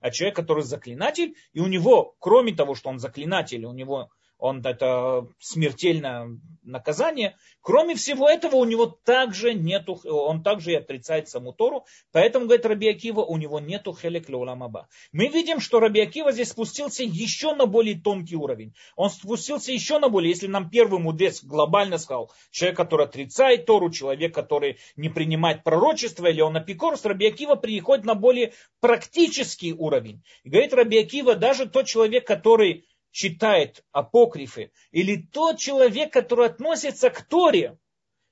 а 0.00 0.10
человек, 0.10 0.36
который 0.36 0.62
заклинатель, 0.62 1.34
и 1.52 1.60
у 1.60 1.66
него, 1.66 2.14
кроме 2.18 2.54
того, 2.54 2.74
что 2.74 2.90
он 2.90 2.98
заклинатель, 2.98 3.64
у 3.64 3.72
него 3.72 4.10
он 4.38 4.64
это 4.64 5.26
смертельное 5.38 6.38
наказание. 6.62 7.36
Кроме 7.60 7.94
всего 7.94 8.28
этого, 8.28 8.56
у 8.56 8.64
него 8.64 8.86
также 8.86 9.54
нету, 9.54 10.00
он 10.04 10.42
также 10.42 10.72
и 10.72 10.76
отрицает 10.76 11.28
саму 11.28 11.52
Тору, 11.52 11.84
поэтому, 12.12 12.46
говорит 12.46 12.66
Раби 12.66 12.88
Акива, 12.88 13.22
у 13.22 13.36
него 13.36 13.58
нету 13.58 13.94
хелек 13.94 14.28
леуламаба. 14.28 14.88
Мы 15.12 15.28
видим, 15.28 15.60
что 15.60 15.80
Раби 15.80 16.00
Акива 16.00 16.32
здесь 16.32 16.50
спустился 16.50 17.02
еще 17.02 17.54
на 17.54 17.66
более 17.66 18.00
тонкий 18.00 18.36
уровень. 18.36 18.74
Он 18.96 19.10
спустился 19.10 19.72
еще 19.72 19.98
на 19.98 20.08
более, 20.08 20.30
если 20.30 20.46
нам 20.46 20.70
первый 20.70 21.00
мудрец 21.00 21.42
глобально 21.42 21.98
сказал, 21.98 22.32
человек, 22.50 22.76
который 22.76 23.06
отрицает 23.06 23.66
Тору, 23.66 23.90
человек, 23.90 24.34
который 24.34 24.78
не 24.96 25.08
принимает 25.08 25.64
пророчество, 25.64 26.26
или 26.26 26.40
он 26.40 26.56
апикорс, 26.56 27.04
Раби 27.04 27.26
Акива 27.26 27.56
приходит 27.56 28.04
на 28.04 28.14
более 28.14 28.52
практический 28.80 29.72
уровень. 29.72 30.22
И 30.44 30.50
говорит 30.50 30.72
Раби 30.74 30.98
Акива, 30.98 31.34
даже 31.34 31.66
тот 31.66 31.86
человек, 31.86 32.26
который 32.26 32.87
читает 33.10 33.84
апокрифы, 33.92 34.72
или 34.90 35.16
тот 35.16 35.58
человек, 35.58 36.12
который 36.12 36.46
относится 36.46 37.10
к 37.10 37.22
Торе, 37.22 37.78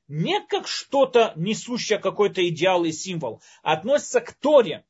не 0.09 0.41
как 0.47 0.69
что-то 0.69 1.33
несущее 1.37 1.99
какой-то 1.99 2.47
идеал 2.49 2.85
и 2.85 2.93
символ, 2.93 3.43
а 3.63 3.73
относится 3.73 4.21
к 4.21 4.33
Торе, 4.33 4.85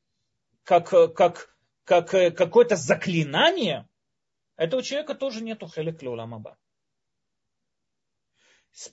как, 0.63 0.89
как, 1.15 1.57
как 1.83 2.09
какое-то 2.09 2.75
заклинание, 2.75 3.87
этого 4.55 4.83
человека 4.83 5.15
тоже 5.15 5.41
нету 5.43 5.67
хелек. 5.67 6.01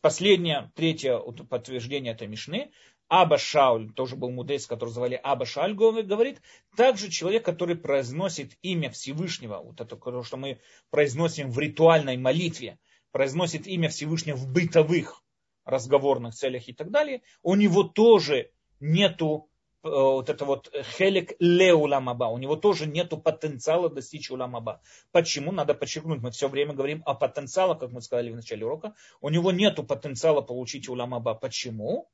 Последнее, 0.01 0.73
третье 0.75 1.19
подтверждение 1.19 2.15
этой 2.15 2.27
Мишны. 2.27 2.73
Аба 3.09 3.39
Шауль, 3.39 3.93
тоже 3.93 4.17
был 4.17 4.31
мудрец, 4.31 4.67
который 4.67 4.91
звали 4.91 5.21
Аба 5.23 5.45
Шауль, 5.45 5.75
говорит, 5.75 6.41
также 6.77 7.11
человек, 7.11 7.45
который 7.45 7.77
произносит 7.77 8.57
имя 8.63 8.91
Всевышнего, 8.91 9.59
вот 9.59 9.81
это, 9.81 9.99
что 10.23 10.37
мы 10.37 10.59
произносим 10.91 11.51
в 11.51 11.59
ритуальной 11.59 12.17
молитве, 12.17 12.79
произносит 13.13 13.67
имя 13.67 13.89
Всевышнего 13.89 14.37
в 14.37 14.51
бытовых 14.51 15.23
разговорных 15.65 16.35
целях 16.35 16.69
и 16.69 16.73
так 16.73 16.91
далее, 16.91 17.23
у 17.43 17.55
него 17.55 17.85
тоже 17.85 18.51
нету 18.81 19.49
э, 19.83 19.89
вот 19.89 20.29
это 20.29 20.45
вот 20.45 20.73
хелек 20.97 21.33
леуламаба, 21.39 22.25
у 22.25 22.39
него 22.39 22.57
тоже 22.57 22.87
нету 22.87 23.19
потенциала 23.19 23.91
достичь 23.91 24.31
уламаба. 24.31 24.81
Почему? 25.13 25.53
Надо 25.53 25.75
подчеркнуть, 25.75 26.21
мы 26.21 26.31
все 26.31 26.49
время 26.49 26.75
говорим 26.75 27.03
о 27.07 27.15
потенциале, 27.15 27.75
как 27.75 27.93
мы 27.93 28.01
сказали 28.01 28.31
в 28.31 28.37
начале 28.37 28.65
урока, 28.65 28.95
у 29.21 29.29
него 29.29 29.53
нету 29.53 29.85
потенциала 29.85 30.41
получить 30.41 30.89
уламаба. 30.89 31.35
Почему? 31.35 32.09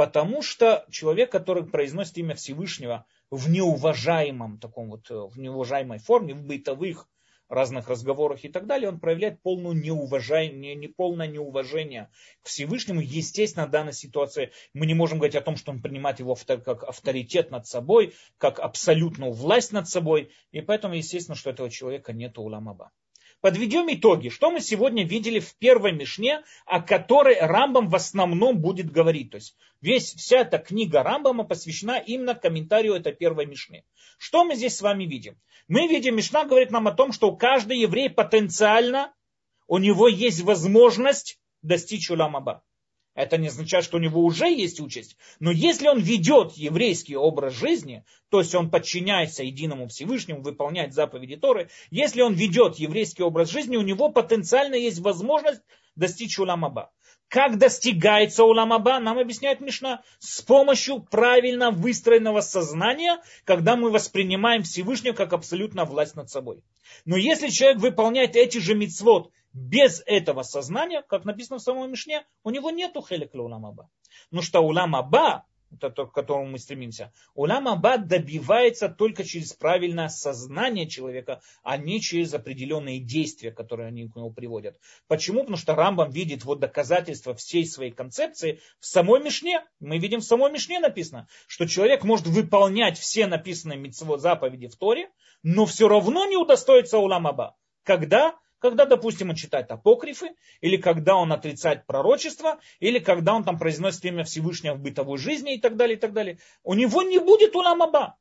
Потому 0.00 0.40
что 0.40 0.86
человек, 0.90 1.30
который 1.30 1.62
произносит 1.62 2.16
имя 2.16 2.34
Всевышнего 2.34 3.04
в 3.30 3.50
неуважаемом 3.50 4.58
таком 4.58 4.88
вот, 4.88 5.10
в 5.10 5.38
неуважаемой 5.38 5.98
форме, 5.98 6.32
в 6.32 6.42
бытовых 6.42 7.06
разных 7.50 7.86
разговорах 7.86 8.42
и 8.46 8.48
так 8.48 8.66
далее, 8.66 8.88
он 8.88 8.98
проявляет 8.98 9.42
полное 9.42 9.74
неуважение, 9.74 10.74
не, 10.74 10.88
полное 10.88 11.26
неуважение 11.26 12.08
к 12.40 12.48
Всевышнему. 12.48 13.02
Естественно, 13.02 13.66
в 13.66 13.70
данной 13.70 13.92
ситуации 13.92 14.52
мы 14.72 14.86
не 14.86 14.94
можем 14.94 15.18
говорить 15.18 15.36
о 15.36 15.42
том, 15.42 15.56
что 15.56 15.70
он 15.70 15.82
принимает 15.82 16.18
его 16.18 16.34
как 16.46 16.82
авторитет 16.82 17.50
над 17.50 17.66
собой, 17.66 18.14
как 18.38 18.58
абсолютную 18.58 19.32
власть 19.32 19.70
над 19.70 19.86
собой. 19.86 20.30
И 20.50 20.62
поэтому, 20.62 20.94
естественно, 20.94 21.36
что 21.36 21.50
этого 21.50 21.68
человека 21.68 22.14
нет 22.14 22.38
уламаба. 22.38 22.90
Подведем 23.40 23.86
итоги. 23.88 24.28
Что 24.28 24.50
мы 24.50 24.60
сегодня 24.60 25.04
видели 25.04 25.40
в 25.40 25.54
первой 25.56 25.92
Мишне, 25.92 26.42
о 26.66 26.82
которой 26.82 27.38
Рамбам 27.40 27.88
в 27.88 27.94
основном 27.94 28.58
будет 28.58 28.90
говорить. 28.90 29.30
То 29.30 29.36
есть 29.36 29.56
весь, 29.80 30.14
вся 30.14 30.40
эта 30.40 30.58
книга 30.58 31.02
Рамбама 31.02 31.44
посвящена 31.44 31.98
именно 31.98 32.34
комментарию 32.34 32.94
этой 32.94 33.14
первой 33.14 33.46
Мишне. 33.46 33.84
Что 34.18 34.44
мы 34.44 34.56
здесь 34.56 34.76
с 34.76 34.82
вами 34.82 35.04
видим? 35.04 35.38
Мы 35.68 35.86
видим, 35.86 36.16
Мишна 36.16 36.44
говорит 36.44 36.70
нам 36.70 36.88
о 36.88 36.92
том, 36.92 37.12
что 37.12 37.34
каждый 37.34 37.78
еврей 37.78 38.10
потенциально, 38.10 39.14
у 39.66 39.78
него 39.78 40.08
есть 40.08 40.42
возможность 40.42 41.38
достичь 41.62 42.10
уламаба. 42.10 42.62
Это 43.20 43.36
не 43.36 43.48
означает, 43.48 43.84
что 43.84 43.98
у 43.98 44.00
него 44.00 44.24
уже 44.24 44.46
есть 44.50 44.80
участь. 44.80 45.16
Но 45.40 45.50
если 45.50 45.88
он 45.88 46.00
ведет 46.00 46.52
еврейский 46.52 47.16
образ 47.16 47.52
жизни, 47.52 48.04
то 48.30 48.40
есть 48.40 48.54
он 48.54 48.70
подчиняется 48.70 49.44
единому 49.44 49.88
Всевышнему, 49.88 50.40
выполняет 50.40 50.94
заповеди 50.94 51.36
Торы, 51.36 51.68
если 51.90 52.22
он 52.22 52.32
ведет 52.32 52.76
еврейский 52.76 53.22
образ 53.22 53.50
жизни, 53.50 53.76
у 53.76 53.82
него 53.82 54.08
потенциально 54.08 54.74
есть 54.74 55.00
возможность 55.00 55.60
достичь 55.96 56.38
уламаба. 56.38 56.90
Как 57.28 57.58
достигается 57.58 58.42
уламаба, 58.42 58.98
нам 58.98 59.18
объясняет 59.18 59.60
Мишна, 59.60 60.02
с 60.18 60.40
помощью 60.40 61.00
правильно 61.00 61.70
выстроенного 61.70 62.40
сознания, 62.40 63.18
когда 63.44 63.76
мы 63.76 63.90
воспринимаем 63.90 64.62
Всевышнего 64.62 65.12
как 65.12 65.32
абсолютно 65.32 65.84
власть 65.84 66.16
над 66.16 66.30
собой. 66.30 66.64
Но 67.04 67.16
если 67.16 67.48
человек 67.48 67.80
выполняет 67.80 68.34
эти 68.34 68.58
же 68.58 68.74
мицвод 68.74 69.30
без 69.52 70.02
этого 70.06 70.42
сознания, 70.42 71.02
как 71.02 71.24
написано 71.24 71.58
в 71.58 71.62
самом 71.62 71.90
Мишне, 71.90 72.24
у 72.44 72.50
него 72.50 72.70
нет 72.70 72.96
хелек 73.08 73.34
улам 73.34 73.66
аба. 73.66 73.90
Ну 74.30 74.42
что 74.42 74.60
улам 74.60 74.94
аба, 74.94 75.44
это 75.72 75.90
к 76.06 76.12
которому 76.12 76.46
мы 76.46 76.58
стремимся, 76.58 77.12
улам 77.34 77.68
аба 77.68 77.98
добивается 77.98 78.88
только 78.88 79.24
через 79.24 79.52
правильное 79.52 80.08
сознание 80.08 80.88
человека, 80.88 81.40
а 81.62 81.76
не 81.76 82.00
через 82.00 82.34
определенные 82.34 83.00
действия, 83.00 83.50
которые 83.50 83.88
они 83.88 84.08
к 84.08 84.16
нему 84.16 84.32
приводят. 84.32 84.78
Почему? 85.06 85.40
Потому 85.40 85.56
что 85.56 85.74
Рамбам 85.74 86.10
видит 86.10 86.44
вот 86.44 86.60
доказательства 86.60 87.34
всей 87.34 87.66
своей 87.66 87.92
концепции 87.92 88.60
в 88.78 88.86
самой 88.86 89.22
Мишне. 89.22 89.64
Мы 89.78 89.98
видим 89.98 90.20
в 90.20 90.24
самой 90.24 90.52
Мишне 90.52 90.80
написано, 90.80 91.28
что 91.46 91.66
человек 91.66 92.04
может 92.04 92.26
выполнять 92.26 92.98
все 92.98 93.26
написанные 93.26 93.78
митцвот 93.78 94.20
заповеди 94.20 94.68
в 94.68 94.76
Торе, 94.76 95.10
но 95.42 95.66
все 95.66 95.88
равно 95.88 96.26
не 96.26 96.36
удостоится 96.36 96.98
улам 96.98 97.26
аба. 97.26 97.56
Когда? 97.84 98.36
Когда, 98.60 98.84
допустим, 98.84 99.30
он 99.30 99.36
читает 99.36 99.70
апокрифы, 99.72 100.36
или 100.60 100.76
когда 100.76 101.16
он 101.16 101.32
отрицает 101.32 101.86
пророчество, 101.86 102.60
или 102.78 102.98
когда 102.98 103.34
он 103.34 103.42
там 103.42 103.58
произносит 103.58 104.04
имя 104.04 104.22
Всевышнего 104.22 104.74
в 104.74 104.80
бытовой 104.80 105.18
жизни 105.18 105.54
и 105.54 105.60
так 105.60 105.76
далее, 105.76 105.96
и 105.96 106.00
так 106.00 106.12
далее. 106.12 106.38
У 106.62 106.74
него 106.74 107.02
не 107.02 107.18
будет 107.18 107.56
уламаба. 107.56 108.18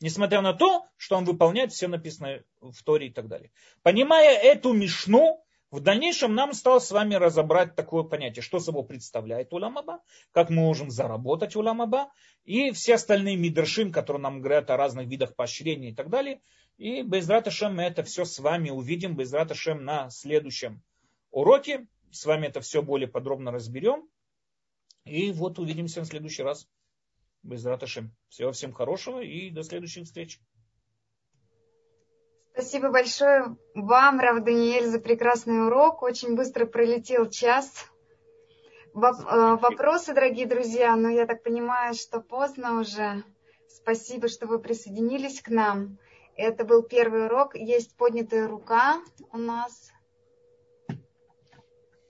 Несмотря 0.00 0.40
на 0.40 0.54
то, 0.54 0.86
что 0.96 1.16
он 1.16 1.24
выполняет 1.24 1.72
все 1.72 1.86
написанное 1.86 2.44
в 2.60 2.82
Торе 2.82 3.08
и 3.08 3.12
так 3.12 3.28
далее. 3.28 3.52
Понимая 3.82 4.36
эту 4.36 4.72
мишну, 4.72 5.44
в 5.70 5.80
дальнейшем 5.80 6.34
нам 6.34 6.52
стало 6.52 6.80
с 6.80 6.90
вами 6.90 7.14
разобрать 7.14 7.76
такое 7.76 8.02
понятие, 8.02 8.42
что 8.42 8.58
собой 8.58 8.84
представляет 8.84 9.52
уламаба, 9.52 10.02
как 10.32 10.50
мы 10.50 10.62
можем 10.62 10.90
заработать 10.90 11.54
уламаба, 11.54 12.10
и 12.44 12.72
все 12.72 12.94
остальные 12.94 13.36
мидршим, 13.36 13.92
которые 13.92 14.20
нам 14.20 14.40
говорят 14.40 14.70
о 14.70 14.76
разных 14.76 15.06
видах 15.06 15.36
поощрения 15.36 15.90
и 15.90 15.94
так 15.94 16.10
далее. 16.10 16.40
И 16.76 17.02
Безрат 17.02 17.46
Ашем 17.46 17.76
мы 17.76 17.84
это 17.84 18.02
все 18.02 18.24
с 18.24 18.38
вами 18.40 18.70
увидим, 18.70 19.16
Безрат 19.16 19.52
Ашем 19.52 19.84
на 19.84 20.10
следующем 20.10 20.82
уроке. 21.30 21.86
С 22.10 22.24
вами 22.24 22.48
это 22.48 22.60
все 22.60 22.82
более 22.82 23.06
подробно 23.06 23.52
разберем. 23.52 24.08
И 25.04 25.30
вот 25.30 25.60
увидимся 25.60 26.00
в 26.00 26.06
следующий 26.06 26.42
раз. 26.42 26.68
Безрат 27.44 27.82
Ашем. 27.84 28.12
Всего 28.28 28.50
всем 28.50 28.72
хорошего 28.72 29.20
и 29.20 29.50
до 29.50 29.62
следующих 29.62 30.06
встреч. 30.06 30.40
Спасибо 32.60 32.90
большое 32.90 33.56
вам, 33.74 34.20
Рав 34.20 34.44
Даниэль, 34.44 34.86
за 34.86 35.00
прекрасный 35.00 35.64
урок. 35.66 36.02
Очень 36.02 36.36
быстро 36.36 36.66
пролетел 36.66 37.26
час. 37.30 37.86
Э, 38.94 39.56
вопросы, 39.56 40.12
дорогие 40.12 40.44
друзья, 40.44 40.94
но 40.94 41.08
я 41.08 41.24
так 41.24 41.42
понимаю, 41.42 41.94
что 41.94 42.20
поздно 42.20 42.78
уже. 42.78 43.24
Спасибо, 43.66 44.28
что 44.28 44.46
вы 44.46 44.58
присоединились 44.58 45.40
к 45.40 45.48
нам. 45.48 45.96
Это 46.36 46.66
был 46.66 46.82
первый 46.82 47.24
урок. 47.24 47.54
Есть 47.54 47.96
поднятая 47.96 48.46
рука 48.46 49.00
у 49.32 49.38
нас. 49.38 49.90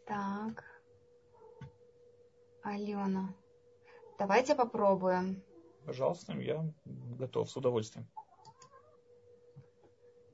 Так. 0.04 0.64
Алена. 2.64 3.32
Давайте 4.18 4.56
попробуем. 4.56 5.44
Пожалуйста, 5.86 6.32
я 6.32 6.64
готов 6.84 7.48
с 7.48 7.56
удовольствием. 7.56 8.08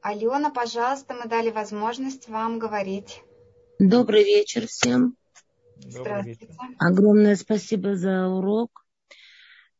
Алена, 0.09 0.51
пожалуйста, 0.51 1.15
мы 1.15 1.29
дали 1.29 1.51
возможность 1.51 2.29
вам 2.29 2.61
говорить. 2.61 3.25
Добрый 3.81 4.23
вечер 4.23 4.69
всем. 4.69 5.17
Здравствуйте. 5.79 6.49
Огромное 6.79 7.35
спасибо 7.35 7.97
за 7.97 8.29
урок. 8.29 8.87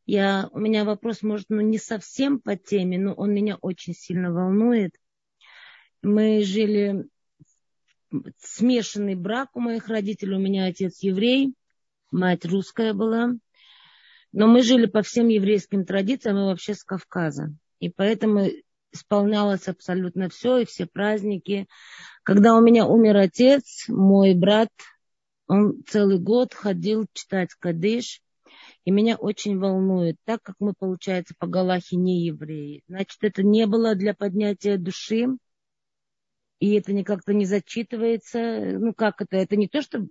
Я, 0.05 0.49
у 0.51 0.59
меня 0.59 0.83
вопрос, 0.83 1.21
может, 1.21 1.45
ну, 1.47 1.61
не 1.61 1.77
совсем 1.77 2.41
по 2.41 2.57
теме, 2.57 2.99
но 2.99 3.13
он 3.13 3.33
меня 3.33 3.55
очень 3.61 3.93
сильно 3.93 4.33
волнует. 4.33 4.91
Мы 6.01 6.43
жили 6.43 7.07
смешанный 8.37 9.15
брак 9.15 9.55
у 9.55 9.61
моих 9.61 9.87
родителей. 9.87 10.35
У 10.35 10.39
меня 10.39 10.65
отец 10.65 11.01
еврей, 11.03 11.53
мать 12.11 12.43
русская 12.43 12.93
была. 12.93 13.31
Но 14.33 14.47
мы 14.47 14.61
жили 14.61 14.87
по 14.87 15.03
всем 15.03 15.29
еврейским 15.29 15.85
традициям 15.85 16.35
и 16.35 16.41
вообще 16.41 16.73
с 16.73 16.83
Кавказа. 16.83 17.53
И 17.79 17.87
поэтому 17.87 18.49
исполнялось 18.91 19.67
абсолютно 19.67 20.29
все, 20.29 20.59
и 20.59 20.65
все 20.65 20.85
праздники. 20.85 21.67
Когда 22.23 22.55
у 22.55 22.61
меня 22.61 22.85
умер 22.85 23.17
отец, 23.17 23.85
мой 23.87 24.33
брат, 24.33 24.69
он 25.47 25.83
целый 25.87 26.19
год 26.19 26.53
ходил 26.53 27.07
читать 27.13 27.53
Кадыш, 27.59 28.21
и 28.85 28.91
меня 28.91 29.15
очень 29.17 29.59
волнует, 29.59 30.17
так 30.23 30.41
как 30.41 30.55
мы, 30.59 30.73
получается, 30.73 31.35
по 31.37 31.47
Галахе 31.47 31.95
не 31.95 32.25
евреи. 32.25 32.83
Значит, 32.87 33.17
это 33.21 33.43
не 33.43 33.65
было 33.65 33.95
для 33.95 34.13
поднятия 34.13 34.77
души, 34.77 35.27
и 36.59 36.73
это 36.73 36.93
не 36.93 37.03
как-то 37.03 37.33
не 37.33 37.45
зачитывается. 37.45 38.77
Ну, 38.79 38.93
как 38.93 39.21
это? 39.21 39.37
Это 39.37 39.55
не 39.55 39.67
то, 39.67 39.81
что... 39.81 40.07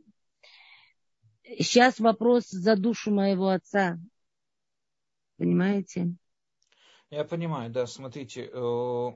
Сейчас 1.43 2.01
вопрос 2.01 2.49
за 2.51 2.77
душу 2.77 3.12
моего 3.12 3.49
отца. 3.49 3.99
Понимаете? 5.37 6.14
Я 7.11 7.24
понимаю, 7.24 7.70
да, 7.70 7.86
смотрите, 7.86 8.50
э, 8.52 9.11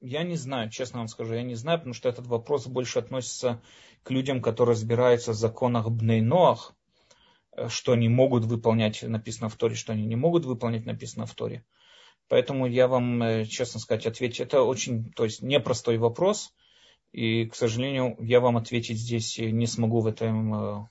я 0.00 0.22
не 0.22 0.36
знаю, 0.36 0.70
честно 0.70 1.00
вам 1.00 1.08
скажу, 1.08 1.34
я 1.34 1.42
не 1.42 1.56
знаю, 1.56 1.78
потому 1.78 1.94
что 1.94 2.08
этот 2.08 2.28
вопрос 2.28 2.68
больше 2.68 3.00
относится 3.00 3.60
к 4.04 4.10
людям, 4.12 4.40
которые 4.40 4.74
разбираются 4.74 5.32
в 5.32 5.36
законах 5.36 5.90
Бнейноах, 5.90 6.72
э, 7.50 7.68
что 7.68 7.92
они 7.92 8.08
могут 8.08 8.44
выполнять, 8.44 9.02
написано 9.02 9.48
в 9.48 9.56
Торе, 9.56 9.74
что 9.74 9.92
они 9.92 10.06
не 10.06 10.14
могут 10.14 10.44
выполнять, 10.44 10.86
написано 10.86 11.26
в 11.26 11.34
Торе. 11.34 11.64
Поэтому 12.28 12.66
я 12.66 12.86
вам, 12.86 13.20
э, 13.22 13.44
честно 13.44 13.80
сказать, 13.80 14.06
отвечу. 14.06 14.44
Это 14.44 14.62
очень, 14.62 15.12
то 15.14 15.24
есть, 15.24 15.42
непростой 15.42 15.98
вопрос. 15.98 16.54
И, 17.12 17.44
к 17.44 17.54
сожалению, 17.54 18.16
я 18.20 18.40
вам 18.40 18.56
ответить 18.56 18.98
здесь 18.98 19.36
не 19.38 19.66
смогу 19.66 20.00
в 20.00 20.06
этом, 20.06 20.54
э, 20.54 20.86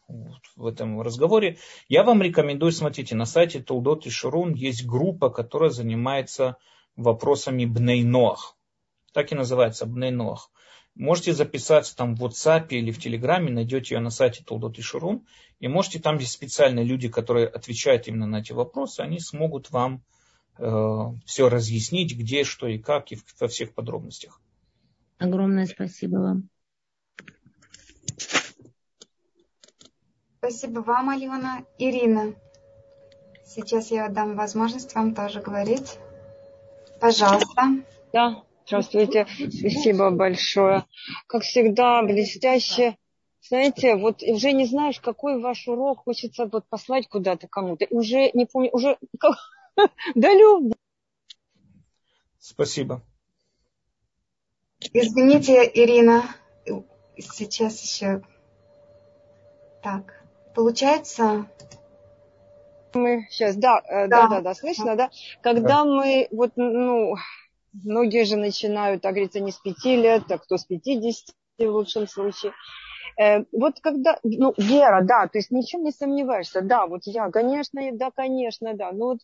в 0.56 0.68
этом 0.68 1.02
разговоре. 1.02 1.58
Я 1.90 2.04
вам 2.04 2.22
рекомендую, 2.22 2.72
смотрите, 2.72 3.16
на 3.16 3.26
сайте 3.26 3.60
Толдот 3.60 4.06
и 4.06 4.12
Шурун 4.12 4.54
есть 4.54 4.86
группа, 4.86 5.32
которая 5.32 5.72
занимается 5.72 6.58
вопросами 6.96 7.66
Бнейноах. 7.66 8.56
Так 9.14 9.32
и 9.32 9.36
называется 9.36 9.88
Бнейноах. 9.88 10.52
Можете 10.94 11.34
записаться 11.34 11.96
там 11.96 12.16
в 12.16 12.24
WhatsApp 12.24 12.68
или 12.70 12.92
в 12.92 13.00
Телеграме, 13.00 13.50
найдете 13.50 13.96
ее 13.96 14.02
на 14.02 14.12
сайте 14.12 14.44
Толдот 14.44 14.78
и 14.78 14.82
Шурун. 14.84 15.26
И 15.60 15.68
можете, 15.68 16.00
там 16.00 16.20
есть 16.20 16.34
специальные 16.34 16.86
люди, 16.86 17.10
которые 17.10 17.48
отвечают 17.48 18.08
именно 18.08 18.28
на 18.28 18.42
эти 18.42 18.52
вопросы, 18.52 19.00
они 19.00 19.20
смогут 19.20 19.72
вам 19.72 20.04
э, 20.60 21.04
все 21.26 21.50
разъяснить, 21.50 22.16
где, 22.16 22.44
что 22.44 22.68
и 22.68 22.78
как, 22.78 23.12
и 23.12 23.18
во 23.40 23.48
всех 23.48 23.74
подробностях. 23.74 24.40
Огромное 25.22 25.68
спасибо 25.68 26.18
вам. 26.18 26.50
Спасибо 30.40 30.80
вам, 30.80 31.12
Алена. 31.12 31.64
Ирина, 31.78 32.34
сейчас 33.46 33.92
я 33.92 34.10
дам 34.10 34.36
возможность 34.36 34.96
вам 34.96 35.14
тоже 35.14 35.40
говорить. 35.40 36.00
Пожалуйста. 37.00 37.62
Да, 38.12 38.44
здравствуйте. 38.66 39.28
Спасибо 39.28 40.10
большое. 40.10 40.86
Как 41.28 41.44
всегда, 41.44 42.02
блестяще. 42.02 42.98
Знаете, 43.48 43.98
вот 43.98 44.24
уже 44.24 44.54
не 44.54 44.66
знаешь, 44.66 45.00
какой 45.00 45.40
ваш 45.40 45.68
урок 45.68 46.00
хочется 46.06 46.48
вот 46.52 46.66
послать 46.68 47.08
куда-то 47.08 47.48
кому-то. 47.48 47.86
Уже 47.92 48.32
не 48.34 48.48
помню, 48.48 48.72
уже 48.72 48.98
да 50.16 50.34
люб. 50.34 50.74
Спасибо. 52.40 53.04
Извините, 54.94 55.70
Ирина, 55.74 56.24
сейчас 57.18 57.82
еще. 57.82 58.22
Так, 59.84 60.24
получается, 60.54 61.48
мы 62.94 63.28
сейчас, 63.30 63.56
да, 63.56 63.82
да, 63.82 64.08
да, 64.08 64.28
да, 64.28 64.42
да 64.42 64.54
слышно, 64.54 64.96
да? 64.96 65.10
Когда 65.42 65.84
да. 65.84 65.86
мы, 65.86 66.28
вот, 66.32 66.52
ну, 66.56 67.16
многие 67.74 68.26
же 68.26 68.36
начинают, 68.36 69.02
так 69.02 69.14
говорится, 69.14 69.40
не 69.40 69.52
с 69.52 69.58
пяти 69.58 69.96
лет, 69.96 70.30
а 70.32 70.38
кто 70.38 70.58
с 70.58 70.66
пятидесяти 70.66 71.34
в 71.58 71.70
лучшем 71.70 72.08
случае. 72.08 72.54
Э, 73.18 73.44
вот 73.52 73.80
когда, 73.82 74.18
ну, 74.24 74.54
вера, 74.58 75.02
да, 75.02 75.28
то 75.28 75.38
есть 75.38 75.52
ничем 75.52 75.84
не 75.84 75.92
сомневаешься, 75.92 76.62
да, 76.62 76.88
вот 76.88 77.02
я, 77.06 77.30
конечно, 77.30 77.82
да, 77.94 78.12
конечно, 78.12 78.74
да, 78.74 78.92
но 78.92 79.12
вот 79.12 79.20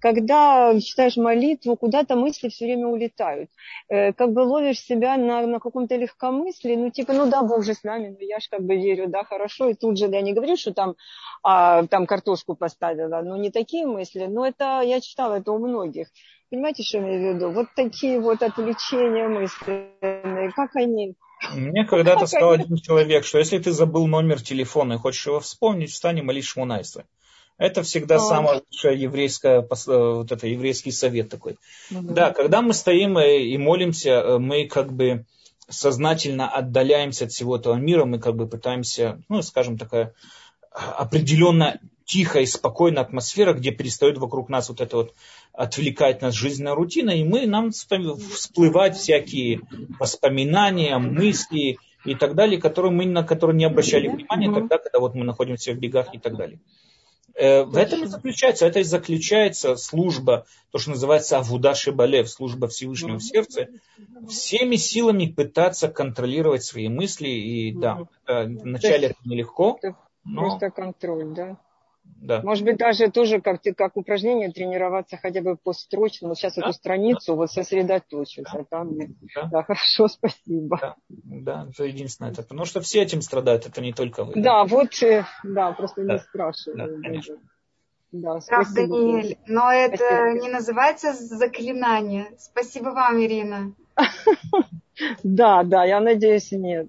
когда 0.00 0.78
читаешь 0.80 1.16
молитву, 1.16 1.76
куда-то 1.76 2.16
мысли 2.16 2.48
все 2.48 2.66
время 2.66 2.88
улетают, 2.88 3.50
э, 3.88 4.12
как 4.12 4.32
бы 4.32 4.40
ловишь 4.40 4.80
себя 4.80 5.16
на, 5.16 5.46
на 5.46 5.60
каком-то 5.60 5.96
легкомыслии, 5.96 6.76
ну, 6.76 6.90
типа, 6.90 7.12
ну 7.12 7.28
да, 7.28 7.42
Бог 7.42 7.64
же 7.64 7.74
с 7.74 7.82
нами, 7.82 8.16
но 8.18 8.24
я 8.24 8.38
же 8.38 8.48
как 8.50 8.62
бы 8.62 8.76
верю, 8.76 9.08
да, 9.08 9.24
хорошо, 9.24 9.68
и 9.68 9.74
тут 9.74 9.98
же, 9.98 10.06
я 10.06 10.22
не 10.22 10.32
говорю, 10.32 10.56
что 10.56 10.72
там, 10.72 10.94
а, 11.42 11.86
там 11.86 12.06
картошку 12.06 12.54
поставила, 12.54 13.20
ну, 13.22 13.36
не 13.36 13.50
такие 13.50 13.86
мысли, 13.86 14.26
но 14.26 14.46
это, 14.46 14.80
я 14.82 15.00
читала 15.00 15.38
это 15.38 15.52
у 15.52 15.58
многих, 15.58 16.08
Понимаете, 16.50 16.82
что 16.82 16.96
я 16.96 17.04
имею 17.04 17.32
в 17.32 17.36
виду? 17.36 17.50
Вот 17.50 17.66
такие 17.76 18.18
вот 18.18 18.42
отвлечения 18.42 19.28
мысленные, 19.28 20.50
как 20.52 20.74
они 20.76 21.14
мне 21.54 21.84
когда-то 21.84 22.26
сказал 22.26 22.52
один 22.52 22.76
человек, 22.76 23.24
что 23.24 23.38
если 23.38 23.58
ты 23.58 23.72
забыл 23.72 24.06
номер 24.06 24.40
телефона 24.40 24.94
и 24.94 24.98
хочешь 24.98 25.26
его 25.26 25.40
вспомнить, 25.40 25.90
встань 25.90 26.18
и 26.18 26.22
молись 26.22 26.46
Шмунайса. 26.46 27.04
Это 27.58 27.82
всегда 27.82 28.16
О. 28.16 28.20
самое 28.20 28.62
лучшее 28.70 29.00
еврейское, 29.00 29.66
вот 29.86 30.30
это 30.30 30.46
еврейский 30.46 30.92
совет 30.92 31.28
такой. 31.28 31.56
Угу. 31.90 32.14
Да, 32.14 32.30
когда 32.32 32.62
мы 32.62 32.72
стоим 32.72 33.18
и 33.18 33.56
молимся, 33.58 34.10
э, 34.10 34.38
мы 34.38 34.68
как 34.68 34.92
бы 34.92 35.26
сознательно 35.68 36.48
отдаляемся 36.48 37.24
от 37.24 37.32
всего 37.32 37.56
этого 37.56 37.74
мира, 37.74 38.04
мы 38.04 38.20
как 38.20 38.36
бы 38.36 38.48
пытаемся, 38.48 39.20
ну, 39.28 39.42
скажем, 39.42 39.76
такая 39.76 40.14
определенно 40.70 41.80
тихая 42.04 42.44
и 42.44 42.46
спокойная 42.46 43.02
атмосфера, 43.02 43.52
где 43.52 43.70
перестает 43.70 44.18
вокруг 44.18 44.48
нас 44.48 44.68
вот 44.68 44.80
это 44.80 44.96
вот 44.96 45.14
отвлекать 45.58 46.22
нас 46.22 46.34
жизненная 46.34 46.76
рутина, 46.76 47.10
и 47.10 47.24
мы, 47.24 47.44
нам 47.46 47.72
всплывают 47.72 48.94
всякие 48.94 49.60
воспоминания, 49.98 50.96
мысли 50.98 51.78
и 52.04 52.14
так 52.14 52.36
далее, 52.36 52.60
которые 52.60 52.92
мы, 52.92 53.06
на 53.06 53.24
которые 53.24 53.56
не 53.56 53.64
обращали 53.64 54.06
внимания 54.06 54.52
тогда, 54.54 54.78
когда 54.78 55.00
вот 55.00 55.16
мы 55.16 55.24
находимся 55.24 55.72
в 55.72 55.78
бегах 55.78 56.14
и 56.14 56.18
так 56.18 56.36
далее. 56.36 56.60
Э, 57.34 57.64
в 57.64 57.76
этом 57.76 58.04
и 58.04 58.06
заключается, 58.06 58.66
это 58.66 58.78
и 58.78 58.84
заключается 58.84 59.74
служба, 59.74 60.46
то, 60.70 60.78
что 60.78 60.90
называется 60.90 61.38
Авуда 61.38 61.74
Шибалев, 61.74 62.30
служба 62.30 62.68
Всевышнего 62.68 63.18
в 63.18 63.24
сердце, 63.24 63.68
всеми 64.28 64.76
силами 64.76 65.26
пытаться 65.26 65.88
контролировать 65.88 66.62
свои 66.62 66.88
мысли. 66.88 67.30
И 67.30 67.72
да, 67.72 68.06
вначале 68.28 69.08
это 69.08 69.18
нелегко. 69.24 69.80
Но... 70.24 70.42
Просто 70.42 70.70
контроль, 70.70 71.34
да? 71.34 71.58
Да. 72.20 72.42
Может 72.42 72.64
быть, 72.64 72.76
даже 72.76 73.10
тоже 73.10 73.40
как, 73.40 73.60
как 73.76 73.96
упражнение 73.96 74.50
тренироваться 74.50 75.16
хотя 75.16 75.40
бы 75.40 75.56
по 75.56 75.72
строчному. 75.72 76.34
Сейчас 76.34 76.54
да? 76.54 76.62
эту 76.62 76.72
страницу 76.72 77.32
да. 77.32 77.34
вот 77.34 77.50
сосредоточиться. 77.50 78.58
Да. 78.58 78.64
Там, 78.64 78.98
да. 79.34 79.44
да, 79.50 79.62
хорошо, 79.62 80.08
спасибо. 80.08 80.78
Да. 80.80 80.96
да, 81.08 81.66
это 81.70 81.84
единственное. 81.84 82.32
Это, 82.32 82.42
потому 82.42 82.64
что 82.64 82.80
все 82.80 83.02
этим 83.02 83.22
страдают, 83.22 83.66
это 83.66 83.80
не 83.80 83.92
только 83.92 84.24
вы. 84.24 84.32
Да, 84.34 84.42
да? 84.42 84.64
вот, 84.64 85.02
э, 85.02 85.24
да, 85.44 85.72
просто 85.72 86.04
да. 86.04 86.14
не 86.14 86.18
спрашиваю. 86.18 86.76
Да, 86.76 87.08
конечно. 87.08 87.36
Да, 88.10 88.38
Прав, 88.46 88.72
Даниэль, 88.72 89.36
но 89.46 89.70
это 89.70 89.96
спасибо. 89.96 90.42
не 90.42 90.48
называется 90.48 91.12
заклинание. 91.12 92.28
Спасибо 92.38 92.90
вам, 92.90 93.20
Ирина. 93.20 93.72
Да, 95.22 95.62
да, 95.62 95.84
я 95.84 96.00
надеюсь, 96.00 96.50
нет. 96.50 96.88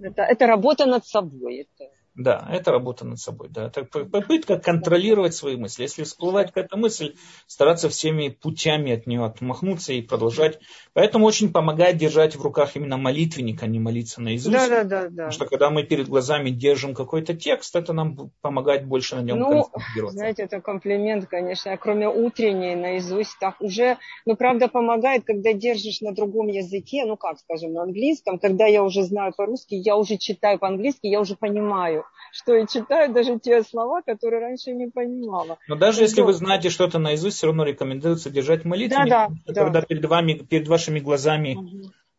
Это, 0.00 0.22
это 0.22 0.46
работа 0.46 0.86
над 0.86 1.04
собой. 1.06 1.66
Это 1.68 1.90
да, 2.14 2.48
это 2.52 2.70
работа 2.70 3.04
над 3.04 3.18
собой. 3.18 3.48
Да. 3.48 3.66
Это 3.66 3.84
попытка 3.84 4.58
контролировать 4.58 5.34
свои 5.34 5.56
мысли. 5.56 5.82
Если 5.82 6.04
всплывает 6.04 6.48
какая-то 6.48 6.76
мысль, 6.76 7.16
стараться 7.48 7.88
всеми 7.88 8.28
путями 8.28 8.92
от 8.92 9.08
нее 9.08 9.24
отмахнуться 9.24 9.92
и 9.92 10.00
продолжать. 10.00 10.60
Поэтому 10.92 11.26
очень 11.26 11.52
помогает 11.52 11.96
держать 11.96 12.36
в 12.36 12.42
руках 12.42 12.76
именно 12.76 12.98
молитвенник, 12.98 13.62
а 13.64 13.66
не 13.66 13.80
молиться 13.80 14.22
наизусть. 14.22 14.54
Да, 14.54 14.68
да, 14.68 14.84
да, 14.84 15.02
да. 15.02 15.08
Потому 15.08 15.30
что 15.32 15.46
когда 15.46 15.70
мы 15.70 15.82
перед 15.82 16.08
глазами 16.08 16.50
держим 16.50 16.94
какой-то 16.94 17.34
текст, 17.34 17.74
это 17.74 17.92
нам 17.92 18.30
помогает 18.40 18.86
больше 18.86 19.16
на 19.16 19.22
нем 19.22 19.40
ну, 19.40 19.64
концентрироваться. 19.64 20.18
Знаете, 20.18 20.42
это 20.44 20.60
комплимент, 20.60 21.26
конечно. 21.26 21.72
А 21.72 21.76
кроме 21.76 22.08
утренней 22.08 22.76
наизусть, 22.76 23.36
так 23.40 23.60
уже, 23.60 23.98
ну, 24.24 24.36
правда, 24.36 24.68
помогает, 24.68 25.24
когда 25.24 25.52
держишь 25.52 26.00
на 26.00 26.14
другом 26.14 26.46
языке, 26.46 27.04
ну, 27.06 27.16
как, 27.16 27.40
скажем, 27.40 27.72
на 27.72 27.82
английском, 27.82 28.38
когда 28.38 28.66
я 28.66 28.84
уже 28.84 29.02
знаю 29.02 29.32
по-русски, 29.36 29.74
я 29.74 29.96
уже 29.96 30.16
читаю 30.16 30.60
по-английски, 30.60 31.08
я 31.08 31.20
уже 31.20 31.34
понимаю 31.34 32.03
что 32.34 32.56
и 32.56 32.66
читаю 32.66 33.12
даже 33.12 33.38
те 33.38 33.62
слова, 33.62 34.02
которые 34.02 34.40
раньше 34.40 34.72
не 34.72 34.88
понимала. 34.88 35.56
Но 35.68 35.76
даже 35.76 36.02
если 36.02 36.20
вы 36.20 36.32
знаете 36.32 36.68
что-то 36.68 36.98
наизусть, 36.98 37.36
все 37.36 37.46
равно 37.46 37.64
рекомендуется 37.64 38.28
держать 38.28 38.64
молитву. 38.64 38.98
Да, 39.06 39.28
да, 39.46 39.54
когда 39.54 39.80
да. 39.80 39.82
перед 39.82 40.04
вами, 40.04 40.34
перед 40.34 40.66
вашими 40.66 40.98
глазами 40.98 41.54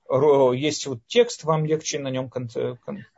угу. 0.08 0.54
есть 0.54 0.88
вот 0.88 1.00
текст, 1.08 1.44
вам 1.44 1.66
легче 1.66 2.00
на 2.00 2.10
нем... 2.10 2.32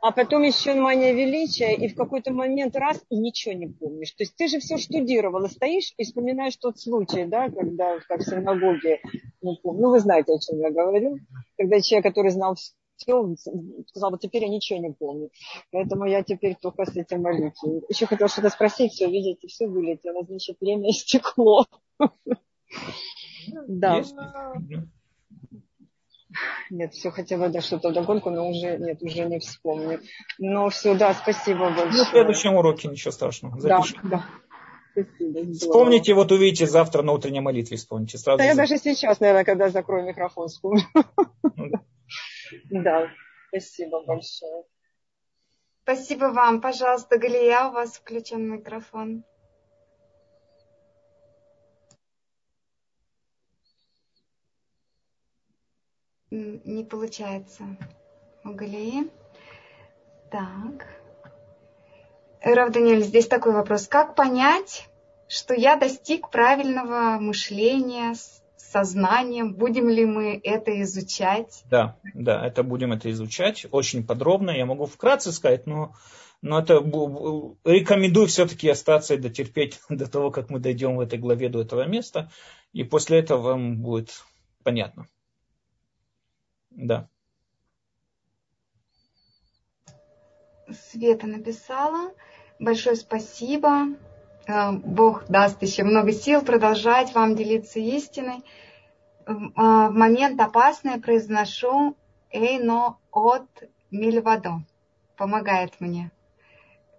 А 0.00 0.10
потом 0.10 0.42
еще 0.42 0.74
мания 0.74 1.12
величия, 1.12 1.76
и 1.76 1.88
в 1.88 1.94
какой-то 1.94 2.32
момент 2.32 2.74
раз, 2.74 3.00
и 3.10 3.16
ничего 3.16 3.54
не 3.54 3.68
помнишь. 3.68 4.10
То 4.10 4.24
есть 4.24 4.34
ты 4.34 4.48
же 4.48 4.58
все 4.58 4.76
штудировала, 4.76 5.46
стоишь 5.46 5.94
и 5.98 6.02
вспоминаешь 6.02 6.56
тот 6.56 6.80
случай, 6.80 7.26
да, 7.26 7.48
когда 7.48 8.00
как 8.08 8.22
в 8.22 8.24
синагоге, 8.24 9.00
ну, 9.40 9.56
ну 9.62 9.90
вы 9.90 10.00
знаете, 10.00 10.32
о 10.32 10.40
чем 10.40 10.58
я 10.58 10.72
говорю, 10.72 11.18
когда 11.56 11.80
человек, 11.80 12.06
который 12.06 12.32
знал 12.32 12.56
все, 12.98 13.34
сказал, 13.86 14.10
вот 14.10 14.20
теперь 14.20 14.42
я 14.42 14.48
ничего 14.48 14.78
не 14.78 14.92
помню. 14.92 15.30
Поэтому 15.70 16.04
я 16.04 16.22
теперь 16.22 16.56
только 16.60 16.84
с 16.84 16.96
этим 16.96 17.22
молюсь. 17.22 17.54
Еще 17.88 18.06
хотела 18.06 18.28
что-то 18.28 18.50
спросить, 18.50 18.92
все, 18.92 19.10
видите, 19.10 19.48
все 19.48 19.66
вылетело, 19.66 20.24
значит, 20.24 20.56
время 20.60 20.90
истекло. 20.90 21.66
Да. 23.66 24.02
Нет, 26.70 26.92
все 26.92 27.10
хотела 27.10 27.48
да, 27.48 27.60
что-то 27.62 27.90
догонку, 27.90 28.30
но 28.30 28.48
уже 28.48 28.76
нет, 28.78 29.02
уже 29.02 29.24
не 29.24 29.38
вспомню. 29.38 30.00
Но 30.38 30.68
все, 30.68 30.94
да, 30.94 31.14
спасибо 31.14 31.70
большое. 31.70 31.90
Ну, 31.90 32.04
в 32.04 32.08
следующем 32.08 32.54
уроке 32.54 32.88
ничего 32.88 33.10
страшного. 33.10 33.58
Запишем. 33.58 34.00
Да, 34.04 34.08
да. 34.08 34.26
Спасибо, 34.92 35.52
Вспомните, 35.52 36.14
вот 36.14 36.32
увидите 36.32 36.66
завтра 36.66 37.02
на 37.02 37.12
утренней 37.12 37.40
молитве, 37.40 37.76
вспомните. 37.76 38.18
Сразу 38.18 38.38
да, 38.38 38.44
я 38.44 38.54
даже 38.54 38.78
сейчас, 38.78 39.20
наверное, 39.20 39.44
когда 39.44 39.70
закрою 39.70 40.06
микрофон, 40.06 40.48
вспомню. 40.48 40.82
Да, 42.70 43.10
спасибо 43.48 44.04
большое. 44.04 44.64
Спасибо 45.82 46.26
вам. 46.26 46.60
Пожалуйста, 46.60 47.18
Галия, 47.18 47.68
у 47.68 47.72
вас 47.72 47.96
включен 47.96 48.42
микрофон. 48.42 49.24
Не 56.30 56.84
получается 56.84 57.64
у 58.44 58.50
Галии. 58.50 59.10
Так. 60.30 60.86
Рав 62.42 62.70
Даниэль, 62.70 63.02
здесь 63.02 63.26
такой 63.26 63.52
вопрос. 63.52 63.88
Как 63.88 64.14
понять, 64.14 64.88
что 65.26 65.54
я 65.54 65.76
достиг 65.76 66.30
правильного 66.30 67.18
мышления, 67.18 68.14
сознанием. 68.70 69.54
Будем 69.54 69.88
ли 69.88 70.04
мы 70.04 70.40
это 70.42 70.80
изучать? 70.82 71.62
Да, 71.70 71.96
да, 72.14 72.46
это 72.46 72.62
будем 72.62 72.92
это 72.92 73.10
изучать 73.10 73.66
очень 73.70 74.06
подробно. 74.06 74.50
Я 74.50 74.66
могу 74.66 74.86
вкратце 74.86 75.32
сказать, 75.32 75.66
но, 75.66 75.94
но 76.42 76.60
это 76.60 76.74
рекомендую 77.64 78.26
все-таки 78.26 78.68
остаться 78.68 79.14
и 79.14 79.18
дотерпеть 79.18 79.80
до 79.88 80.10
того, 80.10 80.30
как 80.30 80.50
мы 80.50 80.58
дойдем 80.58 80.96
в 80.96 81.00
этой 81.00 81.18
главе 81.18 81.48
до 81.48 81.62
этого 81.62 81.86
места. 81.86 82.30
И 82.72 82.84
после 82.84 83.20
этого 83.20 83.40
вам 83.40 83.78
будет 83.78 84.24
понятно. 84.62 85.06
Да. 86.70 87.08
Света 90.90 91.26
написала. 91.26 92.12
Большое 92.58 92.96
спасибо. 92.96 93.96
Э, 94.48 94.72
Бог 94.72 95.26
даст 95.28 95.62
еще 95.62 95.84
много 95.84 96.12
сил 96.12 96.42
продолжать 96.42 97.14
вам 97.14 97.36
делиться 97.36 97.78
истиной. 97.78 98.42
Э, 99.26 99.32
в 99.34 99.90
момент 99.92 100.40
опасный 100.40 101.00
произношу 101.00 101.96
«эйно 102.30 102.96
от 103.12 103.46
мильвадо». 103.90 104.62
Помогает 105.16 105.80
мне. 105.80 106.10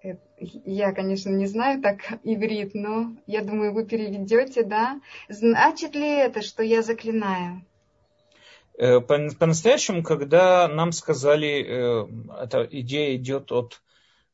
Э, 0.04 0.16
я, 0.38 0.94
конечно, 0.94 1.30
не 1.32 1.48
знаю 1.48 1.82
так 1.82 1.98
иврит, 2.24 2.76
но 2.76 3.16
я 3.26 3.44
думаю, 3.44 3.74
вы 3.74 3.86
переведете, 3.86 4.64
да? 4.64 5.02
Значит 5.28 5.96
ли 5.96 6.08
это, 6.08 6.42
что 6.42 6.62
я 6.64 6.84
заклинаю? 6.84 7.66
По-настоящему, 8.78 10.04
когда 10.04 10.70
нам 10.70 10.94
сказали, 10.94 12.08
эта 12.42 12.66
идея 12.72 13.14
идет 13.18 13.52
от 13.52 13.82
Э, 13.82 13.89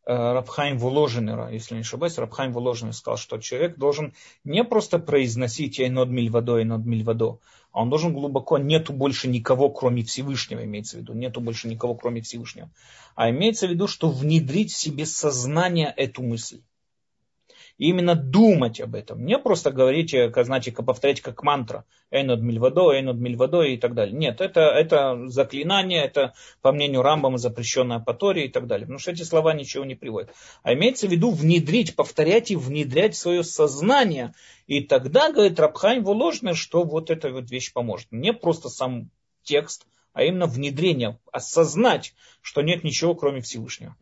Рабхайм 0.06 0.78
Воложенера, 0.78 1.50
если 1.52 1.76
не 1.76 1.82
ошибаюсь, 1.82 2.18
Рабхайм 2.18 2.54
Воложенер 2.54 2.94
сказал, 2.94 3.18
что 3.18 3.40
человек 3.40 3.78
должен 3.78 4.14
не 4.44 4.64
просто 4.64 5.00
произносить 5.00 5.80
«Эйнод 5.80 6.10
мильвадо, 6.10 6.60
эйнод 6.60 6.86
мильвадо», 6.86 7.40
а 7.72 7.82
он 7.82 7.90
должен 7.90 8.14
глубоко, 8.14 8.58
нету 8.58 8.94
больше 8.94 9.28
никого, 9.28 9.70
кроме 9.70 10.04
Всевышнего, 10.04 10.64
имеется 10.64 10.98
в 10.98 11.00
виду, 11.02 11.14
нету 11.14 11.42
больше 11.42 11.68
никого, 11.68 11.96
кроме 11.96 12.22
Всевышнего. 12.22 12.70
А 13.16 13.30
имеется 13.32 13.68
в 13.68 13.72
виду, 13.72 13.88
что 13.88 14.10
внедрить 14.10 14.72
в 14.72 14.78
себе 14.78 15.06
сознание 15.06 15.94
эту 15.98 16.22
мысль. 16.22 16.62
Именно 17.78 18.16
думать 18.16 18.80
об 18.80 18.96
этом. 18.96 19.26
Не 19.26 19.38
просто 19.38 19.70
говорить, 19.70 20.14
э, 20.14 20.32
знаете, 20.44 20.72
повторять 20.72 21.20
как 21.20 21.44
мантра. 21.44 21.84
Эйнод 22.10 22.40
мильвадо, 22.40 22.94
эйнод 22.94 23.18
мильвадо 23.18 23.64
и 23.64 23.76
так 23.76 23.94
далее. 23.94 24.16
Нет, 24.16 24.40
это, 24.40 24.62
это 24.62 25.28
заклинание, 25.28 26.06
это, 26.06 26.34
по 26.62 26.72
мнению 26.72 27.02
Рамбама, 27.02 27.38
запрещенное 27.38 28.00
по 28.00 28.32
и 28.32 28.48
так 28.48 28.68
далее. 28.68 28.86
Потому 28.86 29.00
что 29.00 29.12
эти 29.12 29.24
слова 29.24 29.54
ничего 29.54 29.84
не 29.84 29.96
приводят. 29.96 30.32
А 30.64 30.74
имеется 30.74 31.08
в 31.08 31.12
виду 31.12 31.32
внедрить, 31.32 31.98
повторять 31.98 32.50
и 32.50 32.56
внедрять 32.56 33.18
свое 33.18 33.44
сознание. 33.44 34.34
И 34.68 34.80
тогда, 34.80 35.32
говорит 35.32 35.60
Рабхайм 35.60 36.04
Воложный, 36.06 36.54
что 36.54 36.84
вот 36.84 37.10
эта 37.10 37.30
вот 37.30 37.52
вещь 37.52 37.74
поможет. 37.74 38.08
Не 38.12 38.32
просто 38.32 38.70
сам 38.70 39.10
текст, 39.44 39.86
а 40.14 40.24
именно 40.24 40.46
внедрение, 40.46 41.20
осознать, 41.34 42.14
что 42.42 42.62
нет 42.62 42.86
ничего, 42.86 43.16
кроме 43.16 43.42
Всевышнего. 43.42 43.98